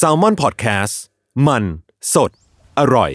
[0.00, 0.94] s a l m o n PODCAST
[1.46, 1.64] มัน
[2.14, 2.30] สด
[2.78, 3.10] อร่อย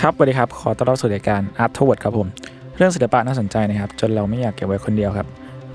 [0.00, 2.28] ครับสวัสดีครับ ขอต้อนรับสู่รายการ Art t o w a r d ครับผม
[2.76, 5.26] เรื่องศิลปะน่าสนใจนะครับ จนเราไม่อยากเก็บไว้คนเดียวครับ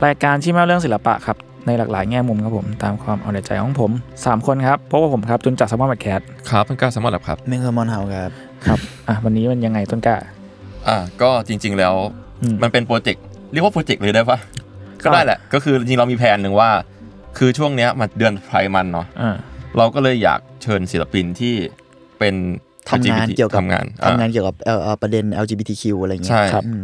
[0.06, 8.30] รายการที่มาเรื่องศิลปะครับ ในหลากหลายแง่มุมครับผม ตามความเอาใจของผม 3 คนครับพบกับผมครับจุนจักรสมอลแมคแคทครับต้นกล้าสมอลแลบครับ เมงเซอร์มอนเฮาครับ
[8.66, 10.18] ครับ อะ วันนี้มันยังไงต้นกล้า
[10.88, 11.96] อ่าก็จริง ๆแล้ว
[12.44, 14.40] อืมมันเป็นโปรเจกต์เรียกว่าโปรเจกต์เลยได้ปะ
[15.04, 16.70] ก็ก็ได้แหละ ก็คือจริงๆเรามีแผนหนึ่งว่า
[17.38, 19.36] คือช่วงเนี้ยมันเดือนไพร์มันเนาะอ่า
[19.78, 21.56] เราก็เลยอยากเชิญศิลปินที่
[22.20, 22.36] เป็น
[22.90, 26.84] ทำงาน LGBT เกี่ยวกับทำงานทำงานอ่าเกี่ยวกับเอ่อเอ่อประเด็น LGBTQ อะไรอย่างเงี้ยใช่ครับอืม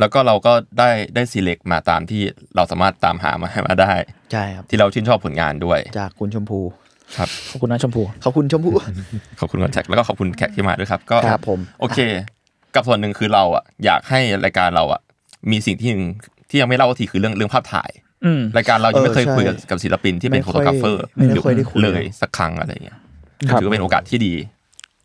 [0.00, 2.22] แล้วก็เราก็ได้ได้ select มาตามที่
[2.56, 3.92] เราสามารถตามหามาให้มาได้
[4.32, 6.60] ใช่ครับที่เราชื่นชอบผลงานด้วย จากคุณชมพู
[7.16, 8.70] ครับขอบคุณนะชมพูขอบคุณชมพู
[9.40, 11.98] ขอบคุณคอนแทคแล้วก็ขอบคุณแขกที่มาด้วยครับ ก็ครับผมโอเค
[12.76, 15.00] กับส่วนหนึ่งคือเราอะอยากให้รายการเราอะ
[15.50, 16.04] มีสิ่งที่หนึ่ง
[16.50, 17.90] ที่ยังไม่เล่าทีคือเรื่องเรื่องภาพถ่าย
[18.24, 22.98] อืมรายการเรายังไม่เคยเออใช่คุยกับกับศิลปินที่เป็นไม่โฟค่อยโตกราฟเฟอร์ไม่ได้ค่อยได้คุยเลยสักครั้งอะไรเงี้ย
[23.48, 24.34] ครับถือว่าเป็นโอกาสที่ดี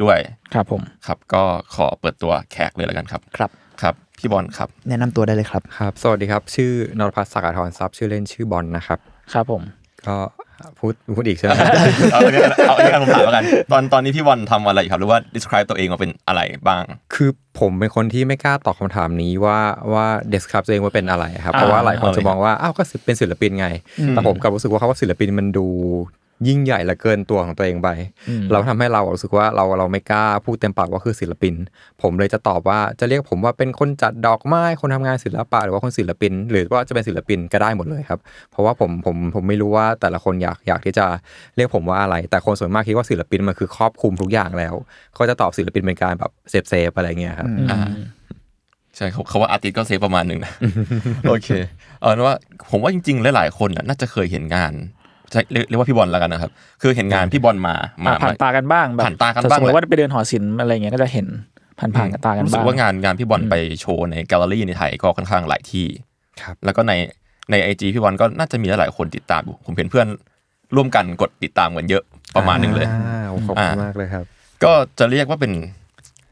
[0.04, 0.18] ด้วย
[0.54, 1.44] ครับผมครับก็
[1.76, 3.50] ขอเปิดตัวแขกเลยแล้วกันครับครับ
[3.82, 9.00] ครับ พี่บอลครับ แนะนำตัวได้เลยครับครับ สวัสดีครับ ชื่อนรพัฒน์ศักดิ์ธรทรัพย์ชื่อเล่นชื่อบอลนะครับ
[9.34, 9.62] ครับผม
[10.08, 10.18] ก็
[10.80, 11.54] พูดพูดอีกใช่ไหม
[12.12, 16.84] เอาเนี้เอาอันนี้กันผมถามแล้วกัน ตอนตอนนี้พี่วอนทำอะไรครับหรือว่า describe ตัวเองมาเป็นอะไรบ้าง
[17.16, 19.60] คือผมเป็นคนที่ไม่กล้าตอบคำถามนี้ว่า
[19.94, 23.68] ว่า describe ตัวเองว่าเป็นอะไรครับเพราะว่าหลายคนจะมองว่าอ้าวก็เป็นศิลปินไง
[24.10, 25.68] แต่ผมกลับรู้สึกว่าคำว่าศิลปินมันดู
[26.48, 27.90] ยิ่งใหญ่และเกินตัวของตัวเองไป
[28.52, 31.54] เราทำให้เรารู้สึกว่าเราเราไม่กล้าพูดเต็มปากว่าคือศิลปิน
[32.02, 38.20] ผมเลยจะตอบว่าจะเรียกผมว่าเป็นคนจัดดอกไม้คนทำงานศิลปะหรือว่าคนศิลปิน หรือว่าจะเป็นศิลปินก็ได้หมดเลยครับ
[38.52, 41.06] เพราะว่าผมผมผมไม่รู้ว่าแต่ละคนอยากอยากที่จะ
[41.56, 44.74] เรียกผมว่าอะไร แต่คนส่วนมากคิดว่าศิลปินมันคือครอบคลุมทุกอย่างแล้ว
[45.18, 47.80] ก็จะตอบศิลปินเป็นการแบบ safe safe อะไรเงี้ยครับอ่า
[48.96, 50.54] ใช่เขาเขาว่า artist ก็ safe ประมาณหนึ่งนะ
[51.28, 51.50] โอเค
[52.00, 52.36] เอาเป็นว่า
[52.72, 55.01] ผมว่าจริงๆ หลายๆคนน่ะน่าจะเคยเห็นงานใช่
[55.52, 57.76] เรียกเรียกว่าพี่บอลแล้วกันนะครับ คือเห็นงานพี่บอลมา
[58.06, 61.28] มาอะผ่านตากันบ้างแบบผ่านตากันถ้บ้างสมมแหติละว่าไปเดินหอศิลป์อะไรเงี้ยก็จะเห็น
[61.80, 65.86] ผ่านผ่านๆกับตากันรู้สึบ้ากงว่างานงานพี่บอลไปโชว์ในแกลเลอรี่ในไทยก็ค่อนข้างหลายที่
[66.42, 66.94] ครับแล้วก็ใน
[67.52, 70.08] ในไอจีพี่บอลก็น่าจะมีหลายๆคนติดตามอยู่ผมเห็นเพื่อน
[70.76, 72.04] ร่วมกันกดติดตามกันเยอะ
[72.36, 74.26] ประมาณหนึ่งเลยอ่าขอบคุณมากเลยครับ
[74.64, 75.54] ก็จะเรียกว่าเป็น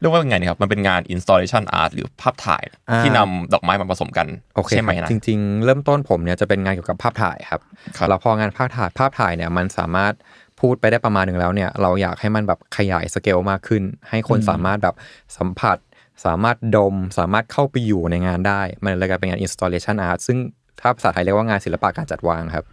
[0.00, 7.60] เรียกว่าเป็นไงนะครับ มันเป็นงาน installation art หรือภาพถ่ายอ่าที่นำดอกไม้มาผสมกันโอเคใช่ไหมครับนะจริง ๆ เริ่มต้นผมเนี่ยจะเป็นงานเกี่ยวกับภาพถ่ายครับ
[7.96, 10.12] ครับแล้วพองานภาพถ่ายภาพถ่ายเนี่ยมันสามารถ
[10.60, 14.94] พูดไปได้ประมาณหนึ่งแล้วเนี่ยเราอยากให้มันแบบขยายสเกลมากขึ้น ให้คนสามารถแบบ
[15.38, 15.78] สัมผัส
[16.24, 20.38] สามารถดม สามารถเข้าไปอยู่ในงานได้ มันเลยกลายเป็นงาน installation art ซึ่ง
[20.80, 22.66] ถ้าภาษาไทยเรียกว่างานศิลปะการจัดวางครับ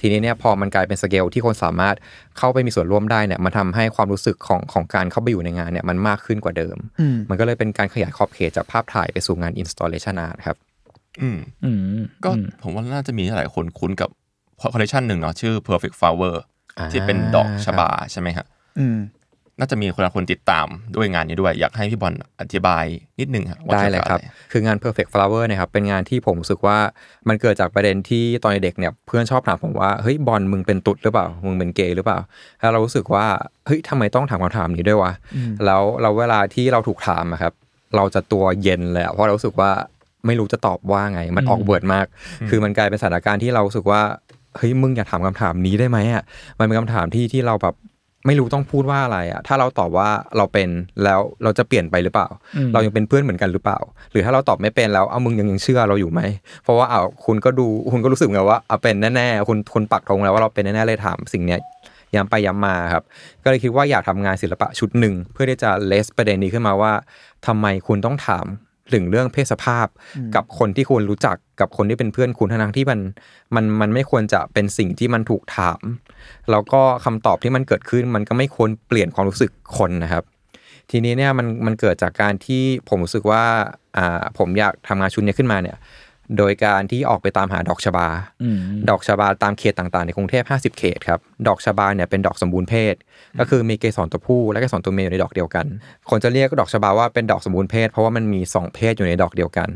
[0.00, 1.96] ทีนี้เนี่ยพอมันกลายเป็นสเกลที่คนสามารถ
[2.38, 10.56] เข้าไปมีส่วนร่วมได้เนี่ยมันทำให้ความรู้สึกของของการเข้าไปอยู่ในงานเนี่ยมันมากขึ้นกว่าเดิมอืมมันก็เลยเป็นการขยายขอบเขตจากภาพถ่ายไปสู่งาน installation art ครับ
[11.22, 14.10] อืมอืมก็อืมผมว่าน่าจะมีหลายคนคุ้นกับ
[14.60, 16.34] คอลเลคชันหนึ่งเนาะชื่อ perfect flower
[16.78, 18.46] อ่าที่เป็นดอกชบาใช่ไหมครับ
[18.78, 18.96] อืม
[19.60, 20.66] น่าจะมีคนละคนติดตาม
[20.96, 22.84] ด้วยงานนี้ด้วย อยากให้พี่บอลอธิบาย
[23.20, 26.78] นิดนึงครับว่าได้เลยครับกี่ยวกัอะคืองาน perfect flower เนะครับเป็นงานที่ผมรู้สึกว่า
[27.28, 32.18] มันเกิดจากประเด็นที่ตอนเด็กเนี่ยเพื่อนชอบถามผมว่าเฮ้ยบอลมึงเป็นตุ๊ดหรือเปล่า มึงเป็นเกย์หรือเปล่า
[32.60, 33.26] แล้วเรารู้สึกว่า
[33.66, 35.12] เฮ้ยทำไมต้องถามคำถามนี้ด้วยวะ
[35.66, 37.52] แล้วเราเวลาที่เราถูกถามอะครับ
[37.96, 39.70] เราจะตัวเย็นเลยอะเพราะเรารู้สึกว่า
[40.26, 42.06] ไม่รู้จะตอบว่าไง มันออกเบิร์ดมาก
[42.48, 44.02] คือมันกลายเป็นสถานการณ์ที่เรารู้สึกว่า
[44.56, 46.22] เฮ้ยมึงอย่าถามคำถามนี้ได้ไหมอะ
[46.58, 47.74] มันเป็นคำถามที่ที่เราแบบ
[48.26, 50.68] ไม่รู้ต้องพูดว่าอะไรอะถ้าเราตอบว่าเราเป็น
[51.04, 52.28] แล้วเราจะเปลี่ยนไปหรือเปล่า
[52.72, 53.78] เรายังเป็นเพื่อนเหมือนกันหรือเปล่า
[54.12, 56.20] หรือถ้าเราตอบไม่เป็นแล้วเอามึงยังยังเชื่อเราอยู่ไหม
[56.64, 61.60] เพราะว่าเอาคุณก็ดูคุณก็รู้สึกไงว่าเอาเป็นแน่ๆคุณคุณปักธงแล้วว่าเราเป็นแน่ๆเลยถามสิ่งเนี้ย
[62.14, 63.04] ย้ำไปย้ำมาครับ
[63.44, 66.92] ก็เลยคิดว่าอยากทำงานศิลปะชุดหนึ่งเพื่อที่จะเลสประเด็นนี้ขึ้นมาว่า
[67.46, 68.46] ทำไมคุณต้องถาม
[68.94, 69.86] ถึงเรื่องเพศสภาพ
[70.34, 73.00] กับคนที่คุณรู้จักกับคนที่เป็นเพื่อนคุณทั้งๆที่มัน
[73.54, 75.80] มันมันไม่ควรจะเป็นสิ่งที่มันถูกถาม
[76.50, 80.24] แล้วก็คำตอบที่มันเกิดขึ้นมันก็ไม่ควรเปลี่ยนความรู้สึกคนนะครับ
[80.90, 83.42] ทีนี้เนี่ยมันมันเกิดจากการที่ผมรู้สึกว่า
[83.96, 85.76] อ่าผมอยากทำงานชุดนี้ขึ้นมาเนี่ย
[86.38, 88.08] โดยการที่ออกไปตามหาดอกชบา
[88.42, 88.58] อืม
[88.90, 92.94] ดอกชบาตามเขตต่างๆ ในกรุงเทพ 50 เขตครับ ดอกชบาเนี่ยเป็นดอกสมบูรณ์เพศ
[93.40, 95.66] ก็คือมีเกสรตัวผู้และเกสรตัวเมียอยู่ในดอกเดียวกัน
[96.10, 99.68] คนจะเรียกดอกชบาว่าเป็นดอกสมบูรณ์เพศ เพราะว่ามันมี 2 เพศอยู่ในดอกเดียวกัน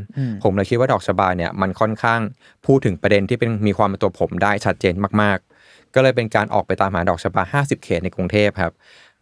[0.43, 2.19] ผมเลยคิดว่าดอกชบาเนี่ยมันค่อนข้าง
[2.65, 8.73] พูดถึงประเด็นที่เป็นมีความเป็นตัวผมได้ชัดเจนมากๆ ก็เลยเป็นการออกไปตามหาดอกชบา 50 เขตในกรุงเทพครับ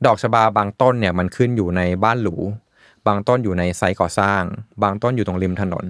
[0.06, 2.38] ดอกชบาบางต้นเนี่ยมันขึ้นอยู่ในบ้านหรู
[3.08, 4.42] บางต้นอยู่ในไซต์ก่อสร้าง
[4.84, 5.86] บางต้นอยู่ตรงริมถนน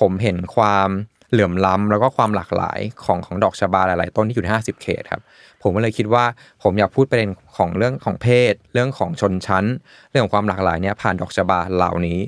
[0.00, 0.90] ผมเห็นความ
[1.30, 5.22] เหลื่อมล้ำแล้วก็ความหลากหลายของของดอกชบาหลาย ๆ ต้นที่อยู่ใน50 เขตครับ
[5.62, 6.24] ผมก็เลยคิดว่า
[6.62, 9.64] ผมอยากพูดประเด็นของเรื่องของเพศ เรื่องของชนชั้น
[10.10, 12.18] เรื่องของความหลากหลายเนี่ยผ่านดอกชบาเหล่านี้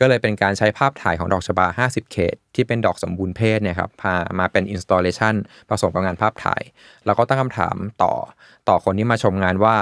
[0.00, 5.34] ก็เลยเป็นการใช้ภาพถ่ายของดอกชบา 50 เขต ที่เป็นดอกสมบูรณ์เพศเนี่ยครับพามาเป็น installation
[5.68, 6.62] ผสมกับงานภาพถ่าย
[7.06, 8.12] แล้วก็ตั้งคำถามต่อ
[8.68, 9.76] ต่อคนที่มาชมงานว่า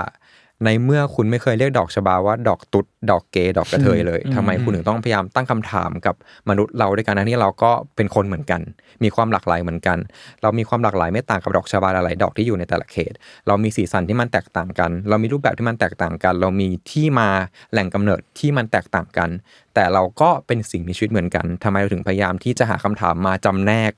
[0.64, 6.14] ในเมื่อคุณไม่เคยเรียกดอกชบาว่าดอกตุดดอกเกย์ดอกกระเทยเลยทำไมคุณถึงต้องพยายามตั้งคำถามกับ
[6.48, 8.60] มนุษย์เราด้วยกันนะที่เราก็เป็นคนเหมือนกัน
[9.02, 9.98] มีความหลากหลายเหมือนกัน
[10.42, 13.12] เรามีความหลากหลายไม่ต่างกับดอกชบาหลายๆดอกที่อยู่ในแต่ละเขต
[13.46, 17.28] เรามีสีสันที่มันแตกต่างกัน เรามีรูปแบบที่มันแตกต่างกัน เรามีที่มา
[17.72, 19.30] แหล่งกำเนิดที่มันแตกต่างกัน
[19.74, 23.92] แต่เราก็เป็นสิ่งมีชีวิตเหมือนกันทำไมเราถึงพยายามที่จะหาคำถามมาจำแนก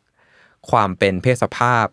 [0.70, 1.86] ความเป็นเพศสภาพ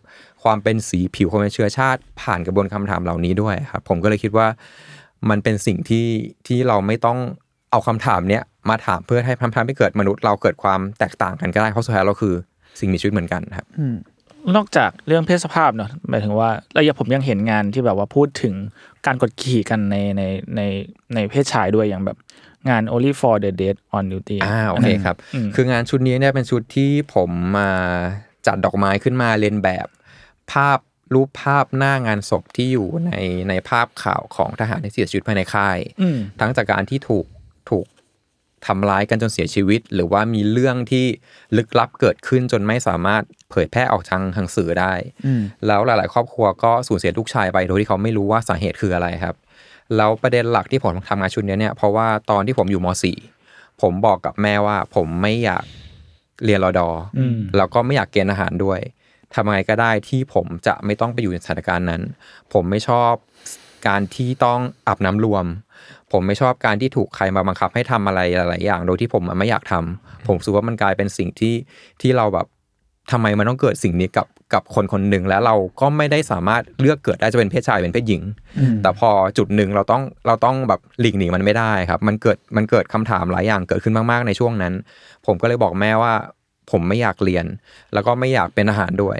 [0.44, 4.46] ความเป็นสีผิวความเป็นเชื้อชาติ ผ่านกระบวนคำถามเหล่านี้ด้วยครับผมก็เลยคิดว่า
[5.30, 6.06] มันเป็นสิ่งที่
[6.46, 7.18] ที่เราไม่ต้อง
[7.70, 12.34] เอาคำถามเนี้ยมาถามเพื่อให้ทำให้เกิดมนุษย์เราเกิดความแตกต่างกันก็ได้เพราะสุดท้ายเราคือ
[12.80, 13.66] สิ่งมีชีวิตเหมือนกันครับ
[14.56, 18.54] นอกจากเรื่องเพศสภาพเนาะหมายถึงว่าแล้วยังผมยังเห็นงานที่แบบว่าพูดถึง
[19.06, 20.22] การกดขี่กันในใน
[20.56, 20.60] ใน
[21.14, 22.16] ในเพศชายด้วยอย่างแบบ
[22.68, 27.70] งาน only for the dead on duty อ่าโอเคครับอืมคืองานชุดนี้เนี่ยเป็นชุดที่ผมมา
[28.46, 29.86] จัดดอกไม้ขึ้นมาเรียนแบบ
[30.52, 30.78] ภาพ
[31.14, 33.12] รูปภาพหน้างานศพที่อยู่ใน
[33.48, 37.26] ในภาพข่าวของทหารที่เสียชีวิตภายในค่ายอืมทั้งจากการที่ถูก
[37.70, 37.86] ถูก
[38.66, 41.06] ทำร้ายกันจนเสียชีวิต หรือว่ามีเรื่องที่
[41.56, 44.92] ลึกลับเกิดขึ้นจนไม่สามารถเผยแพร่ออกทางทางสื่อได้
[45.66, 49.36] แล้วหลาย ๆ ครอบครัวก็สูญเสียลูกชายไปโดยที่เขาไม่รู้ว่าสาเหตุคืออะไรครับ
[49.96, 52.88] แล้วประเด็นหลักที่ผมทำงานชุดนี้เนี่ยเพราะว่าตอนที่ผมอยู่ม
[53.34, 55.64] .4 ผมบอกกับแม่ว่าผมไม่อยาก
[56.44, 56.88] เรียนรอดอ
[57.18, 57.20] อ
[57.56, 58.80] แล้วก็ไม่อยากเกณฑ์อาหารด้วย
[59.34, 62.02] ทำไงก็ได้ที่ผมจะไม่ต้องไปอยู่ในสถานการณ์นั้น
[62.52, 63.12] ผมไม่ชอบ
[63.88, 65.46] การที่ต้องอาบน้ำรวม
[66.12, 71.54] ผมไม่ชอบการที่ถูกใครมาบังคับให้ทำอะไรหลายๆอย่าง โดยที่ผมไม่อยากทำผมรู้สึกว่ามันกลายเป็นสิ่งที่
[72.00, 72.46] ที่เราแบบ
[73.12, 78.22] ทำไมมันต้องเกิดสิ่งนี้กับกับคนคนหนึ่งแล้วเราก็ไม่ได้สามารถเลือกเกิดได้จะเป็นเพศชายเป็นเพศหญิง
[78.82, 84.72] แต่พอจุดหนึ่งเราต้องเราต้องแบบหลีกหนีมันไม่ได้ครับ มันเกิดมันเกิดคำถามหลายอย่างเกิดขึ้นมากๆในช่วงนั้น
[85.26, 86.14] ผมก็เลยบอกแม่ว่า
[86.70, 87.46] ผมไม่อยากเรียน
[87.92, 89.18] แล้วก็ไม่อยากเป็นอาหารด้วย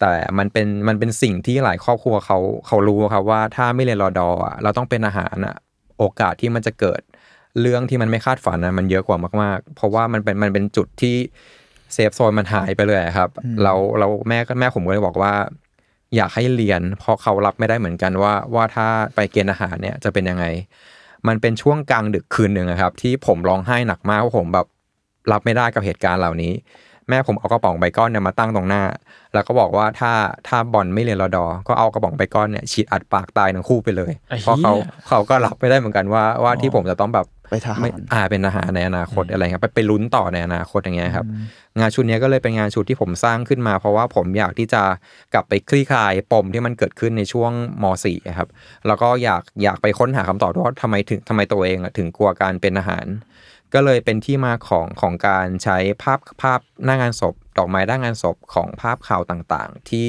[0.00, 5.54] แต่มันเป็นมันเป็นสิ่งที่หลายครอบครัวเขาเขารู้ครับว่าถ้าไม่เรียนรอดอะเราต้องเป็นอาหารอะ
[5.98, 7.00] โอกาสที่มันจะเกิด
[7.60, 11.16] เรื่องที่มันไม่คาดฝันนะมันเยอะกว่ามากๆ เพราะว่ามันเป็นมันเป็นจุดที่
[11.92, 13.30] เซฟโซนมันหายไปเลยครับ
[13.62, 15.32] เราเราแม่ก็แม่ผมก็เลยบอกว่า
[16.16, 20.44] อยากให้เรียน เพราะเขารับไม่ได้เหมือนกันว่า ว่าถ้าไปเกณฑ์อาหารเนี่ยจะเป็นยังไง
[21.28, 24.66] มันเป็นช่วงกลางดึกคืนหนึ่งอะครับ ที่ผมร้องไห้หนักมากเพราะผมแบบ
[25.32, 26.52] รับไม่ได้กับเหตุการณ์เหล่านี้
[27.08, 28.82] แม่ผมเอากระป๋องใบก้อนเนี่ยมาตั้งตรงหน้า
[29.34, 30.12] แล้วก็บอกว่าถ้า
[30.48, 41.26] ถ้าบอลไม่เรียนรอดอ ก็เอากระป๋องใบก้อนเนี่ยฉีดอัดปากตายทั้งคู่ไปเลยไอ้เพราะเขาเหี้ยเขาก็รับไม่ได้เหมือนกันว่าว่าที่ผมจะต้องแบบไปทหารไม่อ่าเป็นทหารในอนาคตอะไรครับไปไปลุ้นต่อในอนาคตอย่างเงี้ยครับ
[41.78, 44.82] งานชุดนี้ก็เลยเป็นงานชุดที่ผมสร้างขึ้นมา เพราะว่าผมอยากที่จะ
[45.34, 48.48] กลับไปคลี่คลายปมที่มันเกิดขึ้นในช่วงม .4 ครับ
[48.86, 53.06] แล้วก็อยากอยากไปค้นหาคำตอบด้วยว่าทำไมถึงทำไมตัวเองอะถึงกลัวการเป็นทหาร
[53.74, 60.04] ก็เลยเป็นที่มาของของการใช้ภาพภาพหน้างานศพ ดอกไม้หน้างานศพของภาพข่าวต่างๆ ที่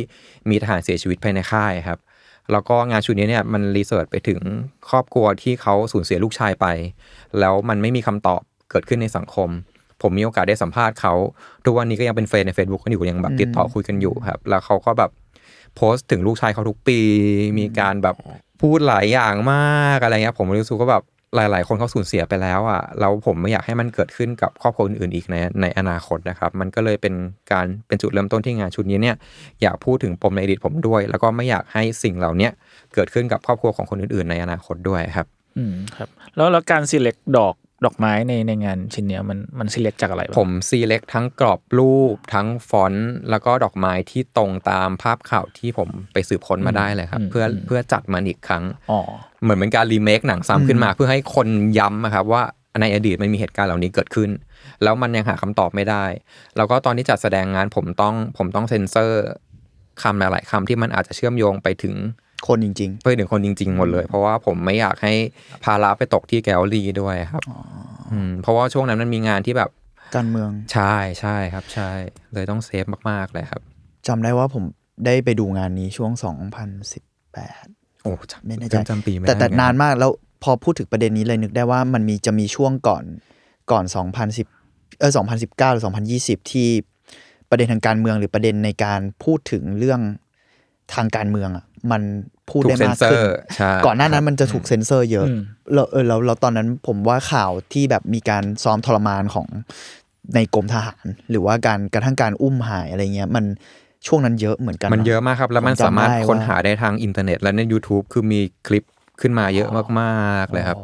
[0.49, 1.99] มีทหารเสียชีวิตภายในค่ายครับ
[2.51, 4.39] แล้วก็งานชุดนี้เนี่ยมัน research ไปถึง
[4.89, 6.65] ครอบครัวที่เขาสูญเสียลูกชายไป
[7.39, 9.49] แล้วมันไม่มีคำตอบเกิดขึ้นในสังคม
[10.01, 11.13] ผมมีโอกาสได้สัมภาษณ์เขา
[11.65, 15.11] ทุกวันนี้ก็ยังเป็น friend ใน Facebook กันอยู่ยังแบบติดต่อคุยกันอยู่ครับ แล้วเขาก็แบบ
[15.75, 16.99] โพสต์ถึงลูกชายเขาทุกปี
[17.59, 18.15] มีการแบบ
[18.61, 21.03] พูดหลายอย่างมากอะไรเงี้ยผมรู้สึกว่าแบบ
[21.35, 27.13] หลาย ๆ คนเขาสูญเสียไปแล้วอะแล้วผมไม่อยากให้มันเกิดขึ้นกับครอบครัวอื่นๆอีกในในอนาคตนะครับ มันก็เลยเป็น
[27.51, 29.15] การเป็นจุดเริ่มต้นที่งานชุดนี้เนี่ย
[29.61, 32.49] อยากพูดถึงปมในอดีตผมด้วย แล้วก็ไม่อยากให้สิ่งเหล่านี้
[32.93, 35.27] เกิดขึ้นกับครอบครัวของคนอื่นๆ ในอนาคตด้วยครับ
[35.57, 48.99] อืมครับ แล้วแล้วการ select ดอก ดอกไม้ในในงานชิ้นเนี้ยมันมัน select จากอะไรบ้างผมซีเล็กทั้งกรอบรูปทั้งฟอนต์แล้วก็ดอกไม้ที่ตรงตามภาพข่าวที่ผมไปสืบค้นมาได้เลยครับ เพื่อเพื่อจัดมันอีกครั้งอ๋อ
[49.43, 51.47] เหมือนเป็นการรีเมคหนังซ้ำขึ้นมา เพื่อให้คน
[51.79, 52.43] ย้ำนะครับว่า
[52.81, 54.29] ในอดีตมันมีเหตุการณ์เหล่านี้เกิดขึ้น
[54.83, 56.05] แล้วมันยังหาคำตอบไม่ได้
[56.57, 59.23] แล้วก็ตอนที่จัดแสดงงานผมต้องผมต้องเซ็นเซอร์
[60.01, 61.95] คำหลายๆคำที่มันอาจจะเชื่อมโยงไปถึง
[62.47, 65.13] คนจริงไปถึงคนจริง ๆ หมดเลย เพราะว่าผมไม่อยากให้
[65.65, 69.69] ภาระไปตกที่แกลเลอรี่ด้วยครับเพราะว่าช่วงนั้นมันมีงานที่แบบ
[70.15, 71.91] การเมืองใช่ใช่ครับ ใช่
[72.33, 73.61] เลยต้อง safe มากๆเลยครับ
[74.07, 74.63] จำได้ว่าผม
[75.05, 76.11] ได้ไปดูงานนี้ช่วง
[77.07, 78.11] 2018 โอ้
[78.45, 80.11] ไม่แน่ใจจำจำปีไม่แต่ได้แต่เหมือกันานมากแล้ว
[80.43, 83.03] พอพูดถึงประเด็นนี้เลยนึกได้ว่ามันมีจะมีช่วงก่อน
[83.71, 83.83] ก่อน
[84.41, 85.11] 2010เออ
[85.41, 85.83] 2019 หรือ
[86.19, 86.69] 2020 ที่
[87.49, 90.01] ประเด็นทางการเมืองหรือประเด็นในการพูดถึงเรื่อง
[90.93, 92.01] ทางการเมืองอะมัน
[92.49, 95.39] พูดถูได้กเซ็นมากเซอขึ้นร์ใช่ก่อนหน้านั้นมันจะถูกเซ็นเซอร์เยอะอืม
[95.73, 99.47] แล้วเออแล้วแล้วตอนนั้นผมว่าข่าวที่แบบมีการซ้อมทรมานของ
[100.35, 103.45] ในกรมทหาร หรือว่าการกระทั่งการอุ้มหายอะไรเงี้ยมัน
[104.07, 108.83] ช่วงนั้นเยอะเหมือนกัน มันเยอะมากครับ แล้วมันผจำสามารถได้ว่ค้นหาได้ทางอินเทอร์เน็ต และใน YouTube คือมีคลิป
[109.21, 110.77] ขึ้นมาเยอะมากๆเลยครับ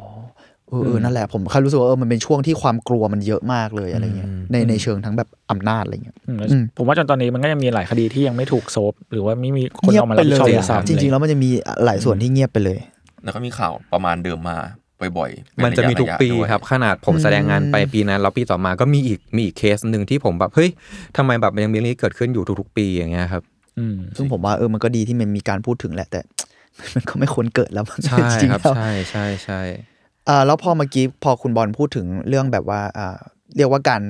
[0.72, 11.50] เออเออนั่นแหละผมแค่รู้สึกว่าเออมันเป็นช่วงที่ความกลัวมันเยอะมากเลยอะไรเงี้ยในในเชิงทั้งแบบอำนาจอะไรเงี้ยอืมแล้วอืมผมว่าจนตอนนี้มันก็ยังมีหลายคดีที่ยังไม่ถูกโซฟหรือว่าไม่มีคนเงียบเอามาไปรับเลผิดชอบยด้วยอะซ้ำจริงๆแล้วมันจะมี
[11.86, 12.80] หลายส่วนที่เงียบไปเลย
[13.24, 14.58] แล้วก็มีข่าวประมาณเดิมมา
[15.18, 20.70] บ่อยๆเป็มันจะมีทุกรยปีด้วยครับ ขนาดผมแสดงงานไปปีนั้นแล้วปีต่อมาก็มีอีกมีอีกเคสหนึ่งที่ผมแบบเฮ้ย
[21.18, 23.44] ทำไมแบบมันยังมีเรื่องนี้เกิดขึ้นอยู่ทุกๆ ปีอย่างเงี้ยครับ
[23.80, 26.22] อืมซึ่งผมว่าเออมันก็ดีที่มันมีการพูดถึงแหละแต่
[26.96, 29.62] มันก็ไม่ควรเกิดแล้วใช่จริงๆครับแล้วใช่ใช่ใช่
[30.30, 33.18] อ่าแล้วพอเมื่อกี้พอคุณบอลพูดถึงเรื่องแบบว่าอ่า
[33.58, 34.01] เรียกว่าการ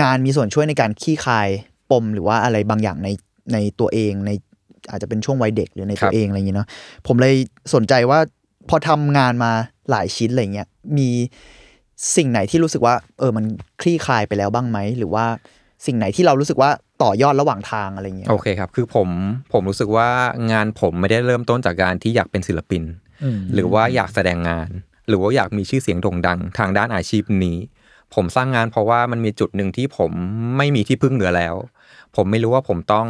[0.00, 1.48] งานมีส่วนช่วยในการขี้คาย
[1.90, 3.08] ปมหรือว่าอะไรบางอย่างใน
[3.52, 4.30] ในตัวเองใน
[4.90, 6.68] อาจจะเป็นช่วงวัยเด็กหรือในตัวเองอะไรอย่างเงี้ยเนาะ
[7.06, 7.34] ผมเลย
[7.74, 8.18] สนใจว่า
[8.68, 9.52] พอทำงานมา
[9.90, 10.68] หลายชิ้นอะไรเงี้ย
[10.98, 11.08] มี
[12.16, 13.44] สิ่งไหนที่รู้สึกว่า เออมัน
[13.80, 15.24] คลี่คลายไปแล้วบ้างไหมหรือว่า
[15.86, 16.70] สิ่งไหนที่เรารู้สึกว่า
[17.02, 19.08] ต่อยอดระหว่างทางอะไรเงี้ยโอเคครับ คือผม
[19.52, 20.08] ผมรู้สึกว่า
[20.52, 22.82] งานผมไม่ได้เริ่มต้นจากการที่อยากเป็นศิลปิน
[23.24, 24.68] อืมหรือว่าอยากแสดงงาน
[25.08, 27.56] หรือว่าอยากมีชื่อเสียงโด่งดังทางด้านอาชีพนี้
[28.14, 30.12] ผมสร้างงานเพราะว่ามันมีจุดหนึ่งที่ผม
[30.56, 31.54] ไม่มีที่พึ่งเหลือแล้ว
[32.16, 33.06] ผมไม่รู้ว่าผมต้อง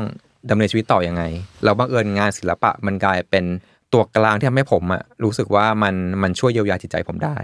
[0.50, 1.23] ดำเนินชีวิตต่ออยังไง
[1.65, 3.45] แล้วบังเอิญงานศิลปะมันกลายเป็น
[3.93, 7.37] ตัวกลางที่ทำให้ผมอะรู้สึกว่ามันมันช่วยเยียวยาจิตใจผมได้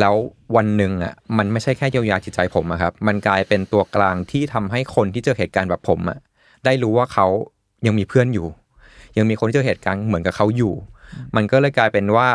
[0.00, 0.14] แล้ว
[0.56, 6.18] วันหนึ่งอะมันไม่ใช่แค่เยียวยาจิตใจผมอะครับ มันกลายเป็นตัวกลางที่ทำให้คนที่เจอเหตุการณ์แบบผมอะ
[6.64, 7.26] ได้รู้ว่าเขา
[7.86, 8.46] ยังมีเพื่อนอยู่
[9.16, 10.74] ยังมีคนที่เจอเหตุการณ์เหมือนกับเขาอยู่
[11.36, 12.28] มันก็เลยกลายเป็นว่า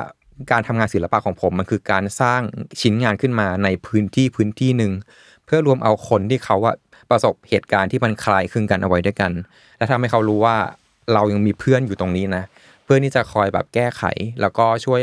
[0.51, 2.41] การทำงานศิลปะของผมมันคือการสร้าง
[2.81, 4.91] ชิ้นงานขึ้นมาในพื้นที่พื้นที่หนึ่ง
[5.45, 6.75] เพื่อรวมเอาคนที่เขาอะ
[7.09, 9.31] ประสบเหตุการณ์ที่มันคล้ายคลึงกันเอาไว้ด้วยกัน
[9.77, 10.55] และทำให้เขารู้ว่า
[11.13, 12.43] เรายังมีเพื่อนอยู่ตรงนี้นะ
[12.83, 14.03] เพื่อนที่จะคอยแบบแก้ไข
[14.41, 15.01] แล้วก็ช่วย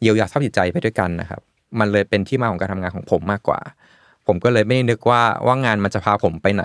[0.00, 1.40] เยียวยาสภาพจิตใจไปด้วยกันนะครับ
[1.78, 3.60] มันเลยเป็นที่มาของการทำงานของผมมากกว่า
[4.26, 6.64] ผมก็เลยไม่ได้นึกว่าว่างานมันจะพาผมไปไหน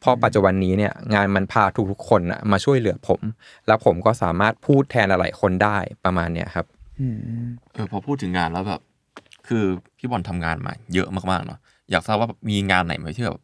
[0.00, 3.20] เพราะปัจจุบันนี้เนี่ยงานมันพาทุกๆคนนะมาช่วยเหลือผม
[3.66, 6.66] แล้วผมก็สามารถพูดแทนหลายๆคนได้ประมาณเนี้ยครับ
[7.74, 8.80] เออพอพูดถึงงานแล้วแบบ
[9.48, 9.64] คือ
[9.98, 11.58] พี่บอลทำงานมา เยอะมากๆเนาะ
[11.90, 13.38] อยากทราบว่ามีงานไหนไหมที่แบบ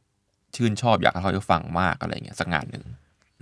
[0.56, 2.84] ชื่นชอบอยากให้เขาได้ฟังมากอะไรเงี้ยสักงานหนึ่ง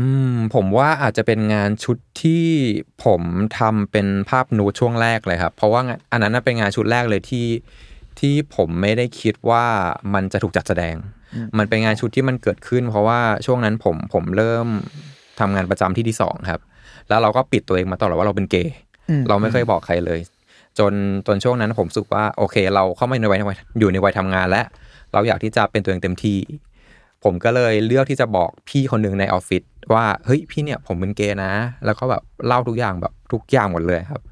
[0.00, 2.44] อืมผมว่าอาจจะเป็นงานชุดที่
[3.04, 3.22] ผม
[3.58, 7.46] ทำเป็นภาพนูดช่วงแรกเลยครับ เพราะว่างานอันนั้นน่ะเป็นงานชุดแรกเลยที่
[8.20, 9.64] ที่ผมไม่ได้คิดว่า
[10.14, 10.96] มันจะถูกจัดแสดง
[11.58, 14.66] มันเป็นงานชุดที่มันเกิดขึ้น เพราะว่าช่วงนั้นผมผมเริ่ม
[15.40, 16.60] ทำงานประจำที่ที่สองครับ
[17.08, 18.91] แล้วเราก็ปิดตัวเองมาตลอดว่าเราเป็นเกย์อืม
[19.28, 20.20] เราไม่เคยบอกใครเลย
[20.78, 20.92] จน
[21.26, 23.38] จนช่วงนั้นผมรู้สึกว่าโอเค เราเข้ามาในวัย
[23.78, 24.64] อยู่ในวัยทำงานแล้ว
[25.12, 26.38] เราอยากที่จะเป็นตัวเองเต็มที่
[27.24, 29.62] ผมก็เลยเลือกที่จะบอกพี่คนหนึ่งในออฟฟิศ
[29.94, 31.52] ว่าเฮ้ยพี่เนี่ยผมเป็นเกย์นะ
[31.84, 34.22] แล้วก็แบบเล่าทุกอย่างแบบทุกอย่างหมดเลยครับ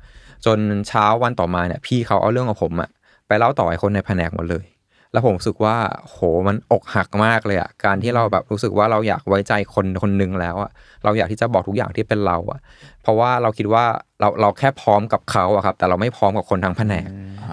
[0.47, 0.59] จน
[0.89, 2.91] เช้าวันต่อมาเนี่ยพี่เขาเอาเรื่องของผมอะ
[3.27, 4.65] ไปเล่าต่อให้คนในแผนกหมดเลย
[5.13, 10.71] แล้วผมรู้สึกว่าโหมันอกหักมากเลยอะการที่เราแบบรู้สึกว่าเราอยากไว้ใจคนคนหนึ่งแล้วอะ
[11.05, 12.61] เราอยากที่จะบอกทุกอย่างที่เป็นเราอะ
[13.03, 13.85] เพราะว่าเราคิดว่า
[14.21, 17.09] เราเราแค่พร้อมกับเขาอะครับ แต่เราไม่พร้อมกับคนทั้งแผนก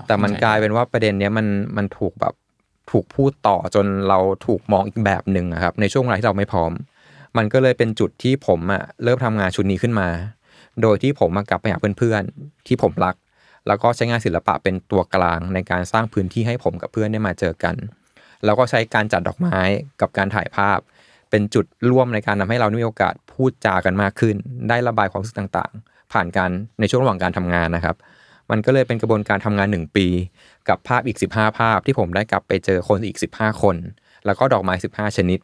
[0.07, 1.47] แต่มันกลายเป็นว่าประเด็นเนี้ยมัน
[1.77, 2.33] มันถูกแบบ
[2.91, 6.71] ถูกพูดต่อจนเราถูกมองอีกแบบหนึ่งอะครับ ในช่วงเวลาที่เราไม่พร้อม
[7.37, 10.07] มันก็เลยเป็นจุดที่ผมอะเริ่มทำงานชุดนี้ขึ้นมา
[10.81, 13.15] โดยที่ผมมากลับไปหาเพื่อนๆที่ผมรัก
[13.67, 17.75] แล้วก็ใช้งานศิลปะเป็นตัวกลางในการสร้างพื้นที่ให้ผมกับเพื่อนได้มาเจอกัน
[18.45, 19.59] แล้วก็ใช้การจัดดอกไม้
[20.01, 20.79] กับการถ่ายภาพ
[21.29, 24.35] เป็นจุดร่วมในการทำให้เรามีโอกาสพูดจากันมากขึ้น
[24.69, 27.95] ได้ระบายความรู้สึกต่างๆ ผ่านการในช่วงระหว่างการทำงานนะครับ
[28.51, 30.07] มันก็เลยเป็นกระบวนการทำงาน 1 ปี
[30.69, 33.75] กับภาพอีก 15 ภาพที่ผมได้กลับไปเจอคนอีก 15 คน
[34.25, 35.39] แล้วก็ดอกไม้ 15 ชนิด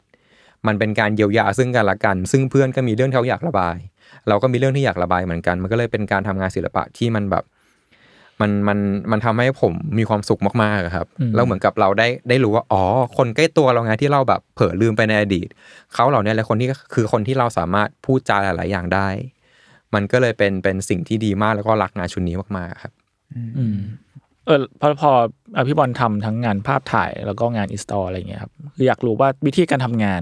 [0.68, 3.78] มันเป็นการเยียวยาซึ่งกันและกัน ซึ่งเพื่อนก็มีเรื่องที่เขาอยากระบาย
[4.28, 7.44] เราก็มีเรื่องที่อยากระบายเหมือนกัน มันก็เลยเป็นการทำงานศิลปะที่มันแบบ
[8.42, 8.80] มันมัน
[9.12, 12.84] มันทำให้ผมมีความสุขมากๆอะครับอืมแล้วเหมือนกับเราได้ได้รู้ว่าอ๋อ
[13.18, 15.48] คนใกล้ตัวเราไงที่เราแบบเผลอลืมไปในอดีต
[15.94, 19.08] เขาเหล่านี้แหละคนที่คือคนที่เราสามารถพูดจาหลาย ๆ อย่างได้
[19.94, 22.94] มันก็เลยเป็นเป็นสิ่งที่ดีมากแล้วก็รักงานชุดนี้มากๆครับ
[23.58, 23.78] อืม
[24.46, 25.12] เออพอพอ
[25.56, 30.22] อะพี่บอลทำทั้งงานภาพถ่ายแล้วก็งานอินสตอลอะไรอย่างเงี้ยครับคืออยากรู้ว่าวิธีการทำงาน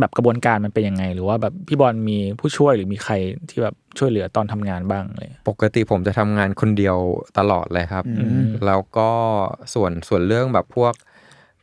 [0.00, 3.14] แบบกระบวนการมันเป็นยังไง หรือว่าแบบพี่บอลมีผู้ช่วยหรือมีใคร
[3.50, 6.96] ที่แบบ ช่วยเหลือตอนทำงานบ้างเลยปกติผมจะทำงานคนเดียว
[7.38, 9.10] ตลอดเลยครับอืมแล้วก็
[9.74, 10.94] ส่วนส่วนเรื่องแบบพวก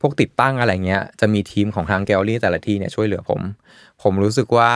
[0.01, 3.41] พวกติดตั้งอะไรเงี้ยจะมีทีมของทางแกลลี่แต่ละที่เนี่ยช่วยเหลือผม
[4.03, 4.71] ผมรู้สึกว่า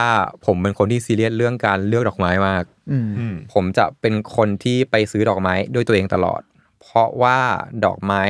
[0.46, 6.40] ผมเป็นคนที่ซีเรียสเรื่องการเลือกดอกไม้มากอืมอืมผมจะเป็นคนที่ไปซื้อดอกไม้ด้วยตัวเองตลอด
[6.80, 7.38] เพราะว่า
[7.84, 8.22] ดอกไม้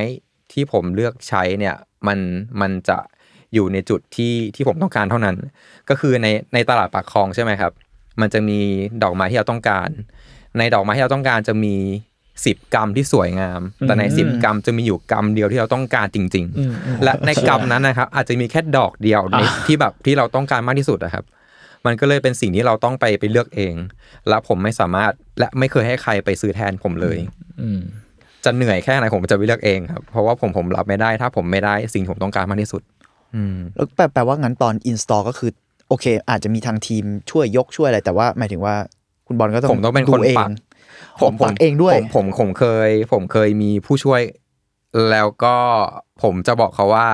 [0.51, 1.75] ที่ผมเลือกใช้เนี่ย
[2.07, 2.19] มัน
[2.61, 2.97] มันจะ
[3.53, 5.35] อยู่ในจุดที่ที่ผมต้องการเท่านั้น
[5.89, 7.71] ก็คือในในตลาดปากคลองใช่ไหมครับ
[8.21, 8.59] มันจะมี
[9.03, 9.89] ดอกไม้ที่เราต้องการ
[10.57, 11.75] ในดอกไม้ที่เราต้องการจะมี
[12.45, 21.25] สิบกรัมที่สวยงาม แต่ในสิบกรัมจะมีอยู่กรัมเดียวที่เราต้องการจริงอืมอืมๆและในกรัมนั้นนะครับ อาจจะมีแค่ดอกเดียวในที่แบบที่เราต้องการมากที่สุดนะครับ
[21.85, 23.73] มันก็เลยเป็นสิ่งที่เราต้องไปไปเลือกเอง
[24.27, 27.17] และผมไม่สามารถและไม่เคยให้ใครไปซื้อแทนผมเลย
[27.61, 27.81] อืม
[28.45, 32.81] จะเหนื่อยแค่ไหนผมจะไปเลือกเองครับ เพราะว่าผมผมรับไม่ได้ ถ้าผมไม่ได้สิ่งที่ผมต้องการมากที่สุด
[33.35, 35.51] อืมแล้วแปลแปลว่างั้นตอน install ก็คือ
[35.89, 38.75] โอเค อาจจะมีทางทีมช่วยยกช่วยอะไร แต่ว่าหมายถึงว่า
[39.27, 40.49] คุณบอลก็ต้องผมต้องเป็นคนดูเองปัก
[41.21, 44.21] ผมปักเองด้วยผมผมผมเคย ผมเคยมีผู้ช่วย
[45.11, 45.55] แล้วก็
[46.23, 47.07] ผมจะบอกเขาว่า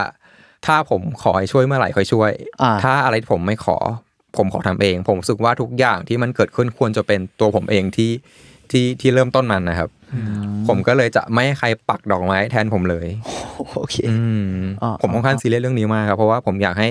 [0.65, 3.77] ถ้าผมขอให้ช่วยเมื่อไหร่ค่อยช่วยอ่าถ้าอะไรที่ผมไม่ขอ
[4.37, 8.11] ผมขอทำเอง ผมรู้สึกว่าทุกอย่างที่มันเกิดขึ้นควรจะเป็นตัวผมเองที่
[8.71, 9.89] ที่ที่เริ่มต้นมันนะครับ
[10.67, 13.07] ผมก็เลยจะไม่ให้ใครปักดอกไม้แทนผมเลย
[13.75, 14.17] โอเคอื
[14.57, 16.89] มอ่าผมค่อนข้างซีเรียสเรื่องนี้มากครับเพราะว่าผมอยากให้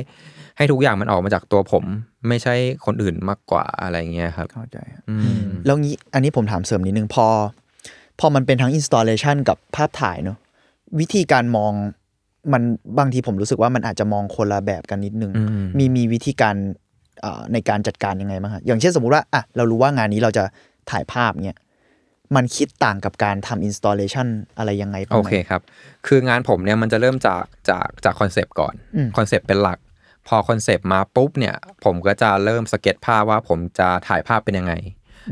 [0.56, 1.84] ให้ทุกอย่างมันออกมาจากตัวผม
[2.28, 2.54] ไม่ใช่
[2.86, 7.26] คนอื่นมากกว่าอะไรเงี้ยครับเข้าใจครับอืมแล้วงี้อันนี้ผมถามเสริมนิดนึงพอ
[8.20, 10.38] พอมันเป็นทั้ง installation กับภาพถ่ายเนอะ
[11.00, 11.72] วิธีการมอง
[12.52, 12.62] มัน
[12.98, 16.56] บางทีผมรู้สึกว่ามันอาจจะมองคนละแบบกันนิดนึงอืมมีมีวิธีการ
[17.20, 20.44] เอ่อในการจัดการยังไงบ้างฮะอย่างเช่นสมมุติว่าอะเรารู้ว่างานนี้เราจะ
[20.90, 21.58] ถ่ายภาพเนี่ย
[22.36, 24.26] มันคิดต่างกับการทำ installation
[24.58, 25.62] อะไรยังไงบ้างโอไหมครับ
[26.06, 29.78] คืองานผมเนี่ยมันจะเริ่มจากจากจากคอนเซปต์ก่อนอืมคอนเซปต์เป็นหลัก
[30.28, 31.54] พอคอนเซปต์มาปุ๊บเนี่ย
[31.84, 34.74] ผมก็จะเริ่มสเก็ตภาพว่าผมจะถ่ายภาพเป็นยังไง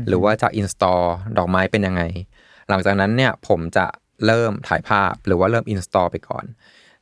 [0.07, 1.01] หรือว่าจะ install
[1.37, 2.03] ดอกไม้เป็นยังไง
[2.69, 3.85] หลังจากนั้นเนี่ยผมจะ
[4.25, 6.45] เริ่มถ่ายภาพหรือว่าเริ่ม install ไปก่อน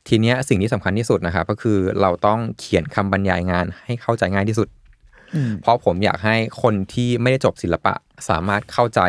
[0.08, 4.68] ทีเนี้ยสิ่งที่สำคัญที่สุดนะครับก็คือเราต้องเขียนคำบรรยายงานให้เข้าใจง่ายที่สุด
[5.34, 7.94] อืมเพราะผมอยากให้คนที่ไม่ได้จบศิลปะ
[8.28, 9.00] สามารถเข้าใจ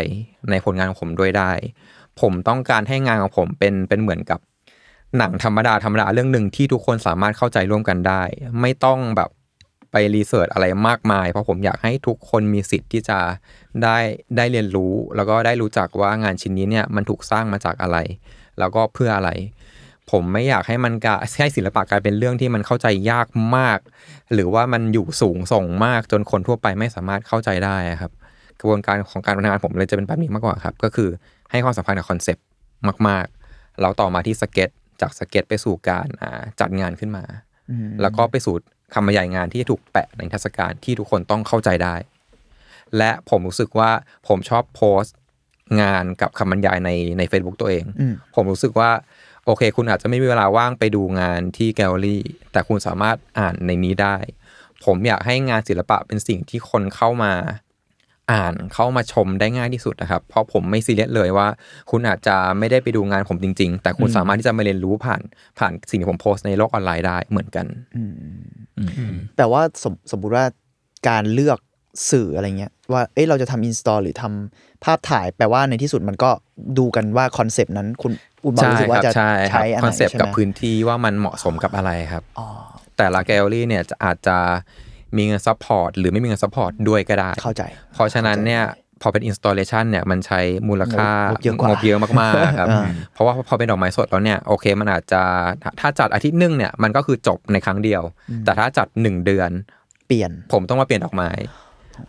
[0.49, 1.51] ในผลงานของผมด้วยได้
[2.21, 4.39] ผมต้องการให้งานของผมเป็นเป็นเหมือนกับ
[5.17, 8.23] หนังธรรมดาธรรมดาเรื่องหนึ่งที่ทุกคนสามารถเข้าใจร่วมกันได้
[8.61, 9.29] ไม่ต้องแบบ
[9.91, 13.19] ไปรีเสิร์ชอะไรมากมาย เพราะผมอยากให้ทุกคนมีสิทธิ์ที่จะ
[13.83, 13.97] ได้
[14.37, 17.97] ได้เรียนรู้ แล้วก็ได้รู้จักว่างานชิ้นนี้เนี่ยมันถูกสร้างมาจากอะไร
[18.59, 19.31] แล้วก็เพื่ออะไร
[20.11, 23.79] ผมไม่อยากให้มันกะให้ศิลปะกลายเป็นเรื่องที่มันเข้าใจยากมาก
[24.33, 28.11] หรือว่ามันอยู่สูงส่งมากจนคนทั่วไปไม่สามารถเข้าใจได้ครับ
[28.59, 31.09] กระบวนการของการทำงานผมเลยจะเป็นแบบนี้มากกว่าครับ ก็คือ
[31.51, 32.45] ให้ความสำคัญกับคอนเซปต์
[33.07, 34.69] มาก ๆ แล้วต่อมาที่สเก็ต
[35.01, 37.25] จากสเก็ตไปสู่การอ่าจัดงานขึ้นมา
[37.69, 38.55] อืมแล้วก็ไปสู่
[38.93, 41.95] คำบรรยายงานที่ถูกแปะในนิทรรศการที่ทุกคนต้องเข้าใจได้
[42.97, 43.91] และผมรู้สึกว่า
[44.27, 45.15] ผมชอบโพสต์
[45.81, 48.91] งานกับคำบรรยายในใน Facebook ตัวเองอืมผมรู้สึกว่า
[49.45, 54.15] โอเค คุณอาจจะไม่มีเวลาว่างไปดูงานที่แกลเลอรี่ แต่คุณสามารถอ่านในนี้ได้
[54.85, 57.33] ผมอยากให้งานศิลปะเป็นสิ่งที่คนเข้ามา
[58.31, 61.47] อ่านเข้ามาชมได้ง่ายที่สุดนะครับ เพราะผมไม่ซีเรียสเลยว่า
[61.91, 65.21] คุณอาจจะไม่ได้ไปดูงานผมจริง ๆ แต่คุณสามารถที่จะมาเรียนรู้ผ่าน
[65.59, 67.65] ผ่านสิ่งที่ผมโพสต์ในโลกออนไลน์ได้เหมือนกัน
[69.37, 70.45] แต่ว่าสมสมมุติว่า
[71.09, 71.59] การเลือก
[72.11, 76.29] สื่ออะไรเงี้ยว่าเอ้ยเราจะทำ install หรือทำภาพถ่ายแปลว่าในที่สุดมันก็
[76.77, 78.11] ดูกันว่าคอนเซปต์นั้นคุณ
[78.43, 82.47] คุณบอลใช่รู้สึกคว่ารับจะใช่ครับใช้อันคไหอนนเซปต์ใช่กับไหมพื้นที่ว่ามันเหมาะสมกับอะไรครับอ๋อ
[82.97, 84.37] แต่ละแกลเลอรี่เนี่ยจะอาจจะ
[85.17, 88.63] มีเงินซัพพอร์ตหรือไม่มีเงินซัพพอร์ตด้วยก็ได้ เข้าใจ เพราะฉะนั้นเนี่ย
[89.01, 95.21] พอเป็น installation เนี่ยมันใช้มูลค่างบเยอะกว่างบเยอะมากๆครับอ่าเพราะว่าพอเป็นดอกไม้สดแล้วเนี่ยโอเคมันอาจจะ
[95.79, 98.01] ถ้าจัดอาทิตย์หนึงเนี่ยมันก็คือจบในครั้งเดียว
[98.45, 99.49] แต่ถ้าจัด 1 เดือน
[100.07, 101.29] เปลี่ยนผมต้องมาเปลี่ยนดอกไม้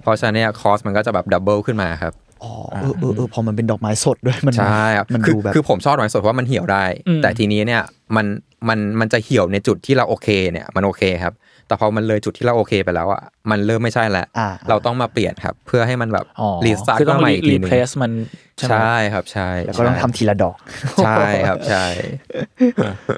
[0.02, 2.12] เพราะฉะนั้นเนี่ยคอสมันก็จะแบบดับเบิลขึ้นมาครับ
[2.42, 7.82] อ๋อเออเออเออพอมันเป็นดอกไม้สดด้วยมันใช่ครับมันคือดูแบบคือผมชอบดอกไม้สดเพราะว่ามันเหี่ยวได้อืมแต่ทีนี้เนี่ย
[8.16, 8.26] มัน
[8.68, 11.34] มันมันจะเหี่ยวในจุดที่เราโอเคเนี่ยมันโอเคครับ
[11.66, 18.12] แต่พอมันเลยจุดที่เราโอเคไปแล้วอะมันเริ่มไม่ใช่แล้วอ่าเราต้องมาเปลี่ยนครับ เพื่อให้มันแบบอ๋อรีสตาร์ทคือต้อมางใหม่อีกรีทีหนึงเพลสมัน
[18.56, 20.56] ใช่ไหมใช่ครับใช่แล้วก็ต้องทำทีละดอก
[21.04, 21.16] ใช่
[21.48, 21.84] ครับใช่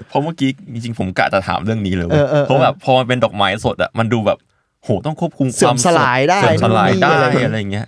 [0.09, 4.39] เพราะเมื่อกี้จริงๆผมกะจะถามเรื่องนี้เลยเว้ยเออเออเออเพราะแบบพอมันเป็นดอกไม้สดอะมันดูแบบ
[4.85, 7.87] โหต้องควบคุมเสื่คอวามมสลายได้เสื่อมสลายได้นู่นนี่อะไรอะไรอย่างเงี้ย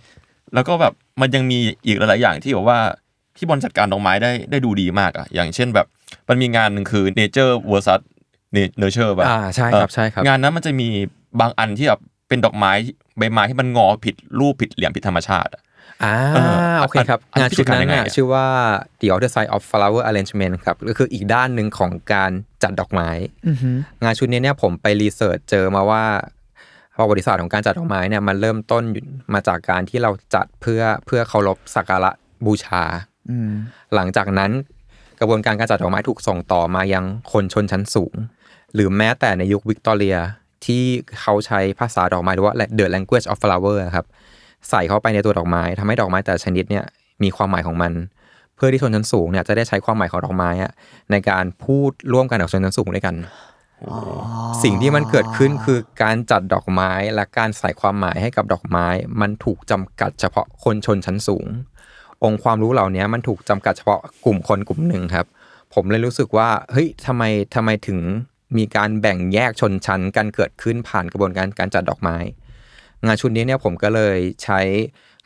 [0.55, 2.79] แล้วก็แบบมันยังมีอีกหลายๆอย่างที่แบบว่า
[3.37, 5.87] พี่บอลจัดการดอกไม้ได้ได้ดูดีมากอะอย่างเช่นแบบ
[6.29, 7.89] มันมีงานหนึ่งคือ Nature vs
[8.81, 10.89] Nurture แบบอ่าใช่ครับใช่ครับงานนั้นมันจะมี
[11.41, 12.73] บางอันที่แบบเป็นดอกไม้
[13.19, 15.63] ใบไม้ที่มันงอผิดรูปผิดเหลี่ยมผิดธรรมชาติอะ
[16.05, 16.39] อ่าเอ
[16.73, 18.47] อโอเคครับอันงานชุดนั้นอันนี้น่ะจัดการยังไงอะชื่อว่า
[19.01, 22.31] The Other Side of Flower Arrangement ครับก็คืออีกด้านหนึ่งของการ
[22.63, 23.09] จัดดอกไม้
[23.49, 26.05] อือหืองานชุดนี้เนี่ยผมไป research เจอมาว่า
[26.99, 32.11] ประวัติศาสตร์ของการจัดดอกไม้เนี่ยมันเริ่มต้นอยู่มาจากการที่เราจัดเพื่อเพื่อเคารพสักการะ
[32.47, 32.83] บูชา
[33.31, 33.53] อืม
[33.95, 34.51] หลังจากนั้น
[35.21, 38.15] กระบวนการการจัดดอกไม้ถูกส่งต่อมายังคนชนชั้นสูง
[38.75, 40.17] หรือแม้แต่ในยุควิกตอเรีย
[40.67, 40.83] ที่
[41.21, 44.07] เขาใช้ภาษาดอกไม้หรือว่า the language of flower ครับ
[44.71, 46.85] ใส่เข้าไปในตัวดอกไม้ทำให้ดอกไม้แต่ชนิดเนี่ย
[47.23, 47.93] มีความหมายของมัน
[48.57, 50.51] เพื่อที่ชนชั้นสูงเนี่ยจะได้ใช้ความหมายของดอกไม้
[51.11, 53.15] ในการพูดร่วมกันกับชนชั้นสูงด้วยกัน
[54.63, 58.87] สิ่งที่มันเกิดขึ้นคือการจัดดอกไม้และการใส่ความหมายให้กับดอกไม้
[59.21, 61.47] มันถูกจำกัดเฉพาะคนชนชั้นสูง
[62.25, 65.27] องค์ความรู้เหล่านี้มันถูกจำกัดเฉพาะกลุ่มคนกลุ่มหนึ่งครับ
[65.75, 67.23] ผมเลยรู้สึกว่าเฮ้ยทำไม
[67.55, 67.99] ทำไมถึง
[68.57, 72.17] มีการแบ่งแยกชนชั้นกันเกิดขึ้นผ่านกระบวนการการจัดดอกไม้
[73.05, 74.61] งานชุดนี้เนี่ยผมก็เลยใช้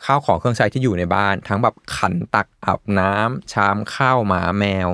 [0.05, 4.89] ข้าวของเครื่องใช้ที่อยู่ในบ้าน ทั้งแบบขันตักอาบน้ำชามข้าวหมาแมว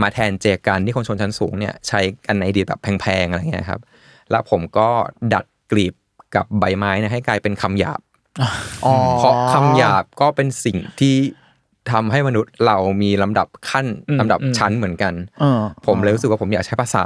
[0.00, 3.80] มาแทนเจกันที่คนชนชั้นสูงเนี่ยใช้กันในอดีตแบบแพงๆอะไรเงี้ยครับ
[4.30, 4.88] แล้วผมก็
[5.32, 5.94] ดัดกลีบ
[6.34, 8.00] กับใบไม้เนยให้กลายเป็นคำหยาบ
[8.84, 11.16] อ๋อเพราะคำหยาบก็เป็นสิ่งที่
[11.92, 17.04] ทำให้มนุษย์เรามีลำดับขั้นอืมลำดับอืมชั้นเหมือนกันเออผมเลยรู้สึกว่าผมอยากใช้ภาษา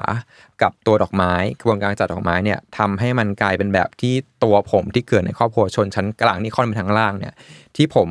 [0.62, 4.14] กับตัวดอกไม้กระบวนการจัดดอกไม้เนี่ยทำให้มันกลายเป็นแบบที่
[4.44, 7.34] ตัวผมที่เกิดในครอบครัวชนชั้นกลางนี่ค่อนไปทางล่างเนี่ย
[7.76, 8.08] ที่ผม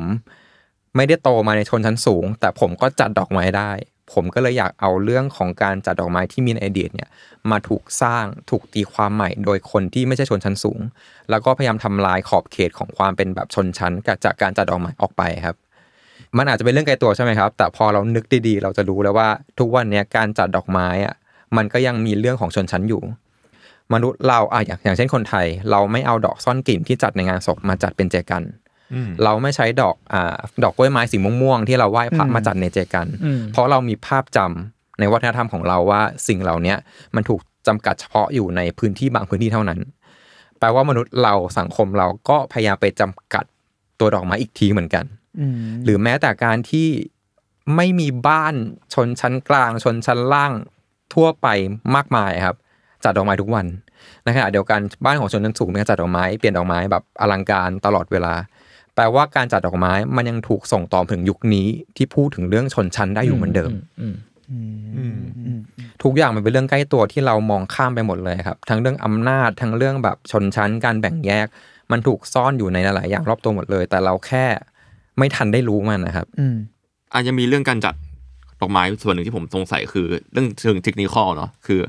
[0.96, 3.72] ไม่ได้โตมาในชนชั้นสูง แต่ผมก็จัดดอกไม้ได้
[4.12, 7.08] ผมก็เลยอยากเอาเรื่องของการจัดดอกไม้ที่มีในอดีตเนี่ย
[7.50, 10.80] มาถูกสร้างถูกตีความใหม่โดยคนที่ไม่ใช่ชนชั้นสูง
[11.30, 13.92] แล้วก็พยายามทำลายขอบเขตของความเป็นแบบชนชั้น
[14.24, 15.56] จากการจัดดอกไม้ออกไปครับ
[16.36, 21.14] มันอาจจะเป็นเรื่องไกลตัวใช่ไหมครับ แต่พอเรานึกดีๆ เราจะรู้แล้วว่า ทุกวันเนี้ยการจัดดอกไม้อะ
[21.56, 23.02] มันก็ยังมีเรื่องของชนชั้นอยู่
[23.94, 28.42] มนุษย์เราอะอย่างอย่างเช่นคนไทย เราไม่เอาดอกซ่อนกลิ่นที่จัดในงานศพมาจัดเป็นเจกัน
[28.94, 36.76] อืมเราไม่ใช้ดอกอ่าดอกกล้วยไม้สีม่วงๆที่เราไหว้พระมาจัดในเจกันอืมเพราะเรามีภาพจำในวัฒนธรรมของเราว่าสิ่งเหล่าเนี้ย
[37.14, 39.78] มันถูกจำกัดเฉพาะอยู่ในพื้นที่บางพื้นที่เท่านั้น
[40.58, 43.44] แปลว่ามนุษย์เราสังคมเราก็พยายามไปจำกัด
[44.00, 45.17] ตัวดอกไม้อีกทีเหมือนกันอืม
[45.84, 46.88] หรือแม้แต่การที่
[47.76, 48.54] ไม่มีบ้าน
[48.94, 50.52] ชนชั้นกลาง ชนชั้นล่าง
[51.14, 51.46] ทั่วไป
[51.94, 52.56] มากมายครับ
[53.04, 53.66] จัดดอกไม้ทุกวัน
[54.24, 58.34] ในขณะเดียวกันบ้านของชนชั้นสูงมีการจัดดอกไม้เปลี่ยนดอกไม้แบบอลังการตลอดเวลา
[58.94, 63.70] แปลว่าการจัดดอกไม้มันยังถูกส่งต่อถึงยุคนี้ที่พูดถึงเรื่องชนชั้นได้อยู่เหมือนเดิม
[64.00, 64.16] อืม
[64.96, 65.60] อืม
[66.02, 71.46] ทุกอย่างมันเป็นเรื่องใกล้ตัวที่เรามองข้ามไปหมดเลยครับ ทั้งเรื่องอำนาจทั้งเรื่องแบบชนชั้น การแบ่งแยก
[71.90, 74.46] มันถูกซ่อนอยู่ในหลายๆอย่างรอบตัวหมดเลย แต่เราแค่
[75.18, 76.56] ไม่ทันได้รู้มันนะครับ อืม
[77.14, 77.94] อาจจะมีเรื่องการจัด
[78.60, 81.80] ดอกไม้ส่วนหนึ่งที่ผมสงสัยคือ เรื่องเชิงเทคนิคอลเนาะคือ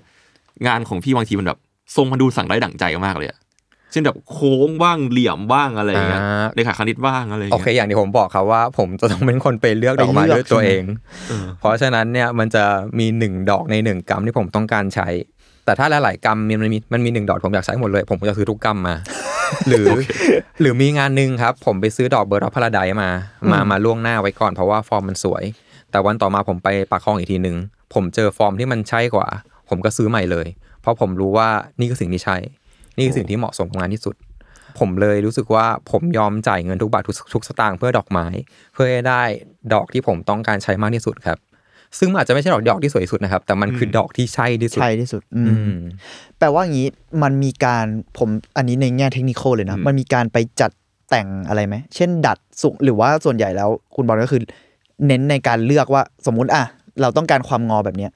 [0.67, 1.59] งานของพี่บางทีมันแบบ
[1.95, 3.37] ทรงมาดูสั่งได้ดั่งใจมากเลยอะ
[3.91, 10.83] เช่นแบบโค้งบ้างเหลี่ยมบ้างอะไรอย่างเงี้ยอ่า เลขาคณิตบ้างอะไรอย่างโอเงี้ยเคอย่างที่ผมบอกครับว่า ผมจะต้องเป็นคนไปเลือกดอกไม้ไปเลือก ด้วยตัวเอง
[11.29, 12.63] เออ เพราะฉะนั้นเนี่ยมันจะ
[12.99, 15.07] มีหนึ่งดอกในหนึ่งกรัมที่ผมต้องการใช้
[15.65, 18.95] แต่ถ้าหลายๆกรัมมันมีมันมีหนึ่งดอกผมอยากใช้หมดเลย ผมก็จะซื้อทุกกรัมมา
[19.67, 19.87] หรือ
[20.61, 23.09] หรือมีงานหนึ่งครับ ผมไปซื้อดอกเบอร์ดอพาราไดมา
[23.51, 25.43] มามาล่วงหน้าไว้ก่อนเพราะว่าฟอร์มมันสวย
[25.91, 27.57] แต่วันต่อมาผมไปปากคลองอีกทีหนึ่ง
[27.93, 29.27] ผมเจอฟอร์มที่มันใช่กว่า
[29.69, 30.47] ผมก็ซื้อใหม่เลย
[30.81, 32.37] เพราะผมรู้ว่านี่คือสิ่งที่ใช่
[32.97, 34.15] นี่คือสิ่งที่เหมาะสมกับงานที่สุด
[34.79, 38.25] ผมเลยรู้สึกว่าผมยอมจ่ายเงินทุกบาททุกทุกสตางค์เพื่อดอกไม้
[38.73, 39.23] เพื่อให้ได้
[39.73, 41.37] ดอกที่ผมต้องการใช้มากที่สุดครับ
[41.97, 45.79] ซึ่งมันอาจจะไม่ใช่ดอกดอกที่สวยที่สุดนะครับ แต่มันคือดอกที่ใช่ที่สุดใช่ที่สุด อือืมม
[46.39, 46.87] แปลว่างี้
[47.23, 47.85] มันมีการ
[48.17, 50.71] ผมอันนี้ในแง่เทคนิคเลยนะ มันมีการไปจัด
[51.09, 54.41] แต่งอะไรไหม เช่นดัดสุหรือว่าส่วนใหญ่แล้วคุณบอลก็คือ
[55.07, 56.63] เน้นในการเลือกว่าสมมุติอะ
[57.01, 58.11] เราต้องการความงอแบบเนี้ย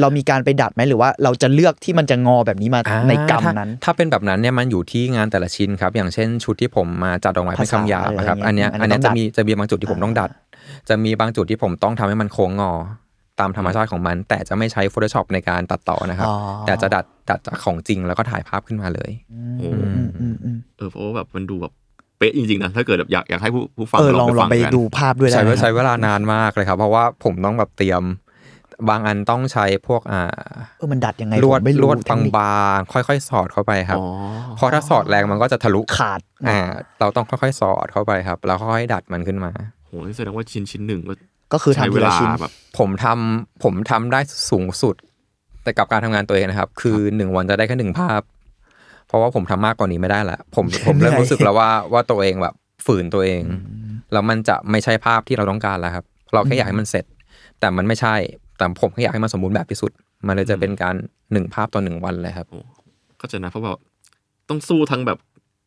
[0.00, 10.30] เรามีการไปดัดไหมหรือว่าเราจะเลือกที่มันจะงอแบบนี้มาอ่าในกรรมถ้านั้น ถ้าเป็นแบบนั้นเนี่ยมันอยู่ที่งานแต่ละชิ้นครับ อย่างเช่น ชุดที่ผมมาจัดดอกไม้เป็นภาษาคำหยาบนะครับอะไรอันอย่างเงี้เนี้ยยอัอันนนี้เนี้ยต้องจะดัดมีจะมีบางจุดที่ผมต้องดัด
[10.88, 12.72] จะมีบางจุดที่ผมต้องทำให้มันโค้งงอ
[13.40, 19.10] ตามธรรมชาติของมัน แต่จะไม่ใช้ Photoshop ในการตัดต่อนะครับอ๋อแต่จะดัดดัดจากของจริงแล้วก็ถ่ายภาพขึ้นมาเลย
[19.58, 21.72] โอ้อืมอืมอืมเออเพราะว่าแบบมันดูแบบ
[22.18, 28.02] เป๊ะจริงๆนะถ้าเกิดแบบอยากอยากให้ผู้ผู้ฟังเออลลอองงลไปองฟังไปกันดูภาพด้วยได้ใช้ไหมใช้เวลานานมากเลยครับ เพราะว่าผมต้องแบบเตรียม
[28.88, 30.22] บางอันต้องใช้พวกอ่า
[30.78, 34.06] เออมันดัดยังไงลวดผมไม่ลรู้วดเทคนิคบางๆค่อยๆ สอดเข้าไปครับอ๋อ
[34.56, 36.58] เพราะถ้าสอดแรงมันก็จะทะลุขาดอ่า
[37.00, 39.52] เราต้องค่อยๆ สอดเข้าไปครับ แล้วค่อยๆดัดมันขึ้นมา
[39.86, 41.12] โหนี่แสดงว่าชิ้นชิ้นหนึ่งก็
[41.54, 44.94] ก็คือใช้ทำเวทีละลาชิ้นแบบผมทำผมทำได้สูงสุด
[45.62, 48.20] แต่กับการทำงานตัวเองนะครับ คือหนึ่งวันจะได้แค่หนึ่งภาพ
[49.08, 52.54] เพราะว่าผมทำมากกว่านี้ไม่ได้ละผมผมเริ่มรู้สึกแล้วว่าว่าตัวเองแบบ
[52.86, 53.42] ฝืนตัวเอง
[54.12, 57.04] แล้วมันจะไม่ใช่ภาพที่เราต้องการแล้วครับ เราแค่อยากให้มันเสร็จ
[57.60, 58.14] แต่มันไม่ใช่
[58.56, 59.90] แต่ผมแค่อยากให้มันสมบูรณ์แบบที่สุด
[60.26, 60.94] มันเลยจะเป็นการ
[61.32, 62.46] หนึ่งภาพต่อหนึ่งวันเลยครับ
[63.20, 63.72] ก็จะนะเพราะว่า
[64.48, 65.18] ต้องสู้ทั้งแบบ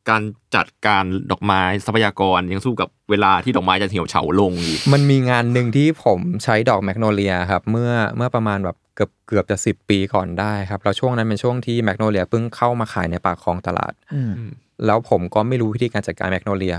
[0.09, 0.21] การ
[0.55, 14.33] จัดการดอกไม้ทรัพยากรยังสู้กับเวลาที่ดอกไม้จะเหี่ยวเฉาลงอีกมันมีงานหนึ่งที่ผมใช้ดอกแมกโนเลียครับเมื่อเมื่อประมาณแบบเกือบเกือบจะสิบปีก่อนได้ครับแล้วช่วงนั้นเป็นช่วงที่แมกโนเลียเพิ่งเข้ามาขายในปากคลองตลาดอืม
[14.85, 16.75] แล้วผมก็ไม่รู้วิธีการจัดการแมกโนเลีย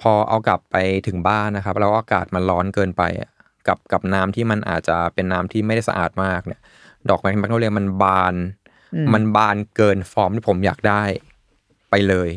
[0.00, 3.30] พอเอากลับไปถึงบ้านนะครับแล้วอากาศมันร้อนเกินไปอะ
[3.68, 6.60] กับกับน้ำที่มันอาจจะเป็นน้ำที่ไม่ได้สะอาดมากเนี่ย
[7.08, 8.34] ดอกแมกโนเลียมันบาน
[8.94, 11.02] อืมมันบานเกินฟอร์มที่ผมอยากได้
[11.94, 12.30] ไปเลย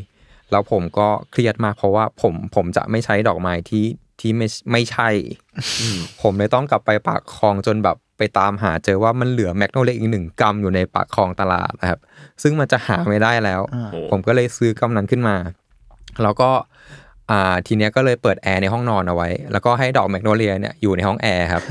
[0.51, 3.85] แล้วผมก็เครียดมากเพราะว่าผมผมจะไม่ใช้ดอกไม้ที่
[4.19, 5.09] ที่ไม่ไม่ใช่
[6.21, 11.99] ผมเลยต้องกลับไปปากคลองจนแบบไปตามหาเจอว่ามันเหลือแมกโนเลียอีกหนึ่งกรัมอยู่ในปากคลองตลาดนะครับ
[12.41, 15.35] ซึ่งมันจะหาไม่ได้แล้วอ่าผมก็เลยซื้อกำนั้นขึ้นมา
[16.23, 16.49] แล้วก็
[17.31, 21.63] อ่าทีเนี้ยก็เลยเปิดแอร์ในห้องนอนเอาไว้ แล้วก็ให้ดอกแมกโนเลียเนี่ยอยู่ในห้องแอร์ครับ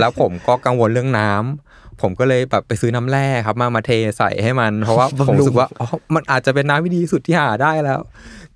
[0.00, 8.00] แล้วผมก็กังวลเรื่องน้ำ ผมก็เลยแบบไปซื้อน้ำแร่ครับ มามาเทใส่ให้มัน เพราะว่าผมรู้สึกว่าอ๋อมันอาจจะเป็นน้ำที่ดีที่สุดที่หาได้แล้ว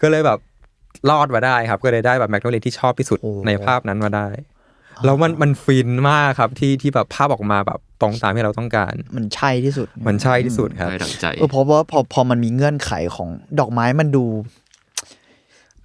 [0.01, 0.39] ก็เลยแบบ
[1.11, 4.29] รอดมาได้ครับ ก็เลยได้แบบแมกโนเลียที่ชอบที่สุดโอ้ในภาพนั้นมาได้
[5.05, 13.29] แล้วมันมันฟินมากครับที่ที่แบบภาพออกมาแบบตรงตามที่เราต้องการ มันใช่ที่สุด มันใช่ที่สุดครับได้ดังใจเออเพราะว่าพอพอมันมีเงื่อนไขของ
[13.61, 14.25] ดอกไม้มันดู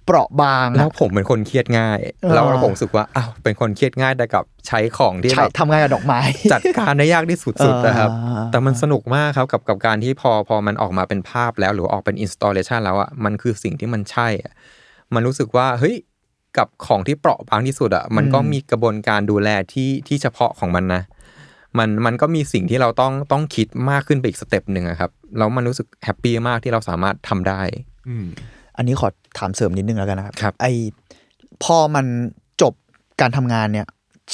[0.04, 6.20] เปราะบางอะแล้วผมเป็นคนเครียดง่ายเออแล้วผมรู้สึกว่าอ้าวเป็นคนเครียดง่ายแต่กับใช้ของที่ใช่แบบทำงานกับดอกไม้
[6.52, 14.52] จัดการได้ยากที่สุดสุดนะครับอ่าแต่มันสนุกมากครับกับกับการที่พอพอมันออกมาเป็นภาพแล้วหรือออกเป็นอินสต l เลชันแล้วอะมันคือสิ่งที่มันใช่อะ
[15.14, 15.96] มันรู้สึกว่าเฮ้ย
[16.56, 21.02] กับของที่เปราะบางที่สุดอะมันก็มีกระบวนการดูแลที่ที่เฉพาะของมันนะ
[21.78, 27.62] มันมันก็มีสิ่งที่เราต้องต้องคิดมากขึ้นไปอีก step หนึ่งอะครับแล้วมันรู้สึก happy มากที่เราสามารถทำได้
[28.08, 28.26] อืม
[28.76, 29.08] อันนี้ขอ
[29.38, 30.66] ถามเสริมนิดนึงแล้วกันนะครับครับไอ
[31.64, 32.06] พอมัน
[32.62, 32.72] จบ
[33.20, 33.86] การทำงานเนี่ย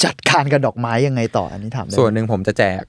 [0.03, 2.83] จัดการกับดอกไม้ยังไงต่ออันนี้ถามได้ไหมส่วนหนึ่งผมจะแจก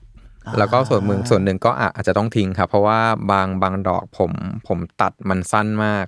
[0.47, 4.33] อ่าแล้วก็ส่วนมึงส่วนหนึ่งก็อาอาจจะต้องทิ้งครับ เพราะว่าบางบางดอกผม
[4.69, 6.07] ผมตัดมันสั้นมาก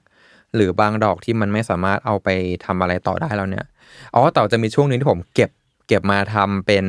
[0.55, 2.29] หรือบางดอกที่มันไม่สามารถเอาไป
[2.65, 3.67] ทำอะไรต่อได้แล้วเนี่ย
[4.15, 5.51] อ๋อแต่จะมีช่วงหนึงที่ผมเก็บ
[5.89, 6.87] เก็บมาทำเป็น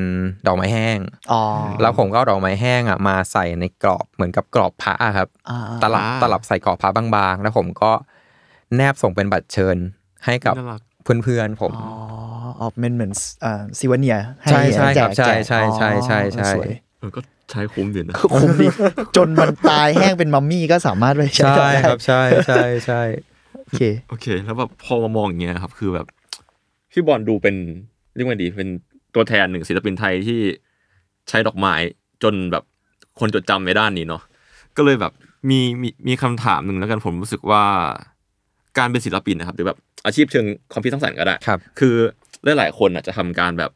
[0.47, 0.99] ดอกไม้แห้ง
[1.31, 1.41] อ๋อ
[1.81, 7.91] แล้วผมก็เอาดอกไม้แห้งอะมาใส่ในกรอบเหมือนกับกรอบพระอะครับอ่าตลับอ่าตลับใส่กรอบพระบางๆ แล้วผมก็
[8.75, 9.77] แนบส่งเป็นบัตรเชิญ
[10.25, 11.87] ให้กับน่ารักเพื่อนๆผมอ๋อ
[12.59, 13.11] อ๋อเป็นเหมือน
[13.43, 18.67] อ่าซิวเนียให้ใช่ใช่แจครักบใช่แจกใช่ใช่ใช่ใช่อ๋อสวยเออก็ใช้คุ้มอยู่นะคุ้มดี
[19.15, 23.01] จนมันตายแห้งเป็นมัมมี่ก็สามารถไปใช้ใช่ต่อได้ครับใช่ใช่ใช่
[23.65, 26.07] โอเคโอเค แล้วแบบพอมามองอย่างเงี้ยครับ คือแบบ
[26.91, 27.55] พี่บอลดูเป็น
[28.15, 28.69] เรียกว่าดีเป็น
[29.15, 30.39] ตัวแทนหนึ่งศิลปินไทยที่
[31.29, 31.73] ใช้ดอกไม้
[32.23, 32.63] จนแบบ
[33.19, 34.21] คนจดจำในด้านนี้เนาะ
[34.77, 35.13] ก็เลยแบบ
[35.49, 37.63] มีมีมีคำถามหนึ่งแล้วกันผมรู้สึกว่า
[38.77, 41.95] การเป็นศิลปินนะครับ หรือแบบอาชีพเชิงความคิดสร้างสรรค์ก็ได้ครับ คือ
[42.57, 43.71] หลายๆคนอะจะทำการแบบ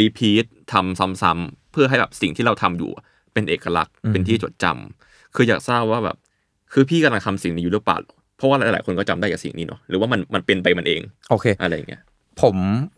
[0.00, 6.16] รีพีททำซ้ำๆเพื่อให้แบบสิ่งที่เราทำอยู่อะเป็นเอกลักษณ์อืมเป็นที่จดจำคืออยากทราบว่าแบบ
[6.72, 7.98] คือพี่กำลังทำสิ่งนี้อยู่หรือเปล่า
[8.36, 12.02] เพราะว่าหลายๆคนก็จำได้กับสิ่งนี้เนาะหรือว่ามันมันเป็นไปมันเองโอเคอะไรอย่างเงี้ย
[12.42, 12.56] ผม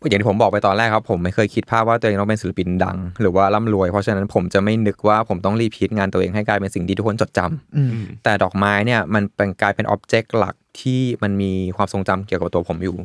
[0.09, 7.91] อย่างที่ผมบอกไปตอนแรกครับ ผมไม่เคยคิดภาพว่าตัวเองต้องเป็นศิลปินดัง หรือว่าร่ำรวย เพราะฉะนั้นผมจะไม่นึกว่าผมต้อง repeat งานตัวเองให้กลายเป็นสิ่งที่ทุกคนจดจำอืม
[8.25, 12.97] แต่ดอกไม้เนี่ยมันเป็นกลายเป็น object หลัก ที่มันมีความทรงจำเกี่ยวกับตัวผมอยู่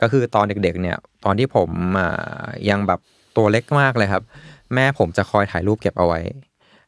[0.00, 3.00] ก็คือตอนเด็กๆ เนี่ย ตอนที่ผมอ่ายังแบบ
[3.36, 4.22] ตัวเล็กมากเลยครับ
[4.74, 6.20] แม่ผมจะคอยถ่ายรูปเก็บเอาไว้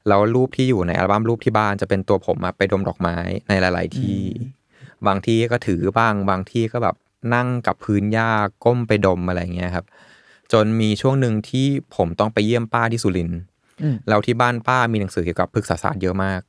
[0.09, 3.17] แล้วรูปที่อยู่ในอัลบั้มรูปที่บ้านจะเป็นตัวผมอะไปดมดอกไม้
[3.49, 4.19] ในหลาย ๆ ที่
[5.07, 6.97] บางที่ก็ถือบ้าง บางที่ก็แบบ
[7.35, 8.31] นั่งกับพื้นหญ้า
[8.65, 9.87] ก้มไปดมอะไรอย่างเงี้ยครับ
[10.53, 13.41] จนมีช่วงหนึ่งที่ผมต้องไปเยี่ยมป้าที่สุรินทร์
[13.83, 16.41] อืมแล้วที่บ้านป้ามีหนังสือเกี่ยวกับพฤกษศาสตร์เยอะมาก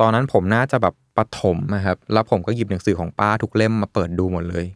[0.00, 4.66] ตอนนั้นผมน่าจะแบบ ปฐมนะครับ แล้วผมก็หยิบหนังสือของป้าทุกเล่มมาเปิดดูหมดเลย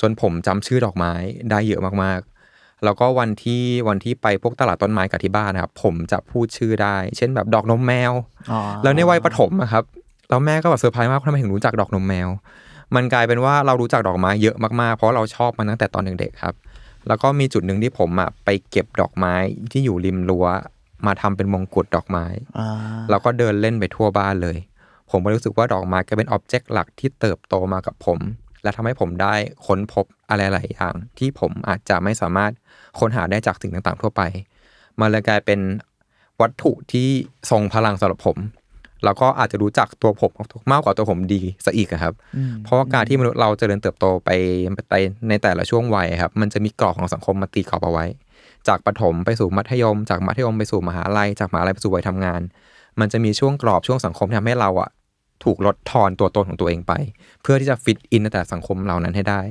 [0.00, 1.12] จนผมจำชื่อดอกไม้
[1.50, 8.12] ได้เยอะมากๆ แล้วก็วันที่วันที่ไปพวกตลาดต้นไม้กับที่บ้านนะครับ ผมจะพูดชื่อได้ เช่นแบบดอกนมแมว
[8.52, 9.84] อ๋อแล้วในวัยประถมอะครับ
[10.28, 12.28] แล้วแม่ก็แบบเซอร์ไพรส์มากว่าทำไมถึงรู้จักดอกนมแมว
[12.94, 16.54] มันกลายเป็นว่าเรารู้จักดอกไม้เยอะมากๆ เพราะเราชอบมันตั้งแต่ตอนเด็กๆครับ
[17.08, 19.34] แล้วก็มีจุดหนึ่งที่ผมอะไปเก็บดอกไม้
[19.72, 20.46] ที่อยู่ริมรั้ว
[21.06, 22.24] มาทำเป็นมงกุฎดอกไม้
[22.58, 22.68] อ่า
[23.10, 24.56] แล้วก็เดินเล่นไปทั่วบ้านเลย
[25.12, 28.18] ผมก็รู้สึกว่าดอกไม้ก็เป็นอ็อบเจกต์หลักที่เติบโตมากับผม
[28.62, 29.34] และทำให้ผมได้
[29.66, 32.52] ค้นพบอะไรหลายอย่าง ที่ผมอาจจะไม่สามารถ
[32.98, 34.22] ค้นหาได้จากสิ่งต่างๆ ทั่วไป
[35.00, 35.60] มันเลยกลายเป็น
[36.40, 37.08] วัตถุที่
[37.50, 38.38] ทรงพลังสำหรับผม
[39.04, 40.32] แล้วก็อาจจะรู้จักตัวผม
[40.72, 44.30] มากกว่าตัวผมดีซะอีกอะครับอืมเพราะว่าการที่มนุษย์เราเจริญเติบโตไป
[44.90, 44.94] ไป
[45.28, 48.06] ในแต่ละช่วงวัยครับ มันจะมีกรอบของสังคมมาตีกรอบเอาไว้
[48.68, 52.40] จากประถมไปสู่มัธยม จากมัธยมไปสู่มหาลัย จากมหาลัยไปสู่วัยทำงาน
[53.00, 54.90] มันจะมีช่วงกรอบช่วงสังคมที่ทำให้เราอะ
[55.44, 56.92] ถูกลดทอนตัวตนของตัวเองไป
[57.42, 59.42] เพื่อที่จะฟิตอินในแต่สังคมเหล่านั้นให้ได้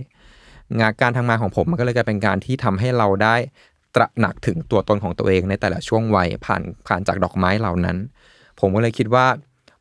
[0.79, 3.35] งานการทำงมาของผมมันก็เลยกลายเป็นการที่ทำให้เราได้
[3.95, 7.97] ตระหนักถึงตัวตนของตัวเองในแต่ละช่วงวัยผ่านผ่านจากดอกไม้เหล่านั้น
[8.59, 9.25] ผมก็เลยคิดว่า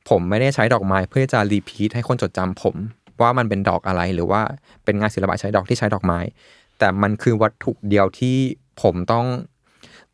[0.08, 2.76] ผมไม่ได้ใช้ดอกไม้เพื่อจะรีพีทให้คนจดจำผม
[3.20, 4.42] ว่ามันเป็นดอกอะไรหรือว่า
[4.84, 6.18] เป็นงานศิลปะใช้ดอกที่ใช้ดอกไม้
[6.78, 8.36] แต่มันคือวัตถุเดียวที่
[8.82, 9.26] ผมต้อง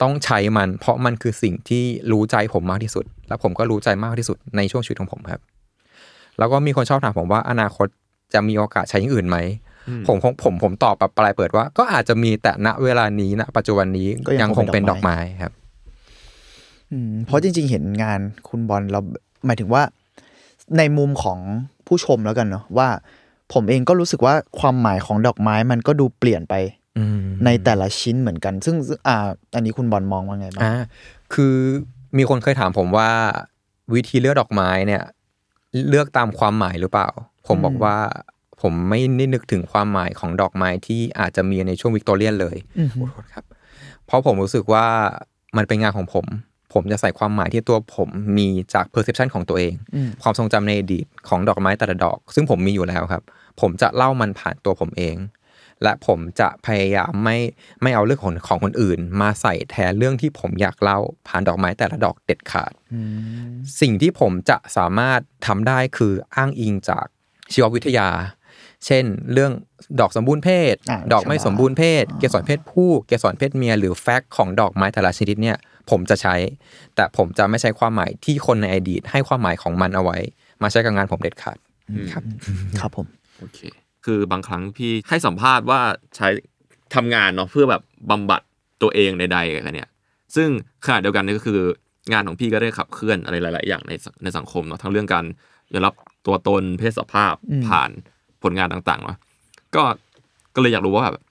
[0.03, 5.41] ต้องใช้มัน เพราะมันคือสิ่งที่รู้ใจผมมากที่สุด และผมก็รู้ใจมากที่สุดในช่วงชีวิตของผมครับ
[6.39, 7.87] แล้วก็มีคนชอบถามผมว่าอนาคต
[8.35, 9.39] จะมีโอกาสใช้อย่างอื่นไหม
[10.07, 15.53] ผมคงผมผมตอบแบบปลายเปิดว่า ก็อาจจะมีแต่ณเวลานี้ณปัจจุบันนี้ก็ยังยังคงเป็นดอกไม้ครับ
[16.93, 19.01] อืมเพราะจริง ๆ เห็นงานคุณบอลเรา
[19.47, 19.83] หมายถึงว่า
[20.79, 21.39] ในมุมของ
[21.87, 22.89] ผู้ชมแล้วกันเนาะว่า
[23.53, 26.55] ผมเองก็รู้สึกว่าความหมายของดอกไม้มันก็ดูเปลี่ยนไป
[26.99, 30.75] อืมในแต่ละชิ้นเหมือนกันซึ่งซึ่งอ่า อันนี้คุณบอลมองว่าไงบ้างอ่า
[31.35, 31.55] คือ
[32.19, 33.09] มีคนเคยถามผมว่า
[33.95, 35.03] วิธีเลือกดอกไม้เนี่ย
[35.89, 37.09] เลือกตามความหมายหรือเปล่า
[37.47, 37.97] ผมบอกว่า
[38.63, 43.45] ผมไม่ได้นึกถึงความหมายของดอกไม้ที่อาจจะมีในช่วงวิกตอเรียนเลยอือฮึขอโทษครับ
[44.07, 44.87] เพราะผมรู้สึกว่า
[45.57, 46.27] มันเป็นงานของผม
[46.73, 48.09] ผมจะใส่ความหมายที่ตัวผม
[48.39, 53.23] มีจาก perception ของตัวเองอืมความทรงจำในอดีตของดอกไม้แต่ละดอก ซึ่งผมมีอยู่แล้วครับ
[53.61, 55.17] ผมจะเล่ามันผ่านตัวผมเอง
[55.83, 57.37] และผมจะพยายามไม่
[57.83, 62.73] ไม่เอาเรื่องของของคนอื่น มาใส่แทนเรื่องที่ผมอยากเล่าผ่านดอกไม้แต่ละดอกเด็ดขาด
[63.81, 67.07] สิ่งที่ผมจะสามารถทำได้คืออ้างอิงจาก
[67.53, 68.09] ชีววิทยา
[68.87, 69.53] เช่น เรื่อง
[70.01, 75.57] ดอกสมบูรณ์เพศอ่าดอกไม่ใช่สมบูรณ์เพศ เกสรเพศผู้ เกสรเพศเมีย หรือแฟกต์ของดอกไม้แต่ละชนิดเนี่ย
[75.91, 76.35] ผมจะใช้
[76.95, 80.19] แต่ผมจะไม่ใช้ความหมายที่คนในอดีตให้ความหมายของมันเอาไว้
[80.63, 81.59] มาใช้กับงานผมเด็ดขาด
[82.13, 82.23] ครับ
[82.81, 83.07] ครับผม
[83.41, 83.61] โอเค
[84.07, 85.81] คือบางครั้งพี่ให้สัมภาษณ์ว่า
[86.17, 86.29] ใช้
[86.95, 88.43] ทำงานเนาะเพื่อแบบบำบัด
[88.83, 89.91] ตัวเองใดๆกันเนี่ย
[90.37, 90.49] ซึ่ง
[90.87, 91.61] ขณะเดียวกันนี่ก็คือ
[92.13, 95.25] งานของพี่ก็ได้ขับเคลื่อนอะไรหลาย ๆ อย่างในสังในสังคมเนาะทั้งเรื่องการ
[95.73, 95.95] ยอมรับ
[96.27, 97.91] ตัวตนเพศสภาพอืมผ่าน
[98.43, 99.17] ผลงานต่างๆเนาะ
[99.75, 99.83] ก็
[100.55, 101.25] ก็เลยอยากรู้ว่าแบบ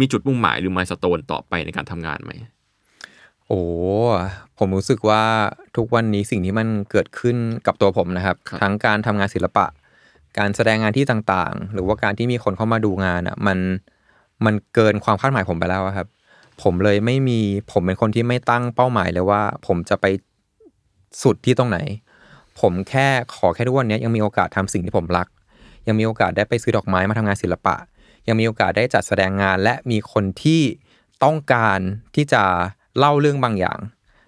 [0.00, 2.32] มีจุดมุ่งหมายหรือไมล์สโตนต่อไปในการทำงานไหม
[3.46, 3.60] โอ้
[4.58, 5.22] ผมรู้สึกว่า
[5.76, 9.66] ทุกวันนี้สิ่งที่มันเกิดขึ้นกับตัวผมนะครับครับทั้งการทำงานศิลปะ
[10.38, 13.58] การแสดงงานที่ต่างๆ หรือว่าการที่มีคนเข้ามาดูงานอะมัน
[14.44, 16.08] มันเกินความคาดหมายผมไปแล้วครับ
[16.62, 17.40] ผมเลยไม่มี
[17.72, 20.06] ผมเป็นคนที่ไม่ตั้งเป้าหมายเลยว่า ผมจะไป
[21.22, 21.78] สุดที่ตรงไหน
[22.60, 25.28] ผมแค่ขอแค่ทุกวันนี้ยังมีโอกาสทำสิ่งที่ผมรัก
[25.88, 27.76] ยังมีโอกาสได้ไปซื้อดอกไม้มาทำงานศิลปะ
[28.28, 30.62] ยังมีโอกาสได้จัดแสดงงาน และมีคนที่
[31.24, 31.78] ต้องการ
[32.14, 32.42] ที่จะ
[32.98, 33.78] เล่าเรื่องบางอย่าง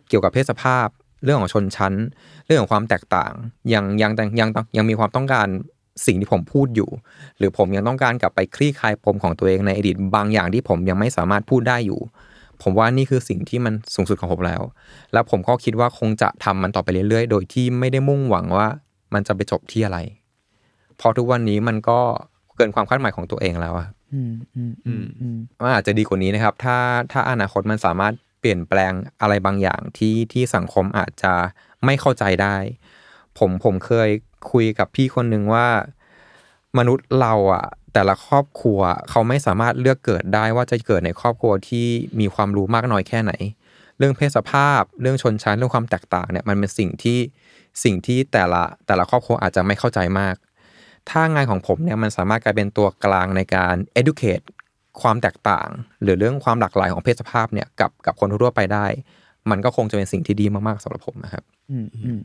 [0.08, 0.86] เกี่ยวกับเพศสภาพ
[1.24, 1.94] เรื่องของชนชั้น
[2.46, 3.32] เรื่องของความแตกต่าง
[3.72, 5.48] ยังยังยังยังยังมีความต้องการ
[6.06, 6.90] สิ่งที่ผมพูดอยู่
[7.38, 12.00] หรือผมยังต้องการกลับไปคลี่คลายปมของตัวเองในอดีตบางอย่างที่ผมยังไม่สามารถพูดได้อยู่
[12.62, 14.62] ผมว่านี่คือสิ่งที่มันสูงสุดของผมแล้ว
[15.12, 18.68] แล้วผมก็คิดว่าคงจะทำมันต่อไปเรื่อยๆ โดยที่ไม่ได้มุ่งหวังว่า
[19.14, 19.98] มันจะไปจบที่อะไร
[20.96, 21.98] เพราะทุกวันนี้มันก็
[22.56, 26.76] เกินความคาดหมายของตัวเองแล้วอะอืมอืมอืมอืมมันอาจจะดีกว่านี้นะครับ ถ้า
[27.12, 31.32] ถ้าอนาคตมันสามารถเปลี่ยนแปลงอะไรบางอย่างที่ที่สังคมอาจจะ
[31.84, 32.56] ไม่เข้าใจได้
[33.38, 34.08] ผมผมเคย
[34.50, 35.66] คุยกับพี่คนหนึ่งว่า
[36.78, 41.86] มนุษย์เราอะ แต่ละครอบครัวเขาไม่สามารถเลือกเกิดได้ว่าจะเกิดในครอบครัวที่
[42.20, 43.32] มีความรู้มากน้อยแค่ไหน
[43.98, 47.18] เรื่องเพศสภาพ เรื่องชนชั้นเรื่องความแตกต่างเนี่ยมันเป็นสิ่งที่
[47.84, 50.34] สิ่งที่แต่ละแต่ละครอบครัวอาจจะไม่เข้าใจมาก
[51.10, 54.44] ถ้างานของผมเนี่ยมันสามารถกลายเป็นตัวกลางในการ educate
[55.02, 55.68] ความแตกต่าง
[56.02, 58.86] หรือเรื่องความหลากหลายของเพศสภาพเนี่ยกับกับคนทั่วๆไปได้
[59.50, 62.20] มันก็คงจะเป็นสิ่งที่ดีมากๆสำหรับผมนะครับอืมอืม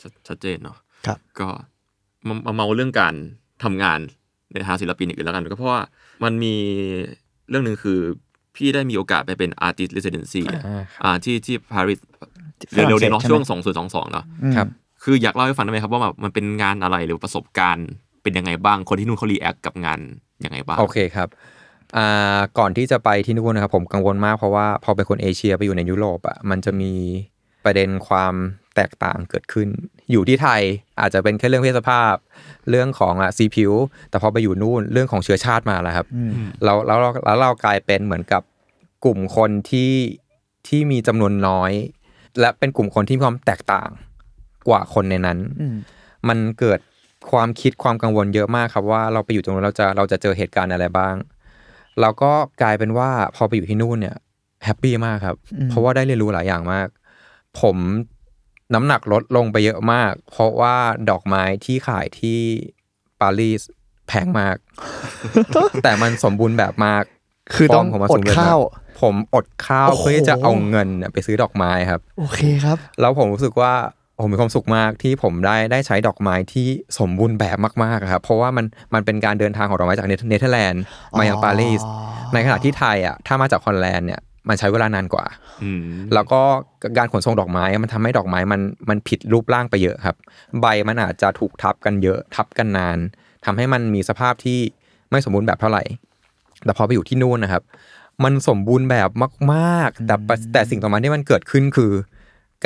[0.00, 1.48] ชัดชัดเจนเนาะ ครับก็
[2.28, 3.14] มามาเมาเรื่องการ
[3.64, 3.98] ทำงาน
[4.52, 5.82] ในทางศิลปินอีกแล้วกัน ก็เพราะว่า
[6.24, 6.54] มันมี
[7.48, 7.98] เรื่องหนึ่งคือ
[8.56, 12.30] พี่ได้มีโอกาสไปเป็น artist residency อ่าครับอ่าที่ที่ปารีสฝรั่ง
[12.68, 14.66] เศสเร็วๆนี้เนาะใช่ไหมช่วงสองศูนย์สองสองเนาะอืมครับ
[15.02, 17.88] คืออยากเล่าให้ฟังได้ไหมครับว่าแบบมันเป็นงานอะไรหรือประสบการณ์
[18.22, 20.00] เป็นยังไงบ้าง คนที่นู่นเขารีแอคกับงาน
[20.44, 21.28] ยังไงบ้าง โอเคครับ
[21.96, 26.92] อ่าก่อนที่จะไปที่นู่นนะครับผมกังวลมากเพราะว่าพอเป็นคนเอเชียไปอยู่ในยุโรปอะมันจะมี
[27.64, 28.34] ประเด็นความ
[28.74, 29.68] แตกต่างเกิดขึ้น
[30.12, 30.62] อยู่ที่ไทย
[31.00, 32.14] อาจจะเป็นแค่เรื่องเพศสภาพ
[32.70, 33.72] เรื่องของอะสีผิว
[34.10, 36.30] แต่พอไปอยู่นู่นเรื่องของเชื้อชาติมาแล้วครับอืม
[36.64, 38.42] เราแล้วเราแล้วเรากลายเป็นเหมือนกับ
[39.04, 39.92] กลุ่มคนที่
[40.68, 41.72] ที่มีจำนวนน้อย
[42.40, 43.90] และเป็นกลุ่มคนที่มีความแตกต่าง
[44.68, 45.76] กว่าคนในนั้นอืม
[46.28, 46.80] มันเกิด
[47.30, 51.14] ความคิดความกังวลเยอะมากครับว่าเราไปอยู่ตรงนั้นเราจะเราจะเจอเหตุการณ์อะไรบ้าง
[52.00, 54.16] เราก็กลายเป็นว่าพอไปอยู่ที่นู่นเนี่ย
[54.64, 56.88] แฮปปี้มากครับอืมเพราะว่าได้เรียนรู้หลายอย่างมาก
[57.60, 57.76] ผม
[58.74, 60.76] น้ำหนักลดลงไปเยอะมาก เพราะว่า
[61.10, 62.38] ดอกไม้ที่ขายที่
[63.20, 63.62] ปารีส
[64.08, 64.56] แพงมาก
[65.82, 67.04] แต่มันสมบูรณ์แบบมาก
[67.54, 68.58] คือต้องฟร์มผมมันสมบูรณ์แบบ ผมต้องอดข้าว
[69.00, 73.72] ผมอดข้าวโอ้โหเพื่อที่จะเอาเงินเนี่ยไปซื้อดอกไม้ครับ โอเคครับ แล้วผมรู้สึกว่า
[74.20, 80.82] ผมมีความสุขมากที่ผมได้ได้ใช้ดอกไม้ที่สมบูรณ์แบบมากๆอะครับ เพราะว่ามันมันเป็นการเดินทางของดอกไม้จากเนเธเนเธอร์แลนด์
[81.18, 85.24] มายังปารีสอ๋อในขณะที่ไทยอะถ้ามาจากฮอลแลนด์เนี่ย มันใช้เวลานานกว่า
[85.62, 85.82] อืม
[86.14, 86.40] แล้วก็
[86.98, 90.16] การขนส่งดอกไม้มันทำให้ดอกไม้มันมันผิดรูปร่างไปเยอะครับ
[90.60, 92.98] ใบมันอาจจะถูกทับกันเยอะทับกันนาน
[93.44, 94.58] ทำให้มันมีสภาพที่
[95.10, 95.82] ไม่สมบูรณ์แบบเท่าไหร่
[96.64, 97.62] แต่พอไปอยู่ที่นู่นนะครับ
[98.24, 99.08] มันสมบูรณ์แบบ
[99.52, 101.92] มากๆแต่ปะแต่สิ่งต่อมาที่มันเกิดขึ้นคือ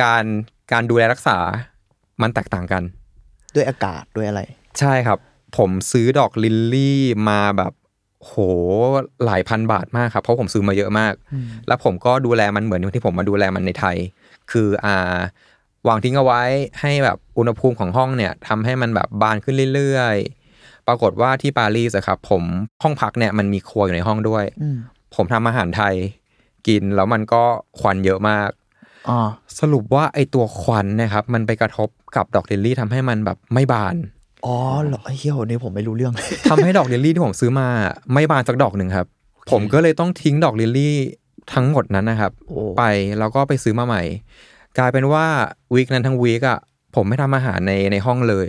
[0.03, 0.25] การ
[0.73, 1.39] การดูแลรักษา
[2.23, 2.83] มันแตกต่างกัน
[3.55, 4.43] ด้วยอากาศด้วยอะไร
[4.79, 5.19] ใช่ครับ
[5.57, 7.73] ผมซื้อดอกลิลลี่มาแบบ
[8.25, 8.35] โห
[9.25, 11.15] หลายพันบาทมากครับเพราะผมซื้อมาเยอะมาก
[11.69, 13.97] แล้วผมก็ดูแลมันเหมือนที่ผมมาดูแลมันในไทย
[14.51, 15.19] คืออ่า
[15.89, 16.43] วางทิ้งเอาไว้
[16.81, 22.43] ให้แบบอุณหภูมิของห้องเนี่ยทำให้มันแบบบานขึ้นเรื่อยๆ ปรากฏว่าที่ปารีสอะครับผม
[22.83, 24.79] ห้องพักเนี่ยมันมีครัวอยู่ในห้องด้วยอืม
[25.15, 25.95] ผมทำอาหารไทย
[26.67, 27.43] กินแล้วมันก็
[27.79, 28.51] ควันเยอะมาก
[29.09, 29.19] อ๋อ
[29.61, 33.95] สรุปว่าไอตัวควันเนะครับมันไปกระทบกับดอกลิลลี่ทำให้มันแบบไม่บาน
[34.47, 36.13] อ๋อเหรอไอ้เหี้ยนี่ผมไม่รู้เรื่อง
[36.51, 37.67] ทำให้ดอกลิลลี่ที่ผมซื้อมา
[38.13, 39.07] ไม่บานสักดอกหนึ่งครับ
[39.51, 40.95] ผมก็เลยต้องทิ้งดอกลิลลี่
[41.53, 42.85] ทั้งหมดนั้นนะครับ โอ้ ไป
[43.19, 44.03] แล้วก็ไปซื้อมาใหม่
[44.79, 45.27] กลายเป็นว่า
[45.75, 46.59] วีคนั้นทั้งวีคอะ
[46.95, 48.49] ผมไม่ทำอาหารในในห้องเลย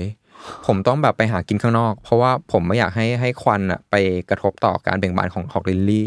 [0.65, 3.95] ผมต้องแบบไปหากินข้างนอก เพราะว่าผมไม่อยากให้ให้ควันอะไป
[4.29, 6.05] กระทบต่อการเบ่งบานของดอกลิลลี่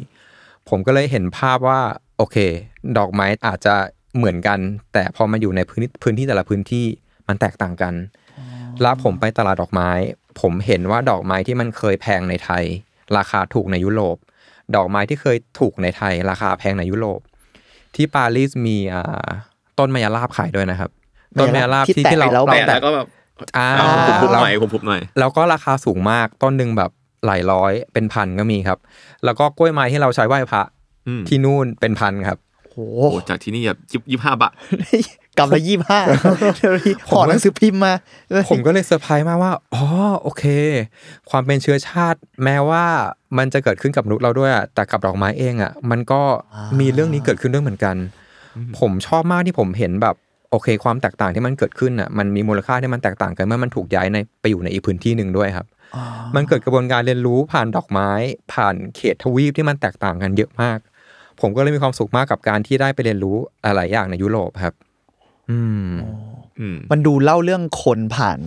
[0.69, 1.81] ผมก็เลยเห็นภาพว่า
[2.17, 2.37] โอเค
[2.99, 3.75] ดอกไม้อาจจะ
[4.17, 4.59] เหมือนกัน
[4.93, 6.85] แต่พอมาอยู่ในพื้นที่พื้นที่แต่ละพื้นที่
[7.29, 7.95] มันแตกต่างกัน
[8.83, 9.91] แล้วผมไปตลาดดอกไม้
[10.41, 12.65] ผมเห็นว่าดอกไม้ที่มันเคยแพงในไทย
[13.17, 14.17] ราคาถูกในยุโรป
[14.77, 17.21] ดอกไม้ที่เคยถูกในไทย ราคาแพงในยุโรป
[17.97, 19.27] ที่ปารีสมีอ่า
[19.79, 20.91] ต้นมะยาลาบขายด้วยนะครับ
[21.41, 23.07] ต้นมะยาลาบที่ที่แตะที่เราแล้วเราแต่แตะแล้วก็แบบ
[23.57, 23.69] อ่า
[24.09, 26.91] ผมพุบหเราน่อยผมพุบหน่อย แล้วก็ราคาสูงมากต้นหนึ่งแบบ
[27.27, 28.79] หลายร้อยเป็นพันก็มีครับ
[29.25, 30.63] แล้วก็กล้วยไม้ที่เราใช้ไหว้พระ
[31.07, 32.39] อืมที่นู่นเป็นพันครับ
[32.71, 32.77] โห
[33.11, 34.53] โอ้จากที่นี่แบบยิบยิบห้าบาท
[35.39, 36.01] กำละยี่ห้า
[37.09, 37.95] ห่อหนังสือพิมพ์มา
[38.51, 39.85] ผมก็เลยเซอร์ไพรส์มากว่า อ๋อ
[40.23, 40.45] โอเค
[41.31, 42.85] ความเป็นเชื้อชาติ แม้ว่า
[43.39, 46.21] มันจะเกิดขึ้นกับมนุษย์เราด้วยอะแต่กับดอกไม้เองอะมันก็
[46.81, 47.97] มีเรื่องนี้เกิดขึ้นด้วยเหมือนกัน
[48.79, 50.17] ผมชอบมากที่ผมเห็นแบบ
[50.51, 55.67] โอเค ความแตกต่างที่มันเกิดขึ้นอะมันมีมูลค่าที่มันแตกต่างกันเมื่อมันถูกย้ายในไปอยู่ในอีกพื้นที่หนึ่งด้วยครับ
[56.37, 58.11] มันเกิดกระบวนการเรียนรู้ผ่านดอกไม้
[58.53, 60.79] ผ่านเขตทวีปที่มันแตกต่างกันเยอะมาก
[61.41, 64.75] ผมก็เลยมีความสุขมากกับการที่ได้ไปเรียนรู้หลายๆอย่างในยุโรปครับ
[65.51, 65.91] อืม
[66.61, 68.39] อืมมันดูเล่าเรื่องคนผ่าน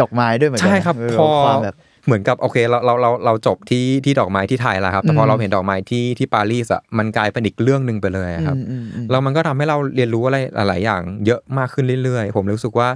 [0.00, 12.88] ดอกไม้ด้วยเหมือนกัใช่ครับเออพอความแบบเหมือนกับโอเคเราเราเราเราจบที่ที่ดอกไม้ที่ไทยแล้วครับ แต่พออืมเราเห็นดอกไม้ที่ที่ปารีสอะมันกลายเป็นอีกเรื่องหนึ่งไปเลยอะครับอืมอืมอืมแล้วมันก็ทำให้เราเรียนรู้อะไรหลายๆอย่าง เยอะมากขึ้นเรื่อยๆ ผมรู้สึกว่า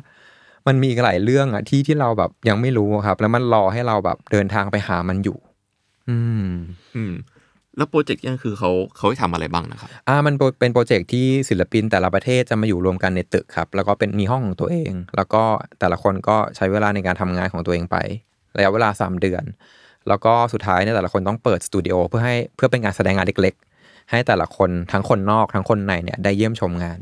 [0.67, 5.39] มันมีอีกหลายเรื่องอะที่ที่เราแบบยังไม่รู้อะครับ แล้วมันรอให้เราแบบเดินทางไปหามันอยู่
[6.11, 6.49] อืม
[6.97, 7.13] อืม
[7.77, 15.43] แล้วโปรเจกต์นี่คือเขาเขาให้ทำอะไรบ้างนะครับอ่ามันเป็นโปรเจกต์ที่ศิลปินแต่ละประเทศจะมาอยู่รวมกันในตึกครับ แล้วก็เป็นมีห้องของตัวเอง แล้วก็
[15.81, 17.97] แต่ละคนก็ใช้เวลาในการทำงานของตัวเองไป
[18.57, 19.45] ระยะเวลา 3 เดือน
[20.09, 26.99] แล้วก็สุดท้ายเนี่ยแต่ละคนต้องเปิดสตูดิโอเพื่อให้เพื่อเป็นงานแสดงงานเล็กๆ ให้แต่ละคนทั้งคนนอกทั้งคนในเนี่ยได้เยี่ยมชมงาน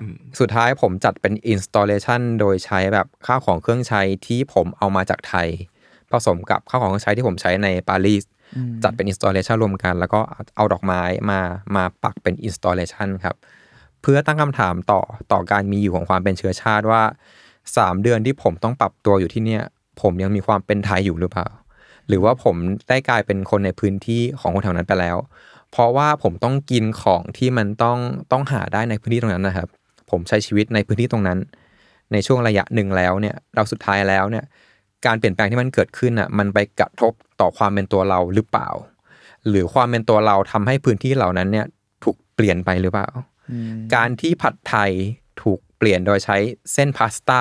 [0.00, 5.48] อืมสุดท้ายผมจัดเป็น installation โดยใช้แบบข้าวของเครื่องใช้ที่ผมเอามาจากไทย
[6.12, 8.24] ผสมกับข้าวของเครื่องใช้ที่ผมใช้ในปารีส
[8.84, 10.20] จัดเป็น installation รวมกัน แล้วก็
[10.56, 11.40] เอาดอกไม้มา
[11.76, 13.36] มาปักเป็น installation ครับ
[14.02, 15.00] เพื่อตั้งคำถามต่อ
[15.32, 17.02] ต่อการมีอยู่ของความเป็นเชื้อชาติว่า
[17.52, 19.62] 3เดือนที่ผมต้องปรับตัวอยู่ที่เนี่ย
[20.00, 21.46] ผมยังมีความเป็นไทยอยู่หรือเปล่า
[22.08, 22.56] หรือว่าผม
[22.88, 25.16] ได้กลายเป็นคนในพื้นที่ของคนแถวนั้นไปแล้ว
[25.70, 27.98] เพราะว่าผมต้องกินของที่มันต้อง
[28.32, 29.68] ต้องหาได้ในพื้นที่ตรงนั้นนะครับ
[30.10, 31.38] ผมใช้ชีวิตในพื้นที่ตรงนั้น
[32.12, 34.44] ในช่วงระยะหนึ่งแล้วเนี่ยเราสุดท้ายแล้วเนี่ย
[35.06, 38.68] การเปลี่ยนแปลงที่มันเกิดขึ้นอะมันไปกระทบต่อความเป็นตัวเราหรือเปล่า
[39.48, 41.66] หรือความเป็นตัวเราทำให้พื้นที่เหล่านั้นเนี่ย
[42.04, 43.08] ถูกเปลี่ยนไปหรือเปล่า
[43.94, 44.90] การที่ผัดไทย
[45.42, 46.36] ถูกเปลี่ยนโดยใช้
[46.72, 47.40] เส้นพาสต้า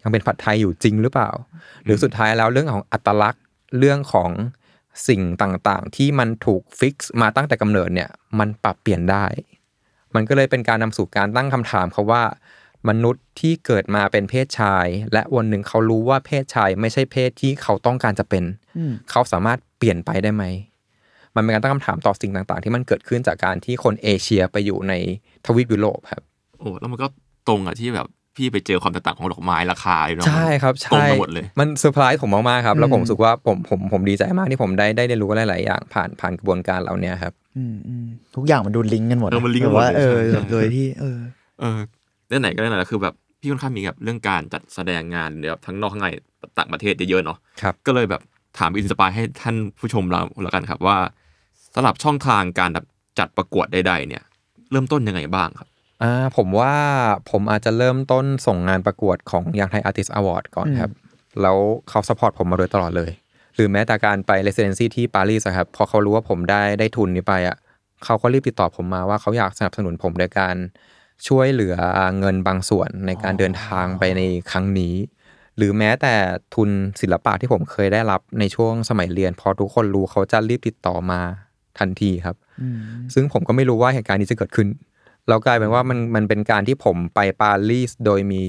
[0.00, 1.30] ยังเป็นผัดไทยอยู่จริงหรือเปล่า
[1.84, 3.44] หรือสุดท้ายแล้วเรื่องของอัตลักษณ์
[3.78, 4.30] เรื่องของ
[5.08, 9.26] สิ่งต่างๆ ที่มันถูกฟิกซ์มาตั้งแต่กำเนิดเนี่ยมันปรับเปลี่ยนได้
[10.14, 12.22] มันก็เลยเป็นการนำสู่การตั้งคำถามเขาว่า
[12.88, 18.44] มนุษย์ที่เกิดมาเป็นเพศชาย และวันหนึ่งเขารู้ว่าเพศชายไม่ใช่เพศที่เขาต้องการจะเป็น
[19.10, 20.44] เขาสามารถเปลี่ยนไปได้ไหม
[21.34, 24.94] มันเป็นการตั้งคำถามต่อสิ่งต่าง ๆ ที่มันเกิดขึ้นจากการที่คนเอเชียไปอยู่ใน
[25.46, 26.22] ทวีปยุโรปครับ
[26.58, 27.06] โอ้แล้วมันก็
[27.48, 28.06] ตรงกับที่แบบ
[28.36, 38.06] พี่ไปเจอความแตกต่างของดอกไม้ราคาเลยเนาะใช่ครับตรงใช่กันหมดเลย มันเซอร์ไพรส์ผมมากๆครับ แล้วผมรู้สึกว่าผมผมผมดีใจมากที่ผมได้ได้เรียนรู้หลาย ๆ อย่างผ่านผ่านกระบวนการเหล่านี้ครับอืมอืม
[38.36, 41.18] ทุกอย่างมันดูลิงก์กันหมดเออมันลิงก์กันหมดแบบว่าเลยเออใช่ใช่โดยที่เออ
[41.60, 41.80] เออ
[42.40, 46.08] ไหนๆก็ไหนๆแล้วคือแบบพี่ค่อนข้างมีแบบเรื่องการจัดแสดงงานเนี่ยทั้งนอกทั้งใน
[46.58, 48.22] ต่างประเทศเยอะๆเนาะครับก็เลยแบบ
[48.58, 50.98] ถาม inspire ให้ท่านผู้ชมเราแล้วกันครับว่า
[51.74, 52.86] สำหรับช่องทางการแบบ
[53.18, 54.22] จัดประกวดใด ๆ เนี่ย
[54.70, 55.68] เริ่มต้นยังไงบ้างครับ
[56.02, 56.74] อ่าผมว่า
[57.30, 60.92] ผมอาจจะเริ่มต้นส่งงานประกวดของ Young Thai Artist Award ก่อนครับ
[61.42, 61.56] แล้ว
[61.88, 63.10] เขา support ผมมาโดยตลอดเลย
[63.54, 67.56] หรือแม้แต่การไปเรสเดนซีที่ปารีสอะครับพอเขารู้ว่าผมได้ได้ทุนนี้ไปอะ
[68.04, 70.54] เขาก็รีบติดต่อผมมาว่าเขาอยากสนับสนุนผมโดยการ
[71.28, 71.76] ช่วยเหลือ
[72.18, 74.94] เงินบางส่วนในการเดินทางไปในครั้งนี้
[75.56, 76.14] หรือแม้แต่
[76.54, 76.70] ทุน
[77.00, 81.20] ศิลปะที่ผมเคยได้รับในช่วงสมัยเรียน พอทุกคนรู้เขาจะรีบติดต่อมา
[81.78, 82.36] ทันทีครับ
[83.14, 84.68] ซึ่งผมก็ไม่รู้ว่าเหตุการณ์นี้จะเกิดขึ้น
[85.28, 88.42] แล้วกลายเป็นว่ามันมันเป็นการที่ผมไปปารีสโดยมี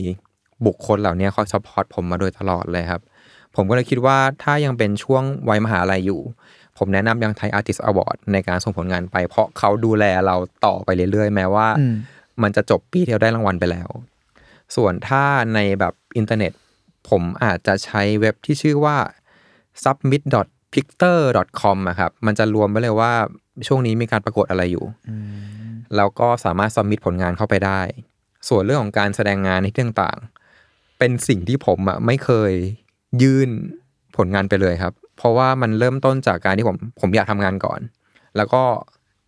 [0.66, 3.02] บุคคลเหล่านี้คอย support ผมมาโดยตลอดเลยครับ
[3.56, 6.22] ผมก็เลยคิดว่าถ้ายังเป็นช่วงวัยมหาลัยอยู่
[6.78, 11.86] ผมแนะนำ Young Thai Artist Award ในการส่งผลงานไป เพราะเขาดูแลเราต่อไปเรื่อยๆ แม้ว่าอื
[12.42, 13.90] มมันจะจบปีที่เราได้รางวัลไปแล้ว
[14.76, 15.24] ส่วนถ้า
[15.56, 16.52] ในแบบอินเทอร์เน็ต
[17.10, 18.98] ผมอาจจะใช้เว็บที่ชื่อว่า
[19.84, 23.12] submit.picter.com อะครับ มันจะรวมไว้เลยว่า
[23.68, 24.86] ช่วงนี้มีการประกวดอะไรอยู่
[25.96, 27.82] แล้วก็สามารถสมิทผลงานเข้าไปได้
[28.50, 32.52] ส่วนเรื่องของการแสดงงานในที่ต่างๆเป็นสิ่งที่ผมอะไม่เคย
[33.22, 33.50] ยื่น
[34.18, 37.80] ผลงานไปเลยครับ เพราะว่ามันเริ่มต้นจากการที่ผมผมอยากทำงานก่อน
[38.38, 38.64] แล้วก็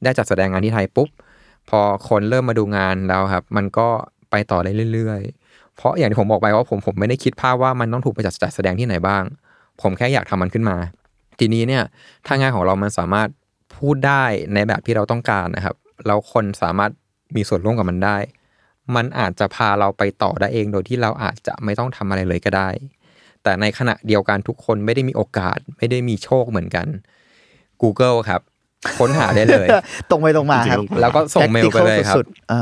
[0.03, 1.09] ได้จัดแสดงงานที่ไทยปุ๊บ
[1.69, 3.87] พอคนเริ่มมาดูงานแล้วครับ มันก็
[4.31, 9.23] ไปต่อได้เรื่อย ๆ เพราะอย่างที่ผมบอกไปว่าผมผมไม่ได้คิดภาพว่ามันต้องถูกไปจัดจัดแสดงที่ไหนบ้าง
[9.81, 10.77] ผมแค่อยากทำมันขึ้นมา
[11.39, 11.83] ทีนี้เนี่ย
[12.25, 13.27] ถ้างานของเรามันสามารถ
[13.77, 15.75] พูดได้ในแบบที่เราต้องการนะครับ
[16.07, 16.91] แล้วคนสามารถ
[17.35, 18.17] มีส่วนร่วมกับมันได้
[18.95, 22.69] มันอาจจะพาเราไปต่อได้เองโดยที่เราอาจจะไม่ต้องทำอะไรเลยก็ได้
[23.43, 26.87] แต่ในขณะเดียวกันทุกคนไม่ได้มีโอกาส ไม่ได้มีโชคเหมือนกัน
[27.81, 28.41] Google ครับ
[28.99, 29.67] ค้นหาได้เลย
[30.09, 32.61] ตรงไปตรงมาครับจริงๆแล้วก็ส่งเมลไปเลยครับสุดๆอ่า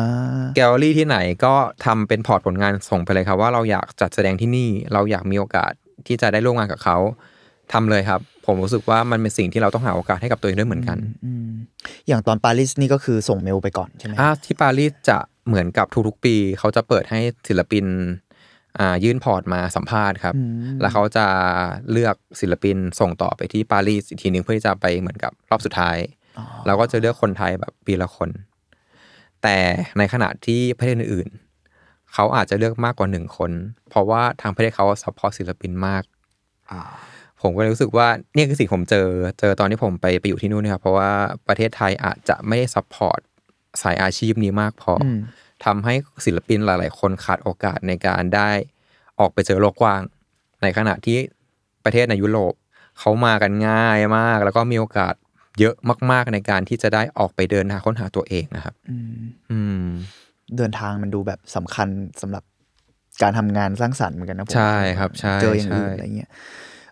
[0.55, 1.53] แกลเลอรี่ที่ไหนก็
[1.85, 5.71] ทำเป็น port ผลงานส่งไปเลยครับ ว่าเราอยากจัดแสดงที่นี่ เราอยากมีโอกาส
[6.07, 6.97] ที่จะได้ร่วมงานกับเขา
[7.73, 10.97] ทำเลยครับ ผมรู้สึกว่ามันเป็นสิ่งที่เราต้องหาโอกาสให้กับตัวเองด้วยเหมือนกัน
[12.07, 15.17] อย่างตอนปารีสนี่ก็คือส่งเมลไปก่อนใช่ไหมอ่าที่ปารีสจะ
[15.47, 18.22] เหมือนกับทุกๆปี เขาจะเปิดให้ศิลปินอ่า
[19.03, 20.35] ยื่นพอร์ตมาสัมภาษณ์ครับ
[20.81, 21.25] แล้วเขาจะ
[21.91, 25.97] เลือกศิลปินส่งต่อไปที่ปารีสอีกทีหนึ่งเพื่อที่จะไปเหมือนกับรอบสุดท้าย
[26.65, 28.29] เราก็จะเลือกคนไทยแบบปีละคน
[29.43, 29.57] แต่
[29.97, 33.51] ในขณะที่ประเทศอื่นๆเขาอาจจะเลือกมากกว่าหนึ่งคน
[33.89, 36.03] เพราะว่าทางประเทศเขา support ศิลปินมาก
[36.71, 36.81] อ่า
[37.41, 39.07] ผมก็เลยรู้สึกว่าเนี่ยคือสิ่งผมเจอ
[39.39, 41.11] เจอตอนที่ผมไปไปอยู่ที่นู่นนะครับเพราะว่า
[41.47, 43.19] ประเทศไทยอาจจะไม่ได้ support
[43.81, 45.05] สายอาชีพนี้มากพออ
[45.65, 45.93] ทำให้
[46.25, 48.49] ศิลปินหลาย ๆ คนขาดโอกาสในการได้
[49.19, 50.01] ออกไปเจอโลกกว้าง
[50.61, 51.17] ในขณะที่
[51.83, 52.53] ประเทศในยุโรป
[52.99, 55.13] เขามากันง่ายมาก แล้วก็มีโอกาส
[55.59, 55.75] เยอะ
[56.11, 58.73] มาก ๆ ในการที่จะได้ออกไปเดินหาค้นหาตัวเองนะครับ
[59.51, 59.85] อืม
[60.57, 61.87] เดินทางมันดูแบบสำคัญ
[62.21, 62.43] สำหรับ
[63.21, 66.29] การทำงานสร้างสรรค์เหมือนกันนะผมใช่ครับใช่เจออย่างอื่นใช่อะไรเงี้ย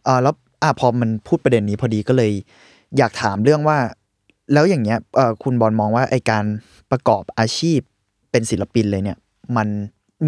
[0.04, 2.32] เอ่าแล้วอะพอมันพูดประเด็นนี้พอดีก็เลย
[2.98, 3.78] อยากถามเรื่องว่า
[4.54, 6.46] แล้วอย่างเงี้ยเอ่อคุณบอลมองว่าไอการ
[6.92, 7.80] ประกอบอาชีพ
[8.32, 9.18] เป็นศิลปินเลยเนี่ย
[9.58, 9.68] มัน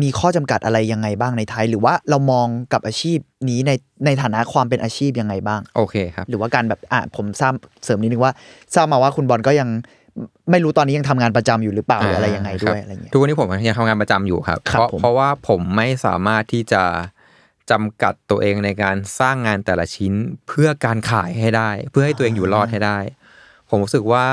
[0.01, 3.17] มีข้อจำกัดอะไรยังไงบ้างในไทย หรือว่าเรามองกับอาชีพ
[3.49, 3.71] นี้ใน
[4.05, 8.33] ในฐานะความเป็นอาชีพยังไงบ้าง โอเคครับ หรือว่าการแบบอะผมทราบเสริมนิดนึงว่า
[8.75, 9.69] ทราบมาว่าคุณบอลก็ยัง
[10.51, 16.83] ไม่รู้ตอนนี้ยังทำงานประจำอยู่หรือเปล่าหรืออะไรยังไงด้วยคบอะไรเงี้ยทุกวันนี้ผมยังทำงานประจำอยู่ครับครับ เพราะผมเพราะว่าผมไม่สามารถที่จะ
[17.71, 20.13] จำกัดตัวเองในการสร้างงานแต่ละชิ้น
[20.47, 22.97] เพื่อการขายให้ได้ เพื่อให้ตัวเองอยู่รอดให้ได้
[23.69, 24.27] ผมรู้สึกว่า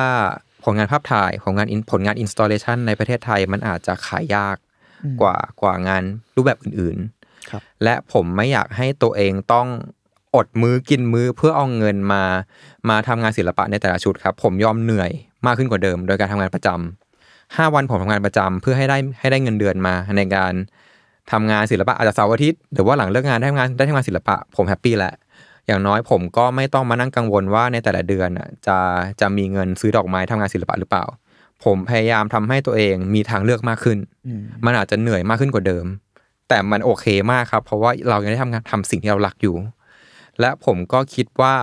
[0.65, 4.57] ผลงานภาพถ่ายผลงาน in- ผลงานอินสต l เลชันในประเทศไทยมันอาจจะขายยาก
[5.21, 6.03] กว่ากว่างาน
[6.37, 9.69] รูปแบบอื่นๆครับและผมไม่อยากให้ตัวเองต้อง
[10.37, 12.23] อดมือกินมือเพื่อเอาเงินมา
[12.89, 15.11] มาทำงานศิลปะในแต่ละชุดครับ ผมยอมเหนื่อย
[15.47, 20.53] มากขึ้นกว่าเดิม โดยการทำงานประจำห้าวันผมทำงานประจำเพื่อให้ได้ให้ได้เงินเดือนมาในการ
[21.33, 25.13] ทำงานศิลปะอาจจะเสาร์อาทิตย์หรือว่าหลังเลิกงานได้ทำงานได้ทำงานศิลปะ ผม happy แหละ
[25.71, 28.79] อย่างน้อยผมก็ไม่ต้องมานั่งกังวลว่าในแต่ละเดือนน่ะจะ
[29.21, 31.05] จะมีเงินซื้อดอกไม้ทำงานศิลปะหรือเปล่า
[31.65, 33.99] ผมพยายามทำให้ตัวเองมีทางเลือกมากขึ้น
[34.65, 35.87] มันอาจจะเหนื่อยมากขึ้นกว่าเดิม
[36.49, 39.55] แต่มันโอเคมากครับ เพราะว่าเรายังได้ทำงานทำสิ่งที่เรารักอยู่
[40.41, 41.55] และผมก็คิดว่า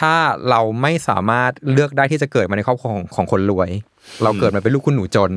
[0.00, 0.14] ถ้า
[0.50, 3.70] เราไม่สามารถเลือกได้ที่จะเกิดมาในครอบครัวของของคนรวย
[4.22, 5.32] เราเกิดมาเป็นลูกคุณหนูจน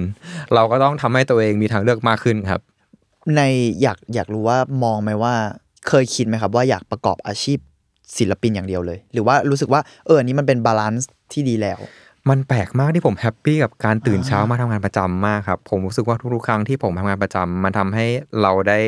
[0.54, 2.62] เราก็ต้องทำให้ตัวเองมีทางเลือกมากขึ้นครับ
[3.36, 3.42] ใน
[3.82, 5.34] อยากอยากรู้ว่ามองไหมว่า
[5.88, 7.60] เคยคิดไหมครับ ว่าอยากประกอบอาชีพ
[8.18, 11.80] ศิลปินอย่างเดียวเลย หรือว่ารู้สึกว่าเอออันนี้มันเป็น balance ที่ดีแล้ว
[12.30, 18.06] มันแปลกมากที่ผม happy กับการตื่นเช้ามาทำงานประจำมากครับ ผมรู้สึกว่าทุกๆครั้งที่ผมทำงานประจำมันทำให้
[18.42, 18.80] เราได้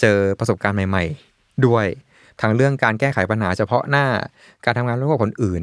[0.00, 1.04] เจอประสบการณ์ใหม่
[1.34, 1.86] ๆ ด้วย
[2.40, 4.06] ทั้งเรื่องการแก้ไขปัญหาเฉพาะหน้า
[4.64, 5.62] การทำงานร่วมกับคนอื่น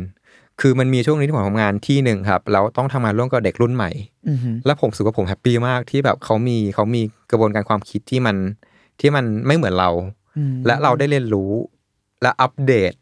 [0.61, 3.91] คือมันมีช่วงนี้ที่ผมทำงานที่หนึ่งครับแล้วต้องทำงานร่วมกับเด็กรุ่นใหม่
[4.29, 7.01] อือฮึแล้วผมรู้สึกว่าผมแฮปปี้มากที่แบบเขามีเขามี
[7.31, 8.35] กระบวนการความคิดที่มัน
[8.99, 9.89] ที่มันไม่เหมือนเรา
[10.65, 11.51] และเราได้เรียนรู้
[12.21, 12.93] และอัปเดต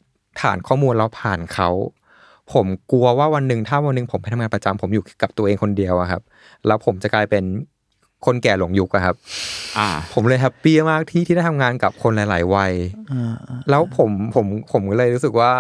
[0.42, 1.70] ฐานข้อมูลเราผ่านเขา
[2.54, 6.22] ผมกลัวว่าวันหนึ่งถ้าวันหนึ่งผมไปทำงานประจำผมอยู่กับตัวเองคนเดียวอะครับ
[6.68, 7.44] แล้วผมจะกลายเป็น
[8.26, 9.16] คนแก่หลงยุคอะครับ
[9.78, 12.74] อ่าผมเลย happy มากที่ที่ได้ทำงานกับคนหลาย ๆ วัย
[13.70, 15.54] แล้วผมผมผมก็เลยรู้สึกว่า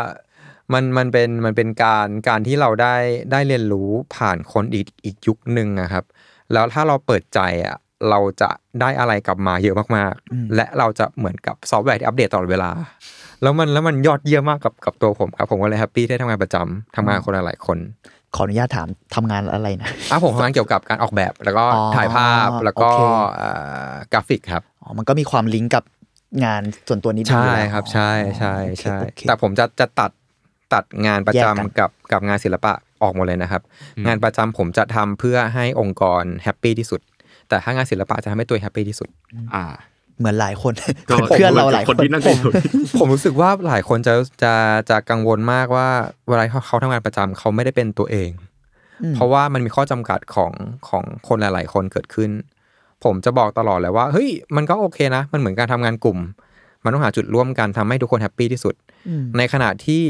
[0.74, 2.95] มันมันเป็นมันเป็นการการที่เราได้
[3.32, 6.03] ได้เรียนรู้ผ่านคนอีกอีกยุคหนึ่งนะครับ
[6.53, 7.78] แล้วถ้าเราเปิดใจอะ
[8.10, 8.50] เราจะ
[8.82, 12.70] ได้อะไรกลับมาเยอะมากๆ และเราจะเหมือนกับซอฟต์แวร์ที่อัปเดตตลอดเวลา
[13.41, 17.78] แล้วมันแล้วมันยอดเยี่ยมมากกับกับตัวผมครับ ผมก็เลย happy ที่ได้ทำงานประจำทำงานกับคนหลายๆคน
[18.36, 23.02] ขออนุญาตถามทำงานอะไรนะอะผมทำงานเกี่ยวกับการออกแบบ แล้วก็อ๋อถ่ายภาพแล้วก็โอเค
[23.38, 23.50] เอ่
[23.91, 25.84] อกราฟิกครับอ๋อมันก็มีความลิงก์กับ
[26.45, 30.12] งานส่วนตัวนิดนึงใช่อยู่แล้วครับ ใช่ใช่โอเคใช่โอเคแต่ผมจะจะตัด
[30.74, 32.74] ตัดงานประจำแยกกันกับกับงานศิลปะ
[33.04, 33.62] ออกหมดเลยนะครับ
[34.08, 37.02] งานประจำผมจะทำเพื่อให้องค์กร happy ที่สุด
[37.50, 39.10] แต่ถ้างานศิลปะจะทำให้ตัวเอง happy ที่สุด
[39.56, 39.66] อ่า
[40.20, 40.74] เหมือนหลายคน
[41.10, 42.52] ก็เพื่อนเราหลายคคนนที่นั่งอยู่
[43.00, 44.54] ผมรู้สึกว่าหลายคนจะจะ
[44.89, 45.88] จะกังวลมากว่า
[46.30, 48.30] เวลาเขาเขาทำงานประจำเขาไม่ได้เป็นตัวเอง
[49.16, 50.52] เพราะว่ามันมีข้อจำกัดของ
[50.89, 52.30] ของคนหลาย ๆ คนเกิดขึ้น
[53.04, 56.18] ผมจะบอกตลอดเลยว่าเฮ้ยมันก็โอเคนะ มันเหมือนการทำงานกลุ่ม
[56.84, 58.76] มันต้องหาจุดร่วมกันทำให้ทุกคน happy ที่สุด
[59.38, 60.04] ในขณะที่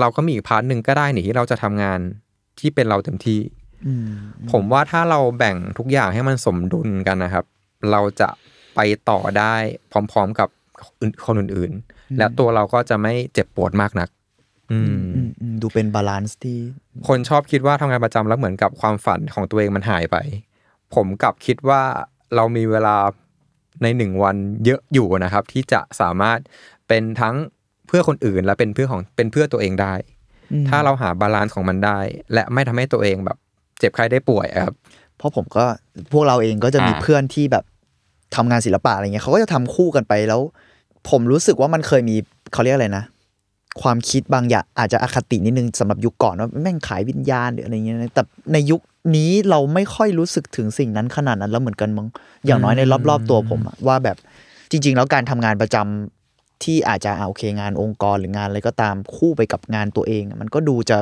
[0.00, 1.98] เราก็มีอีก part หนึ่งก็ได้นี่ที่เราจะทำงาน
[2.60, 3.57] ที่เป็นเราเต็มที่อืม
[4.52, 7.44] ผมว่าถ้าเราแบ่งทุกอย่างให้มันสมดุลกันนะครับ
[7.90, 8.28] เราจะ
[8.74, 9.54] ไปต่อได้
[9.90, 10.48] พร้อมๆกับ
[11.26, 14.08] คนอื่นๆ และตัวเราก็จะไม่เจ็บปวดมากนัก
[14.72, 16.58] อืมอืมอืมดูเป็น balance ที่
[17.08, 20.16] คนชอบคิดว่าทำงานประจำแล้วเหมือนกับความฝันของตัวเองมันหายไป
[20.94, 21.82] ผมกลับคิดว่า
[22.34, 22.96] เรามีเวลา
[23.82, 26.38] ในหนึ่งวันเยอะอยู่นะครับ ที่จะสามารถ
[26.88, 27.36] เป็นทั้ง
[27.86, 29.94] เพื่อคนอื่นและเป็นเพื่อของเป็นเพื่อตัวเองได้
[30.68, 31.98] ถ้าเราหา balance ของมันได้
[32.34, 33.38] และไม่ทำให้ตัวเองแบบ
[33.78, 34.74] เจ็บไข้ได้ป่วยอะครับ
[35.16, 35.64] เพราะผมก็
[36.12, 37.64] พวกเราเองก็จะมีอ่าเพื่อนที่แบบ
[38.36, 40.40] ทำงานศิลปะอะไรเงี้ยเขาก็จะทำคู่กันไปแล้ว
[41.10, 42.16] ผมรู้สึกว่ามันเคยมี
[42.52, 43.04] เขาเรียกอะไรนะ
[43.82, 48.22] ความคิดบางอย่างอาจจะอคตินิดนึงสำหรับยุคก่อนว่าแม่งขายวิญญาณหรืออะไรเงี้ยนะแต่
[48.52, 48.80] ในยุค
[49.16, 52.08] นี้เราไม่ค่อยรู้สึกถึงสิ่งนั้นขนาดนั้นแล้วเหมือนกันมั้ง
[52.46, 54.16] อย่างน้อยในรอบๆตัวผมอะว่าแบบ
[54.70, 60.98] จริง ๆ แล้วการทำงานประจำที่อาจจะเอาโอเคงานองค์กรหรืองานอะไรก็ตามคู่ไปกับงานตัวเองอะมันก็ดูจะ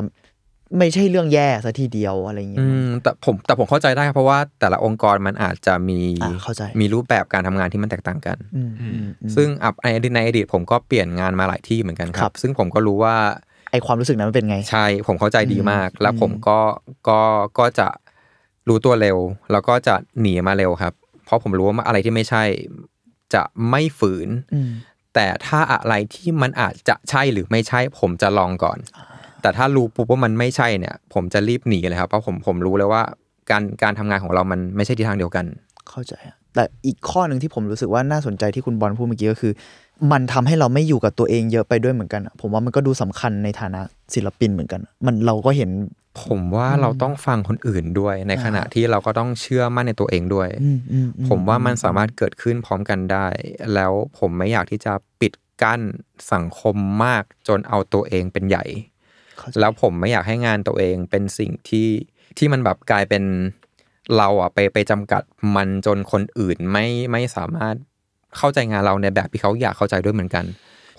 [0.77, 8.91] ไม่ใช่เรื่องแย่ซะทีเดียวอะไรเงี้อืยมแต่ผมแต่ผมเข้าใจได้ครับเพราะว่าแต่ละองค์กรมันอาจจะมีอ่าเข้าใจมีรูปแบบการทำงานที่มันแตกต่างกันอืมอืม
[9.21, 13.15] อืมซึ่งอับในอดีตในอดีตผมก็เปลี่ยนงานมาหลายที่เหมือนกันคครัรับบซึ่งผมก็รู้ว่า
[13.71, 16.59] ไอความรู้สึกนั้นมันเป็นไง ใช่ ผมเข้าใจดีมาก แล้วอืมผมก็
[17.09, 17.19] ก็
[17.59, 17.87] ก็จะ
[18.67, 19.17] รู้ตัวเร็ว
[19.51, 20.93] แล้วก็จะหนีมาเร็วครับ
[21.25, 22.43] เพราะผมรู้ว่าอะไรที่ไม่ใช่
[23.33, 24.71] จะไม่ฝืนอืม
[25.15, 28.77] แต่ถ้าอะไรที่มันอาจจะใช่หรือไม่ใช่ ผมจะลองก่อน
[29.47, 33.01] แต่ถ้ารู้ปุ๊บว่ามันไม่ใช่เนี่ย ผมจะรีบหนีเลยครับเพราะผมผมรู้เลยว่า
[33.51, 35.45] การการทำงานของเรามันไม่ใช่ทิศทางเดียวกัน
[35.89, 39.53] เข้าใจอะแต่อีกข้อหนึ่งที่ผมรู้สึกว่าน่าสนใจที่คุณบอลพูดเมื่อกี้ก็คือ
[40.11, 43.81] มันทำให้เราไม่อยู่กับตัวเองเยอะไปด้วยเหมือนกันอะผมว่ามันก็ดูสำคัญในฐานะ
[44.13, 45.69] ศิลปินเหมือนกัน มันเราก็เห็น
[46.23, 53.27] ผมว่าเราต้องฟังคนอื่นด้วย ในขณะที่เราก็ต้องเชื่อมั่นในตัวเองด้วยอืมอืมอืผมว่ามันสามารถเกิดขึ้นพร้อมกันได้
[53.73, 55.33] แล้วผมไม่อยากที่จะปิด
[55.63, 55.81] กั้น
[56.33, 58.96] สังคมมากจนเอาตัวเองเป็นใหญ่เข้าใจ
[59.59, 61.89] แล้วผมไม่อยากให้งานตัวเองเป็นสิ่งที่
[62.37, 63.23] ที่มันแบบกลายเป็น
[64.17, 65.23] เราอะไปไปจำกัด
[65.55, 67.75] มันจนคนอื่นไม่ไม่สามารถ
[68.37, 70.45] เข้าใจงานเราในแบบที่เขาอยากเข้าใจด้วยเหมือนกัน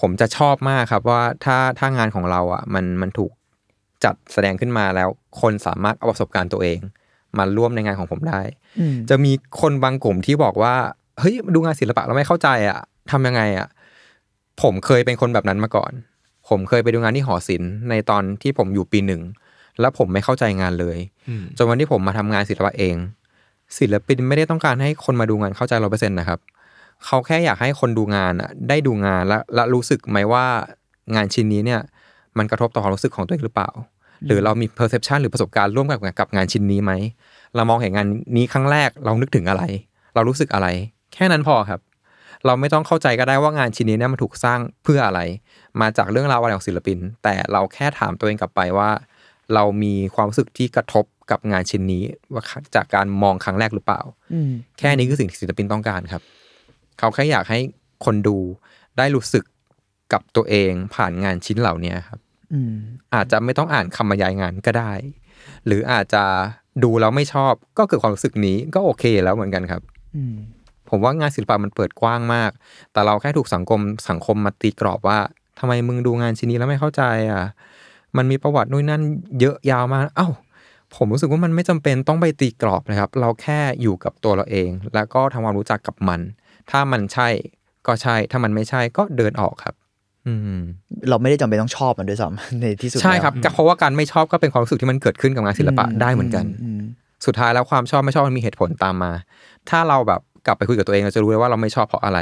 [0.01, 3.33] ผมจะชอบมากครับว่าถ้าถ้างานของเราอะมันมันถูก
[4.05, 5.09] จัดแสดงขึ้นมาแล้ว
[5.41, 6.79] คนสามารถเอาประสบการณ์ตัวเอง
[7.39, 8.41] มาร่วมในงานของผมได้
[8.79, 10.75] อืมจะมีคนบางกลุ่มที่บอกว่า
[11.21, 12.81] เฮ้ยดูงานศิลปะเราไม่เข้าใจอะ
[13.11, 13.69] ทำยังไงอะ
[14.63, 15.93] ผมเคยเป็นคนแบบนั้นมาก่อน
[16.49, 19.23] ผมเคยไปดูงานที่หอศิลป์ในตอนที่ผมอยู่ปีหนึ่ง
[19.81, 22.97] แล้วผมไม่เข้าใจงานเลยอืมจนวันที่ผมมาทำงานศิลปะเอง
[23.79, 26.39] ศิลปินไม่ได้ต้องการให้คนมาดูงานเข้าใจร้อเปอร์เซ็นต์นะครับ
[27.05, 30.45] เขาแค่อยากให้คนดูงานอะได้ดูงานและและรู้สึกไหมว่า
[31.15, 31.81] งานชิ้นนี้เนี่ย
[32.39, 33.71] มันกระทบต่อความรู้สึกของตัวเองหรือเปล่า
[34.27, 36.93] หรือเรามี perception หรือประสบการณ์ร่วมกับกับงานชิ้นนี้ไหม
[37.57, 39.63] เรามองเห็นงานนี้ครั้งแรกเรานึกถึงอะไร
[40.15, 40.67] เรารู้สึกอะไร
[41.15, 41.81] แค่นั้นพอครับ
[42.47, 45.21] เราไม่ต้องเข้าใจก็ได้ว่างานชิ้นนี้เนี่ยมันถูกสร้างเพื่ออะไร
[45.81, 48.91] มาจากเรื่องราวอะไรของศิลปิน แต่เราแค่ถามตัวเองกลับไปว่า
[49.55, 52.03] เรามีความรู้สึกที่กระทบกับงานชิ้นนี้
[52.35, 52.43] ว่า
[52.75, 54.01] จากการมองครั้งแรกหรือเปล่า
[54.33, 56.23] อืมแค่นี้คือสิ่งที่ศิลปินต้องการครับ
[56.99, 57.61] เขาแค่อยากให้
[58.05, 58.37] คนดู
[58.99, 59.45] ได้รู้สึก
[60.13, 62.21] กับตัวเองผ่านงานชิ้นเหล่านี้ครับ
[62.53, 62.75] อืม
[63.15, 64.93] อาจจะไม่ต้องอ่านคำบรรยายงานก็ได้
[65.67, 66.25] หรืออาจจะ
[66.85, 69.83] ดูแล้วไม่ชอบก็เกิดความรู้สึกนี้ก็โอเคแล้วเหมือนกันครับ
[70.17, 70.35] อืม
[70.89, 72.51] ผมว่างานศิลปะมันเปิดกว้างมาก
[72.93, 75.19] แต่เราแค่ถูกสังคมสังคมมาตีกรอบว่า
[75.59, 77.45] ทำไมมึงดูงานชิ้นนี้แล้วไม่เข้าใจอะ
[78.17, 79.03] มันมีประวัตินู่นนั่น
[79.41, 80.29] เยอะยาวมาก เอ้า
[80.97, 86.21] ผมรู้สึกว่ามันไม่จำเป็นต้องไปตีกรอบนะครับ เราแค่อยู่กับตัวเราเอง แล้วก็ทำความรู้จักกับมัน
[86.71, 87.29] ถ้ามันใช่
[87.87, 89.75] ก็ใช่ ถ้ามันไม่ใช่ก็เดินออกครับ
[90.27, 90.61] อืม
[91.09, 96.45] เราไม่ได้จำเป็นต้องชอบมันด้วยซ้ำในที่สุดใช่แล้วครับก็เพราะว่าการไม่ชอบก็เป็นความรู้สึกที่มันเกิดขึ้นกับงานศิลปะได้เหมือนกัน
[96.81, 96.85] ม
[97.27, 99.13] สุดท้ายแล้วความชอบไม่ชอบมันมีเหตุผลตามมา
[99.71, 102.19] ถ้าเราแบบ กลับไปคุยกับตัวเองเราจะรู้เลยว่าเราไม่ชอบเพราะอะไร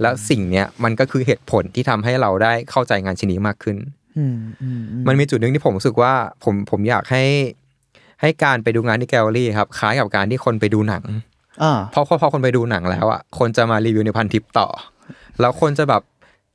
[0.00, 3.76] แล้วสิ่งเนี้ยมันก็คือเหตุผลที่ทำให้เราได้เข้าใจงานชิ้นนี้มากขึ้น
[4.18, 6.12] อืมอืมอืมมันมีจุดหนึ่งที่ผมรู้สึกว่า
[6.44, 7.24] ผมผมอยากให้
[8.20, 11.04] ให้การไปดูงานที่แกลเลอรี่ครับคล้ายกับการที่คนไปดูหนัง
[11.62, 14.68] อ่าเพราะพอพอคนไปดูหนังแล้วอะคนจะมารีวิวในพันทิปต่อ
[15.40, 16.02] แล้วคนจะแบบ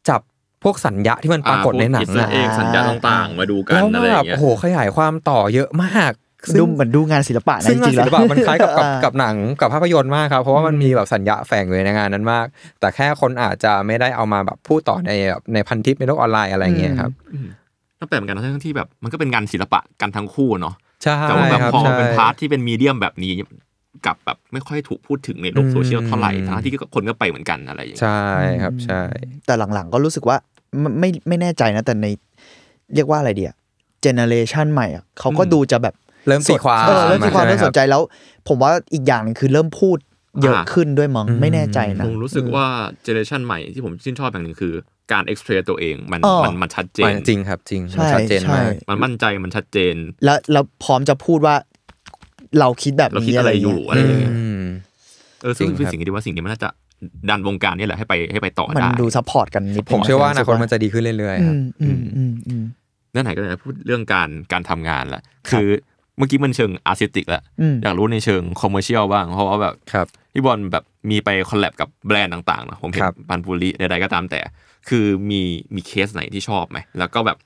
[0.10, 0.22] จับ
[0.64, 12.46] พวกสัญญาที่มันปรากฏในหนังอ่าอะพวก Easter egg สัญญาต่างๆ มาดูกันแล้วอะไรอแบย่าบงเงี้ยโอ้โหขยายความต่อเยอะมากซึ่ง ดูเหมือนดูงานศิลปะนะซึ่งจงานริงๆศิแล้วลปะมันคล้ายกับกับอ่ากับหนังกับภาพยนตร์มากครับ เพราะว่ามันมีแบบสัญญาแฝงอยู่ในงานนั้นมาก
[12.80, 17.12] แต่แค่คนอาจจะไม่ได้เอามาแบบพูดต่อในแบบในพันทิปในโลกออนไลน์อะไรอย่างเงี้ยครับ
[18.00, 23.34] ก็แปลกเหมือนกันนะทั้งที่แบบมันก็เป็นงานศิลปะกันทั้งคู่เนาะใช่แต่ว่าแบบครับพอมันใช่เป็นพาร์ทที่เป็นมีเดียมแบบนี้
[24.06, 28.24] กับแบบไม่ค่อยถูกพูดถึงในโลกโซเชียลเท่าไหร่ทั้งที่คนก็ไปเหมือนกันอะไรอย่างเงี้ยใช่
[28.62, 29.02] ครับใช่
[29.46, 30.38] แต่หลังๆก็รู้สึกว่า
[30.80, 32.08] ไม่ไม่ไม่แน่ใจนะแต่ใน
[32.96, 33.54] เรียกว่าอะไรเดีย
[34.02, 35.96] generation ใหม่อะเขาก็ดูจะแบบ
[36.28, 38.02] เริ่มตีความเออเริ่มตีความใช่ไหเริ่มสนใจแล้ว
[38.48, 39.98] ผมว่าอีกอย่างหนึ่งคือเริ่มพูด
[40.42, 44.74] เยอะอ่าขึ้นด้วยมั้งไม่แน่ใจนะผมรู้สึกว่า generation ใหม่ที่ผมชื่นชอบอย่างหนึ่งคือ
[45.12, 49.96] การ express ตัวเองมันเออมันมันชัดเจมันนจริงครับ จริงใช่มันชัดเจนมากใช่มันมั่นใจมันชัดเจน
[50.26, 51.56] แล้วแล้วพร้อมจะพูดว่า
[52.60, 54.64] เราคิดแบบเราคินี้ดอะอะไรไรออยู่ย่างอะเงี้ยไรอย่างเงี้ยอืม
[55.42, 56.70] เออซึ่งจริงเป็นครับสิ่งที่ว่าสิ่งนี้มันน่าจะ
[57.30, 62.64] ดันวงการนี่แหละให้ไปให้ไปต่อมันได้ดู support กันนิดนึงผมเชื่อว่าอนาคตรู้สึกมันจะดีขึ้นเรื่อยๆอืครับมอืมอืมอืม
[63.14, 74.40] นั่นไหนก็เลยพูดเรื่องการการทำงานละคือเมื่อกี้มันเชิง artistic แล้วอืมอยากรู้ในเชิง commercial บ้าง เพราะว่าแบบครับพี่บอลแบบมีไป collab กับแบรนด์ต่างๆนะผมเห็นครับปัญญ์ปุริใดๆก็ตามแต่
[74.90, 75.42] คือมี
[75.76, 77.38] มีเคสไหนที่ชอบไหมแล้วก็แบบ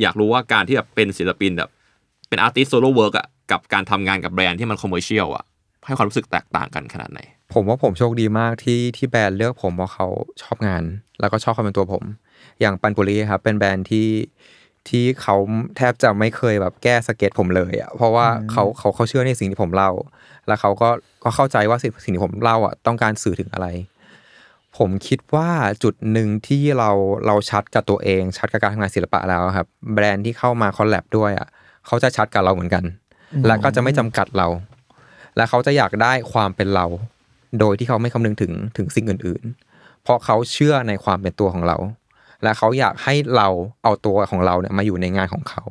[0.00, 1.70] อยากรู้ว่าการที่แบบเป็นศิลปินแบบ
[2.28, 5.44] เป็น artist solo work อะกับการทำงานกับแบรนด์ที่มัน commercial อะ
[5.86, 7.20] ให้ความรู้สึกแตกต่างกันขนาดไหน
[7.54, 10.06] ผมว่าผมโชคดีมากที่ที่แบรนด์เลือกผมเพราะเขา
[10.42, 10.82] ชอบงาน
[11.20, 12.04] แล้วก็ชอบความเป็นตัวผม
[12.60, 14.06] อย่างปัญญ์ปุริครับเป็นแบรนด์ที่
[14.88, 15.36] ที่เขา
[15.76, 19.90] แทบจะไม่เคยแบบแก้สเก็ตผมเลยอะเพราะว่าเขาเขาเขาเชื่อในสิ่งที่ผมเล่า
[20.46, 20.88] แล้วเขาก็
[21.24, 23.66] ก็เข้าใจว่าสิ่งสิ่งที่ผมเล่าอะต้องการสื่อถึงอะไร
[24.78, 25.48] ผมคิดว่า
[25.82, 26.90] จุดหนึ่งที่เรา
[27.26, 31.48] เราชัดกับตัวเอง ชัดกับการทำงานศิลปะแล้วครับ แบรนด์ที่เข้ามา collab ด้วยอะ
[31.86, 32.84] เขาจะชัดกับเราเหมือนกัน
[33.46, 34.48] และก็จะไม่จำกัดเรา
[35.36, 36.86] และเขาจะอยากได้ความเป็นเรา
[37.60, 39.42] โดยที่เขาไม่คำนึงถึงถึงสิ่งอื่น
[39.74, 41.76] ๆ เพราะเขาเชื่อในความเป็นตัวของเรา
[42.44, 43.48] และเขาอยากให้เรา
[43.82, 45.62] เอาตัวของเราเนี่ยมาอยู่ในงานของเขา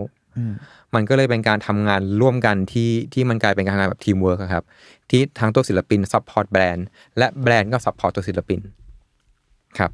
[0.95, 4.63] มันก็เลยเป็นการทำงานร่วมกันที่ที่มันกลายเป็นการทำงานแบบทีมเวิร์กครับ
[5.09, 8.59] ที่ทั้งตัวศิลปิน support แบรนด์และแบรนด์ก็ support ตัวศิลปิน
[9.79, 9.91] ครับ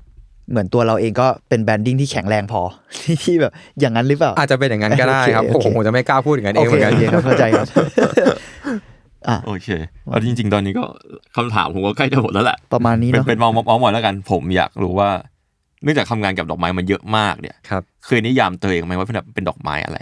[0.51, 2.61] เหมือนตัวเราเองก็เป็น branding ที่แข็งแรงพอ
[3.01, 7.67] ที่ที่แบบอย่างนั้นหรือเปล่า อาจจะเป็นอย่างนั้นก็ได้ครับโอผมผมจะไม่กล้าพูดอย่างนั้นโอเองเคเหมือนกันโอเค โอเคครับเข้าใจครับ
[9.29, 9.67] อะโอเค
[10.09, 10.83] เอาจริง ๆ ตอนนี้ก็
[11.35, 15.09] คำถามผมก็ใกล้จะหมดแล้วแหละประมาณนี้เป็นเนาะเป็นมองมองหมดแล้วกัน ผมอยากรู้ว่า
[15.83, 19.97] เนื่องจากทำงานกับดอกไม้มันเยอะมากเนี่ยครับเคยนิยามตัวเองไหมว่าเป็นแบบเป็นดอกไม้อะไร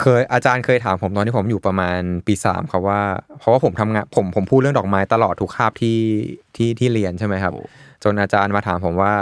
[0.00, 3.00] เคยอาจารย์เคยถามผมตอนที่ผมอยู่ประมาณปีสามครับว่า
[3.38, 5.98] เพราะว่าผมทำงานผมผมพูดเรื่องดอกไม้ตลอดทุกคาบที่
[6.56, 7.64] ที่ที่เรียนใช่ไหมครับโอ้
[8.04, 9.12] จนอาจารย์มาถามผมว่า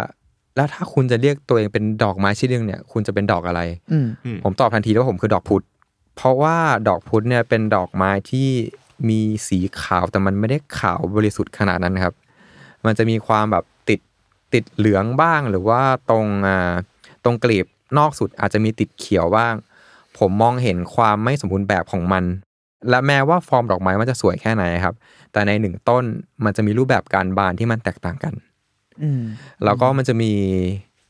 [0.56, 3.60] แล้วถ้าคุณจะเรียกตัวเองเป็นดอกไม้ชนิดหนึงเนี่ยคุณจะเป็นดอกอะไร
[3.92, 5.64] อืมอืมผมตอบทันทีว่าผมคือดอกพุธ
[6.16, 6.56] เพราะว่า
[6.88, 8.48] ดอกพุธเนี่ยเป็นดอกไม้ที่
[9.08, 12.14] มีสีขาวแต่มันไม่ได้ขาวบริสุทธิ์ขนาดนั้นครับ
[12.86, 14.00] มันจะมีความแบบติด
[14.54, 15.80] ติดเหลืองบ้าง หรือว่า
[16.10, 16.74] ตรงอ่า
[17.24, 17.66] ตรงกลีบ
[17.98, 19.54] นอกสุดอาจจะมีติดเขียวบ้าง
[20.18, 22.24] ผมมองเห็นความไม่สมบูรณ์แบบของมัน
[22.90, 24.94] และแม้ว่าฟอร์มดอกไม้มันจะสวยแค่ไหนครับ
[25.32, 26.04] แต่ในหนึ่งต้น
[26.44, 28.34] มันจะมีรูปแบบการบานที่มันแตกต่างกัน
[29.02, 29.22] อืม
[29.64, 30.32] แล้วก็มันจะมี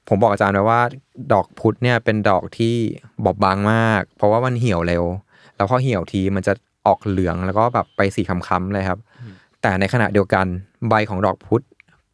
[0.08, 0.80] ผมบอกอาจารย์ไว้ว่า
[1.32, 2.74] ดอกพุธเนี่ยเป็นดอกที่
[3.24, 5.04] บอบบางมาก เพราะว่ามันเหี่ยวเร็ว
[5.56, 6.52] แล้วพอเหี่ยวทีมันจะ
[6.86, 9.00] ออกเหลืองแล้วก็แบบไปสีค้ำๆเลยครับ
[9.62, 10.46] แต่ในขณะเดียวกัน
[10.88, 11.62] ใบของดอกพุธ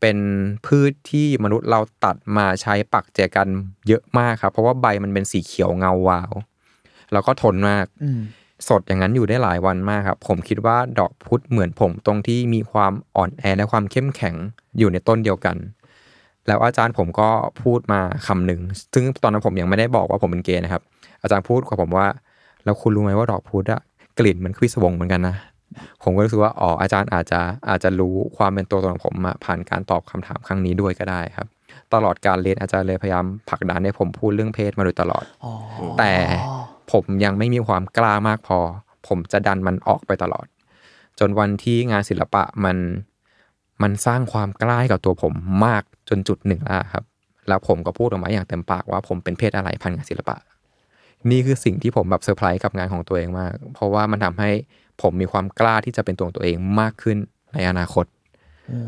[0.04, 0.22] เป็น
[0.66, 3.48] พืชที่มนุษย์เราตัดมาใช้ปักแจกัน
[3.88, 6.32] เยอะมากครับ เพราะว่าใบมันเป็นสีเขียวเงาวาว
[7.12, 8.20] แล้วก็ทนมากอืม
[8.68, 14.34] สดอย่างนั้นอยู่ได้หลายวันมากครับ ผมคิดว่าดอกพุธเหมือนผมตรงที่มีความอ่อนแอและความเข้มแข็ง
[14.78, 15.56] อยู่ในต้นเดียวกัน
[16.46, 17.28] แล้วอาจารย์ผมก็
[17.62, 18.60] พูดมาคำหนึ่ง
[18.94, 20.82] ซึ่งตอนนั้นผมยังไม่ได้บอกว่าผมเป็นเกย์นะครับ
[21.22, 22.06] อาจารย์พูดกับผมว่า
[22.64, 23.80] แล้วคุณรู้ไหมว่าดอกพุธอะ
[24.18, 25.36] กลิ่นมันคือสวงเหมือนกันนะ
[26.02, 31.48] ผมก็รู้สึกว่าอ๋ออาจารย์อาจจะอาจจะรู้ความเป็นตัวตนของผมอะผ่านการตอบคำถามครั้งนี้ด้วยก็ได้ครับ
[31.94, 35.52] ตลอดการเรียนอาจารย์เลยพยายามผลักดันให้ผมพูดเรื่องเพศมาโดยตลอดอ๋อ
[35.98, 36.12] แต่
[36.92, 38.58] ผมยังไม่มีความกล้ามากพอ
[39.08, 40.46] ผมจะดันมันออกไปตลอด
[41.18, 42.76] จนวันที่งานศิลปะมัน
[43.82, 45.32] มันสร้างความกล้าให้กับตัวผม
[45.66, 47.04] มากจนจุดหนึ่งแล้วครับ
[47.48, 50.36] แล้วผมก็พูดออกมาอย่างเต็มปากว่าผมเป็นเพศอะไรพันงานศิลปะ
[51.30, 54.50] นี่คือสิ่งที่ผมแบบเซอร์ไพรส์กับงานของตัวเองมาก เพราะว่ามันทำให้
[55.02, 57.16] ผมมีความกล้าที่จะเป็นตัวของตัวเองมากขึ้น
[57.54, 58.06] ในอนาคต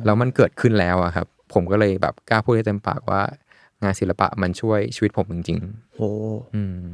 [0.05, 3.21] แล้วมันเกิดขึ้นแล้วอะครับ ผมก็เลยแบบกล้าพูดได้เต็มปากว่า
[3.83, 5.59] งานศิลปะมันช่วยชีวิตผมจริง
[5.97, 6.89] โอ้ๆอืม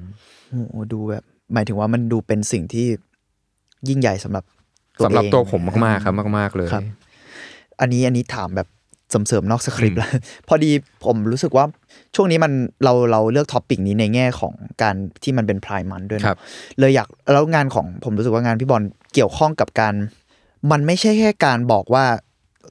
[0.50, 2.86] โหดูแบบ หมายถึงว่ามันดูเป็นสิ่งที่
[3.88, 4.44] ยิ่งใหญ่สำหรับ
[5.04, 6.82] สำหรับเองตัวผมมากๆครับมาก ๆเลยครับ
[7.80, 8.68] อันนี้อันนี้ถามแบบ
[9.12, 10.10] เสริมๆนอกสคริปต์แล้ว
[10.48, 10.70] พอดี
[11.04, 11.64] ผมรู้สึกว่า
[12.14, 12.52] ช่วงนี้มัน
[12.84, 16.38] เราเราเลือก topic นี้ในแง่ของการที่มันเป็น Pride Month ด้วยนะครับ
[16.78, 18.82] เลยอยากแล้วงานของผมรู้สึกว่างานพี่บอล
[19.14, 19.94] เกี่ยวข้องกับการ
[20.70, 22.04] มันไม่ใช่แค่การบอกว่า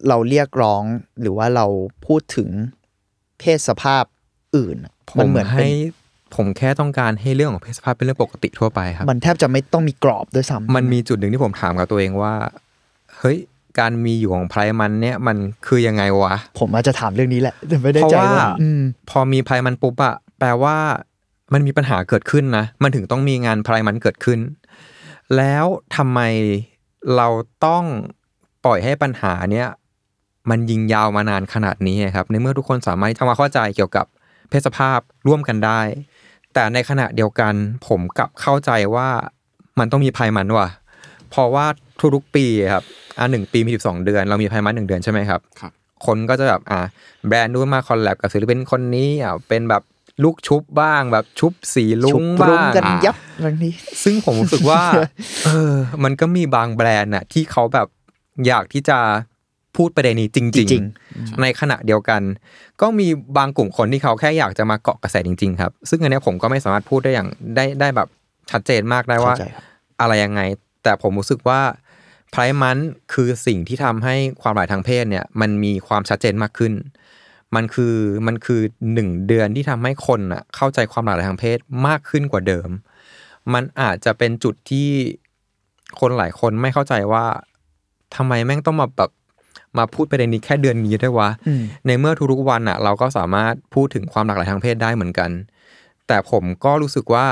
[0.08, 0.84] เราเรียกร้อง
[1.22, 1.66] หรือว่าเรา
[2.08, 2.50] พูดถึง
[3.40, 4.04] เพศสภาพ
[4.56, 5.72] อื่นอะผมมันเหมือนเป็ให้
[6.36, 12.34] ผมแค่ต้องการให้เรื่องของเพศสภาพเป็นเรื่องปกติทั่วไปครับ มันแทบจะไม่ต้องมีกรอบด้วยซ้ำมันมีจุดหนึ่งที่ผมถามกับตัวเองว่า
[13.18, 13.38] เฮ้ย
[13.80, 20.76] การมีอยู่ของไพรมันเนี่ยมันคือยังไงวะ ผมอาจจะถามเรื่องนี้แหละแต่ไม่ได้เพราะใจว่าว่าอืมพอมีไพรมันปุ๊บอะแปลว่า
[21.54, 24.40] มันมีปัญหาเกิดขึ้นนะ มันถึงต้องมีงานไพรมันเกิดขึ้น
[25.36, 25.66] แล้ว
[25.96, 26.20] ทำไม
[27.16, 27.28] เรา
[27.66, 27.84] ต้อง
[28.66, 29.68] ปล่อยให้ปัญหาเนี้ย
[30.50, 34.06] มันยิงยาวมานานขนาดนี้ครับ ในเมื่อทุกคนสามารถทำความเข้าใจเกี่ยวกับ
[34.50, 35.82] เพศสภาพร่วมกันได้
[36.54, 37.54] แต่ในขณะเดียวกัน
[37.88, 39.10] ผมกลับเข้าใจว่า
[39.80, 40.68] มันต้องมีภัยมันว่ะ
[41.30, 41.66] เพราะว่า
[42.16, 42.84] ทุกๆปีครับ
[43.18, 45.72] อ่าหนึ่งปีมีสิบสองเดือน เรามีภัยมันหนึ่งเดือนใช่ไหมครับครับ
[46.06, 46.80] คนก็จะแบบอ่า
[47.28, 49.84] แบรนด์นู้นมาคอลแลบกับศิลปินคนนี้อ่าเป็นแบบ
[50.24, 54.82] ลูกชุบบ้างแบบชุบสีลุชุงบรุ้บ้างงกันยับเรื่องนี้ ซึ่งผมรู้สึกว่า
[55.46, 57.88] เออ มันก็มีบางแบรนด์น่ะ ที่เขาแบบ
[58.48, 58.98] อยากที่จะ
[59.76, 62.22] พูดประเด็นนี้จริงจริงๆในขณะเดียวกัน
[62.82, 63.08] ก็มี
[63.38, 68.08] บางกลุ่มคนที่เขาแค่อยากจะมาเกาะกระแสจริง ๆ ครับ ซึ่งอันเนี้ยผมก็ไม่สามารถพูดได้อย่างได้ได้แบบ
[68.52, 69.64] ชัดเจนมากได้ว่าเข้าใจครับ
[70.02, 70.42] อะไรยังไง
[70.84, 71.60] แต่ผมรู้สึกว่า
[72.32, 72.78] ไพร์มัน
[73.14, 76.74] คือสิ่งที่ทำให้ความหลากหลายทางเพศเนี่ยมันมีความชัดเจนมากขึ้น
[77.56, 77.96] มันคือ
[78.28, 78.62] มันคือ
[78.94, 81.58] หนึ่งเดือนที่ทำให้คนอะเข้าใจความหลากหลายทางเพศ
[81.88, 82.70] มากขึ้นกว่าเดิม
[83.54, 84.90] มันอาจจะเป็นจุดที่
[86.00, 87.26] คนหลายคนไม่เข้าใจว่า
[88.16, 89.12] ทำไมแม่งต้องมาแบบ
[89.78, 95.30] มาพูดประเด็นนี้แค่เดือนนี้ด้วยวะอืมในเมื่อทุกๆวันอะ เราก็สามารถพูดถึงความหลากหลายทางเพศได้เหมือนกัน
[96.08, 97.26] แต่ผมก็รู้สึกว่า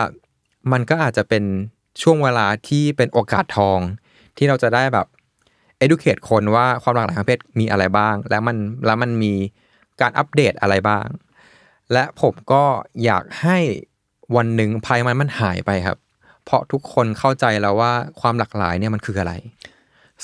[0.71, 1.43] มันก็อาจจะเป็น
[2.01, 3.79] ช่วงเวลาที่เป็นโอกาสทอง
[4.37, 5.07] ที่เราจะได้แบบ
[5.83, 9.33] educate คนว่าความหลากหลายทางเพศมีอะไรบ้าง แล้วมันแล้วมันมี
[10.01, 11.05] การอัปเดตอะไรบ้าง
[11.93, 12.63] และผมก็
[13.03, 13.57] อยากให้
[14.35, 15.97] วันหนึ่งภัยมันมันหายไปครับ
[16.45, 19.33] เพราะทุกคนเข้าใจแล้วว่าความหลากหลายเนี่ยมันคืออะไร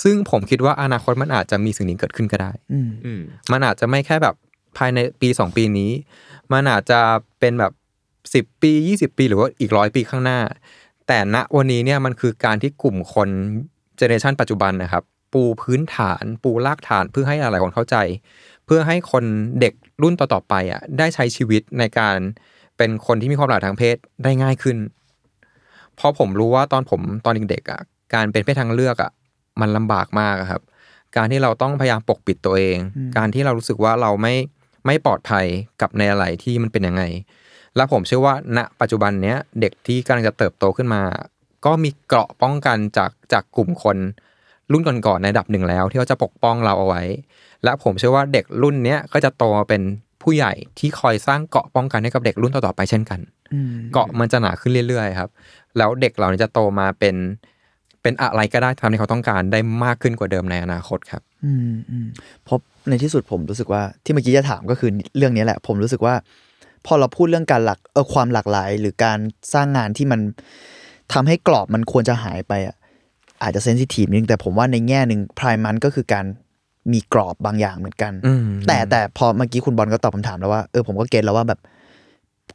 [0.03, 4.35] ซึ่งผมคิดว่าอนาคตมันอาจจะมีสิ่งนี้เกิดขึ้นก็ได้อืมอืมมันอาจจะไม่แค่แบบ
[4.77, 5.91] ภายในปีสองปีนี้
[6.53, 6.99] มันอาจจะ
[7.39, 7.73] เป็นแบบ
[8.33, 10.39] สิบปียี่สิบปีหรือว่าอีกร้อยปีข้างหน้า
[11.07, 13.29] แต่ณวันนี้เนี่ยมันคือการที่กลุ่มคน
[13.97, 17.97] เจเนอเรชันปัจจุบันนะครับ ปูพื้นฐาน ปูรากฐานเพื่อให้หลายๆคนเข้าใจ
[18.65, 19.23] เพื่อให้คน
[19.59, 19.73] เด็ก
[20.03, 22.17] รุ่นต่อๆไปอะได้ใช้ชีวิตในการ
[22.77, 24.77] เป็นคนที่มีความหลากหลายทางเพศได้ง่ายขึ้น
[25.95, 27.81] เพราะผมรู้ว่าตอนผมตอนเด็กๆอะ
[28.13, 29.11] การเป็นเพศทางเลือกอะ
[29.61, 30.61] มันลำบากมากอะครับ
[31.15, 32.77] การที่เราต้องพยายามปกปิดตัวเอง
[33.17, 34.33] การที่เรารู้สึกว่าเราไม่
[34.85, 35.45] ไม่ปลอดภัย
[35.81, 37.03] กับในอะไรที่มันเป็นยังไง
[37.75, 41.01] และผมเชื่อว่าณปัจจุบันเนี้ยเด็กที่กำลังจะเติบโตขึ้นมา
[41.65, 43.97] ก็มีเกราะป้องกันจากจากกลุ่มคน
[44.71, 47.03] รุ่นก่อนๆในระดับหนึ่งแล้ว ที่เขาจะปกป้องเราเอาไว้
[47.63, 49.81] และผมเชื่อว่าเด็กรุ่นเนี้ยก็จะโตมาเป็น
[50.21, 53.19] ผู้ใหญ่ที่คอยสร้างเกราะป้องกันให้กับเด็กรุ่นต่อๆไปเช่นกัน
[53.53, 55.29] อืมเกาะมันจะหนาขึ้นเรื่อยๆครับ
[55.77, 57.15] แล้วเด็กเหล่านี้จะโตมาเป็น
[58.01, 62.07] เป็นอะไรก็ได้ตามที่เขาต้องการได้มากขึ้นกว่าเดิมในอนาคตครับ อืมอืม
[62.43, 62.59] เพราะ
[62.89, 66.15] ในที่สุดผมรู้สึกว่าที่เมื่อกี้จะถามก็คือเรื่องนี้แหละ ผมรู้สึกว่า
[66.85, 69.19] พอเราพูดเรื่องการหลักเออความหลากหลาย หรือการ
[69.53, 70.19] สร้างงานที่มัน
[71.13, 72.75] ทำให้กรอบมันควรจะหายไปอะ
[73.41, 76.25] อาจจะเซนซิทีฟนิดนึงแต่ผมว่าในแง่หนึ่งพรายมันก็คือการ
[76.93, 81.59] มีกรอบบางอย่างเหมือนกันอืมแต่แต่พอเมื่อกี้คุณบอลก็ตอบคำถามแล้วว่าเออผมก็เก็ตแล้วว่าแบบ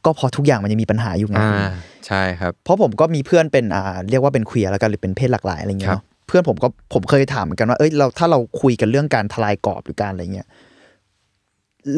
[0.05, 1.71] ก็พอทุกอย่างมันยังมีปัญหาอยู่ไงอ่า
[2.07, 10.47] ใช่ครับ เพราะผมก็มีเพื่อนเป็นอ่าเรียกว่าเป็นเคลียร์แล้วกันหรือเป็นเพศหลากหลายอะไรเงี้ยครับเนาะเพื่อนผมก็ผมเคยถามเหมือนกันว่าเอ้ยเราถ้าเราคุยกันเรื่องการทลายกรอบหรือการอะไรเงี้ย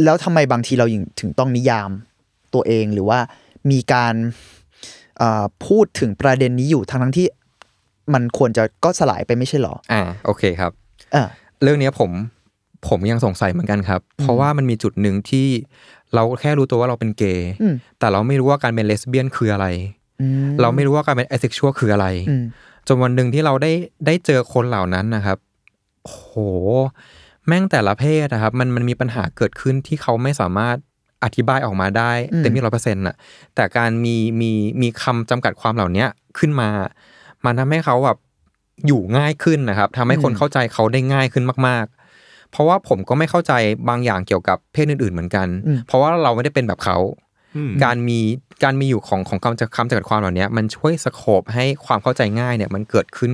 [0.03, 0.85] แล้วทำไมบางทีเรา
[1.19, 1.89] ถึงต้องนิยาม
[2.53, 3.19] ตัวเองหรือว่า
[3.71, 4.31] มีการอ่า
[5.67, 7.27] พูดถึงประเด็นนี้อยู่ทั้งทั้งๆที่
[8.13, 10.71] มันควรจะก็สลายไปไม่ใช่หรอ อ่า โอเคครับ
[11.15, 11.23] อ่า
[11.63, 12.11] เรื่องเนี้ยผม
[12.87, 15.47] ผมยังสงสัยเหมือนกันครับ เพราะว่ามันมีจุดหนึ่งที่
[16.13, 19.67] เราแค่รู้ตัวว่าเราเป็นเกย์อืมแต่เราไม่รู้ว่าการเป็นเลสเบี้ยนคืออะไร
[20.21, 22.43] อืมเราไม่รู้ว่าการเป็นไอเซ็กชวลคืออะไรอืม
[22.87, 23.71] จนวันหนึ่งที่เราได้
[24.05, 25.37] ได้เจอคนเหล่านั้นนะครับ
[26.03, 26.31] โอ้โห
[27.47, 30.77] แม่งแต่ละเพศนะครับ มันมันมีปัญหาเกิดขึ้นที่เขาไม่สามารถ
[31.23, 33.15] อธิบายออกมาได้อืมเต็มที่ร้อยเปอร์เซ็นต์่ะ
[33.55, 34.51] แต่การมีมี
[34.81, 36.69] มีคำจำกัดความเหล่าเนี้ยขึ้นมา
[37.45, 38.17] มันทำให้เขาแบบ
[38.87, 43.53] อยู่ง่ายขึ้นนะครับทำให้คนเข้าใจเขาได้ง่ายขึ้นมากๆเพราะว่าผมก็ไม่เข้าใจ
[43.89, 46.97] บางอย่างเกี่ยวกับเพศอื่นๆเหมือนกันอืมเพราะว่าเราไม่ได้เป็นแบบเขา
[47.55, 48.19] อืมการมี
[48.63, 53.31] การมีอยู่ของของคำจะคำจำกัดความเหล่านี้มันช่วยสโคบให้ความเข้าใจง่ายเนี่ยมันเกิดขึ้น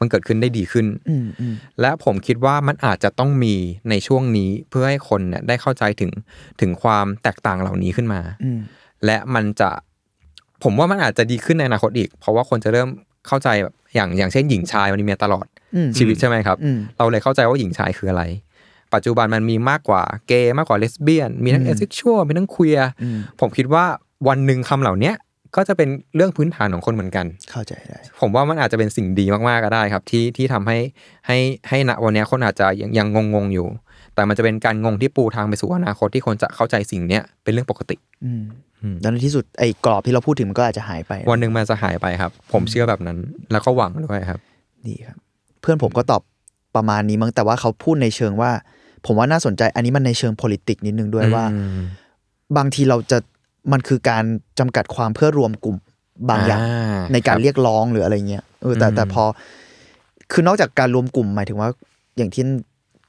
[0.00, 3.54] มันเกิดขึ้นได้ดีขึ้นอืมอืมและผมคิดว่ามันอาจจะต้องมี
[3.90, 6.10] ในช่วงนี้เพื่อให้คนเนี่ยได้เข้าใจถึง
[6.60, 8.60] ถึงความแตกต่างเหล่านี้ขึ้นมาอืม
[9.04, 9.70] และมันจะ
[10.62, 12.88] ผมว่ามันอาจจะดีขึ้นในอนาคตอีก เพราะว่าคนจะเริ่ม
[13.26, 15.46] เข้าใจแบบอย่างอย่างเช่นหญิงชายมันมีเมียตลอด
[15.76, 18.22] อืมชีวิตใช่ไหมครับอืมเราเลยเข้าใจว่าหญิงชายคืออะไร
[18.94, 23.84] ปัจจุบันมันมีมากกว่าเกย์มากกว่าเลสเบี้ยน มีทั้งอืมเอเซ็กชวลมีทั้งควียอืมผมคิดว่า
[24.28, 25.14] วันหนึ่งคำเหล่าเนี้ย
[25.56, 30.78] ก็จะเป็นเรื่องพื้นฐานของคนเหมือนกัน เข้าใจได้ ผมว่ามันอาจจะเป็นสิ่งดีมากๆก็ได้ครับ ที่ที่ทำให้
[31.26, 31.38] ให้
[31.68, 33.68] ให้ณวันเนี้ยคนอาจจะยังยังงงๆอยู่
[34.14, 38.42] แต่มันจะเป็นการงงที่ปูทางไปสู่อนาคตที่คนจะเข้าใจสิ่งเนี้ยเป็นเรื่องปกติอืม
[38.82, 43.18] อืมแล้วในที่สุดไอ้กรอบที่เราพูดถึงมันก็อาจจะหายไป วันหนึ่งมันจะหายไปครับ ผมเชื่อแบบนั้น
[43.52, 44.40] แล้วก็หวังด้วยครับ
[44.86, 45.18] ดีครับ
[45.60, 46.22] เพื่อนผมก็ตอบ
[46.76, 48.50] ประมาณนี้มั้งแต่ว่าเขาพูดในเชิงว่า
[49.06, 51.80] ผมว่าน่าสนใจ อันนี้มันในเชิง politics นิดนึงด้วยว่าอืม
[52.56, 53.18] บางทีเราจะ
[53.72, 54.24] มันคือการ
[54.58, 55.76] จำกัดความเพื่อรวมกลุ่ม
[56.30, 59.24] บางอย่างอ่าในการครับเรียกร้องหรืออะไรเงี้ยเออแต่อืมแต่พอ
[60.32, 61.68] คือนอกจากการรวมกลุ่มหมายถึงว่า
[62.16, 62.44] อย่างที่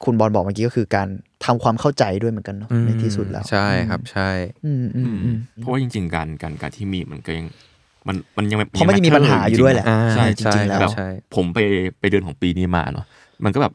[0.04, 1.08] คุณบอลบอกเมื่อกี้ก็คือการ
[1.44, 4.30] ทำความเข้าใจด้วยเหมือนกันเนาะในที่สุดแล้ว ใช่ครับใช่
[4.64, 7.46] อืมอืมอืมเพราะว่าจริง ๆ การการการที่มีมันก็ยัง
[8.08, 11.58] มันมันยังเพราะมันยังมีปัญหาอยู่ด้วยแหละอ่าใช่จริงๆแล้วแบบใช่ผมไป
[12.00, 13.04] ไปเดือนของปีนี้มาเนาะ
[13.44, 13.72] มันก็แบบ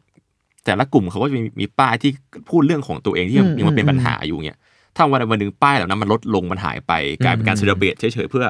[0.65, 2.11] แต่ละกลุ่มเขาก็จะมีมีป้ายที่
[2.49, 4.59] พูดเรื่องของตัวเองที่ยังอืมยังมันเป็นอืมปัญหาอยู่เงี้ย
[4.97, 6.93] ถ้าวันใดวันหนึ่งป้ายเหล่านั้นมันลดลงมันหายไป
[7.23, 8.45] กลายเป็นการเซเลบรตเฉยๆเพื่อ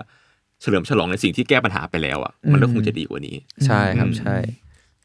[0.61, 3.35] เฉลิมฉลองในสิ่งที่แก้ปัญหาไปแล้วอะมันก็คงจะดีกว่านี้
[3.65, 4.35] ใช่ครับใช่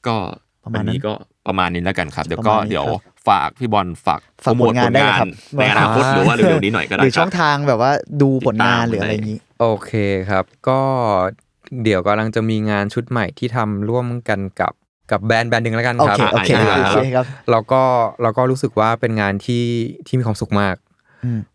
[0.07, 0.17] ก็
[0.65, 1.13] ประมาวัณนนั้นนี้ก็
[1.47, 5.29] ประมาณนี้แล้วกันครับ เดี๋ยวประก็มาณนี้เดี๋ยวครับฝากพี่บอลฝากฝากโปรโมทผลงานได้เลยครับ
[5.59, 9.93] ในอนาคตหรือว่าเร็วๆนี้หน่อยก็หได้รือคช่รัอบงทางแบบว่าดูผลงานติดตามหรืออะไรอย่างนี้ โอเค
[10.31, 10.81] ครับ ก็
[11.83, 14.73] เดี๋ยวกำลังจะมีงานชุดใหม่ที่ทำร่วมกันกับ
[15.11, 17.83] กับแบรนด์แบรนด์หนึ่งแล้วกันโอครับเคโอเคอ่าโอเคครับแล้วก็
[18.23, 19.65] แล้วก็รู้สึกว่าเป็นงานที่
[20.07, 20.92] ที่มีความสุขมากอืม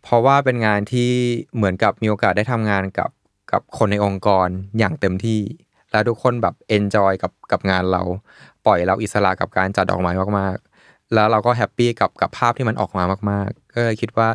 [0.03, 1.11] เพราะว่าเป็นงานที่
[1.55, 3.09] เหมือนกับมีโอกาสได้ทำงานกับ
[3.51, 4.47] กับคนในองค์กร
[4.79, 5.41] อย่างเต็มที่
[5.91, 8.01] แล้วทุกคนแบบเอนจอยกับกับงานเรา
[8.65, 14.29] ปล่อยเราอิสระกับการจัดดอกไม้มากๆ แล้วเราก็แฮปปี้กับกับภาพที่มันออกมามาก ๆ ก็เลยคิดว่า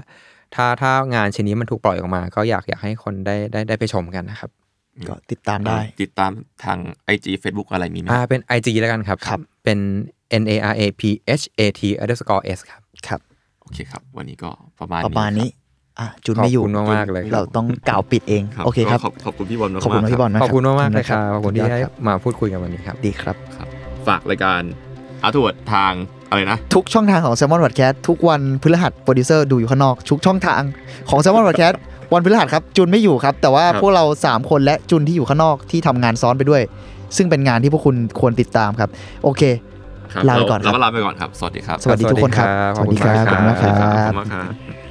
[0.55, 4.51] ถ้าถ้างานชิ้นนี้มันถูกปล่อยออกมา ก็อยากอยากให้คนได้ได้ได้ไปชมกันนะครับ
[5.09, 6.33] ก็ติดตามได้ ติดตาม
[6.65, 6.79] ทาง
[7.15, 9.79] IG Facebook อะไรมีไหมอ่าเป็น IG แล้วกันครับครับเป็น
[10.43, 11.03] N A R A P
[11.41, 13.32] H A T underscore S ครับครับโอ
[13.75, 14.51] เคครับ วันนี้ก็
[14.81, 15.49] ประมาณประมาณนี้
[16.01, 23.69] อะจุนขอบไม่อยู่คุณมากๆเลยคเรารับต้องกล่าวปิดเองครับโอเคครับก็ขอบขอบคุณพี่บอลมากๆขอบคุณพี่บอลมากขอบคุณมากๆเลยครับขอบคุณที่ยอดให้ครับมาพูดคุยกันวันนี้ครับดีครับครับ
[24.07, 24.61] ฝากรายการ
[25.23, 25.93] อาร์ทวดทาง
[26.29, 30.63] อะไรนะ ทุกช่องทางของ Salmon Podcast ทุกวันพฤหัสโปรดิวเซอร์ดูอยู่ข้างนอก ทุกช่องทาง
[31.11, 31.77] ของ Salmon Podcast
[32.13, 36.63] วันพฤหัสครับจุนไม่อยู่ครับ แต่ว่าครับพวกเรา 3 คนและจุนที่อยู่ข้างนอกที่ทำงานซ้อนไปด้วย
[37.17, 38.91] ซึ่งเป็นงานที่พวกคุณควรติดตามครับ
[39.25, 39.72] โอเคครับ
[40.29, 43.75] ลาไปก่อนครับเราก็ลาไปก่อนครับ สวัสดีครับ สวัสดีทุกคนครับ สวัสดีครับขอบคุณมากครับ
[44.07, 44.82] ขอบคุณมากครับ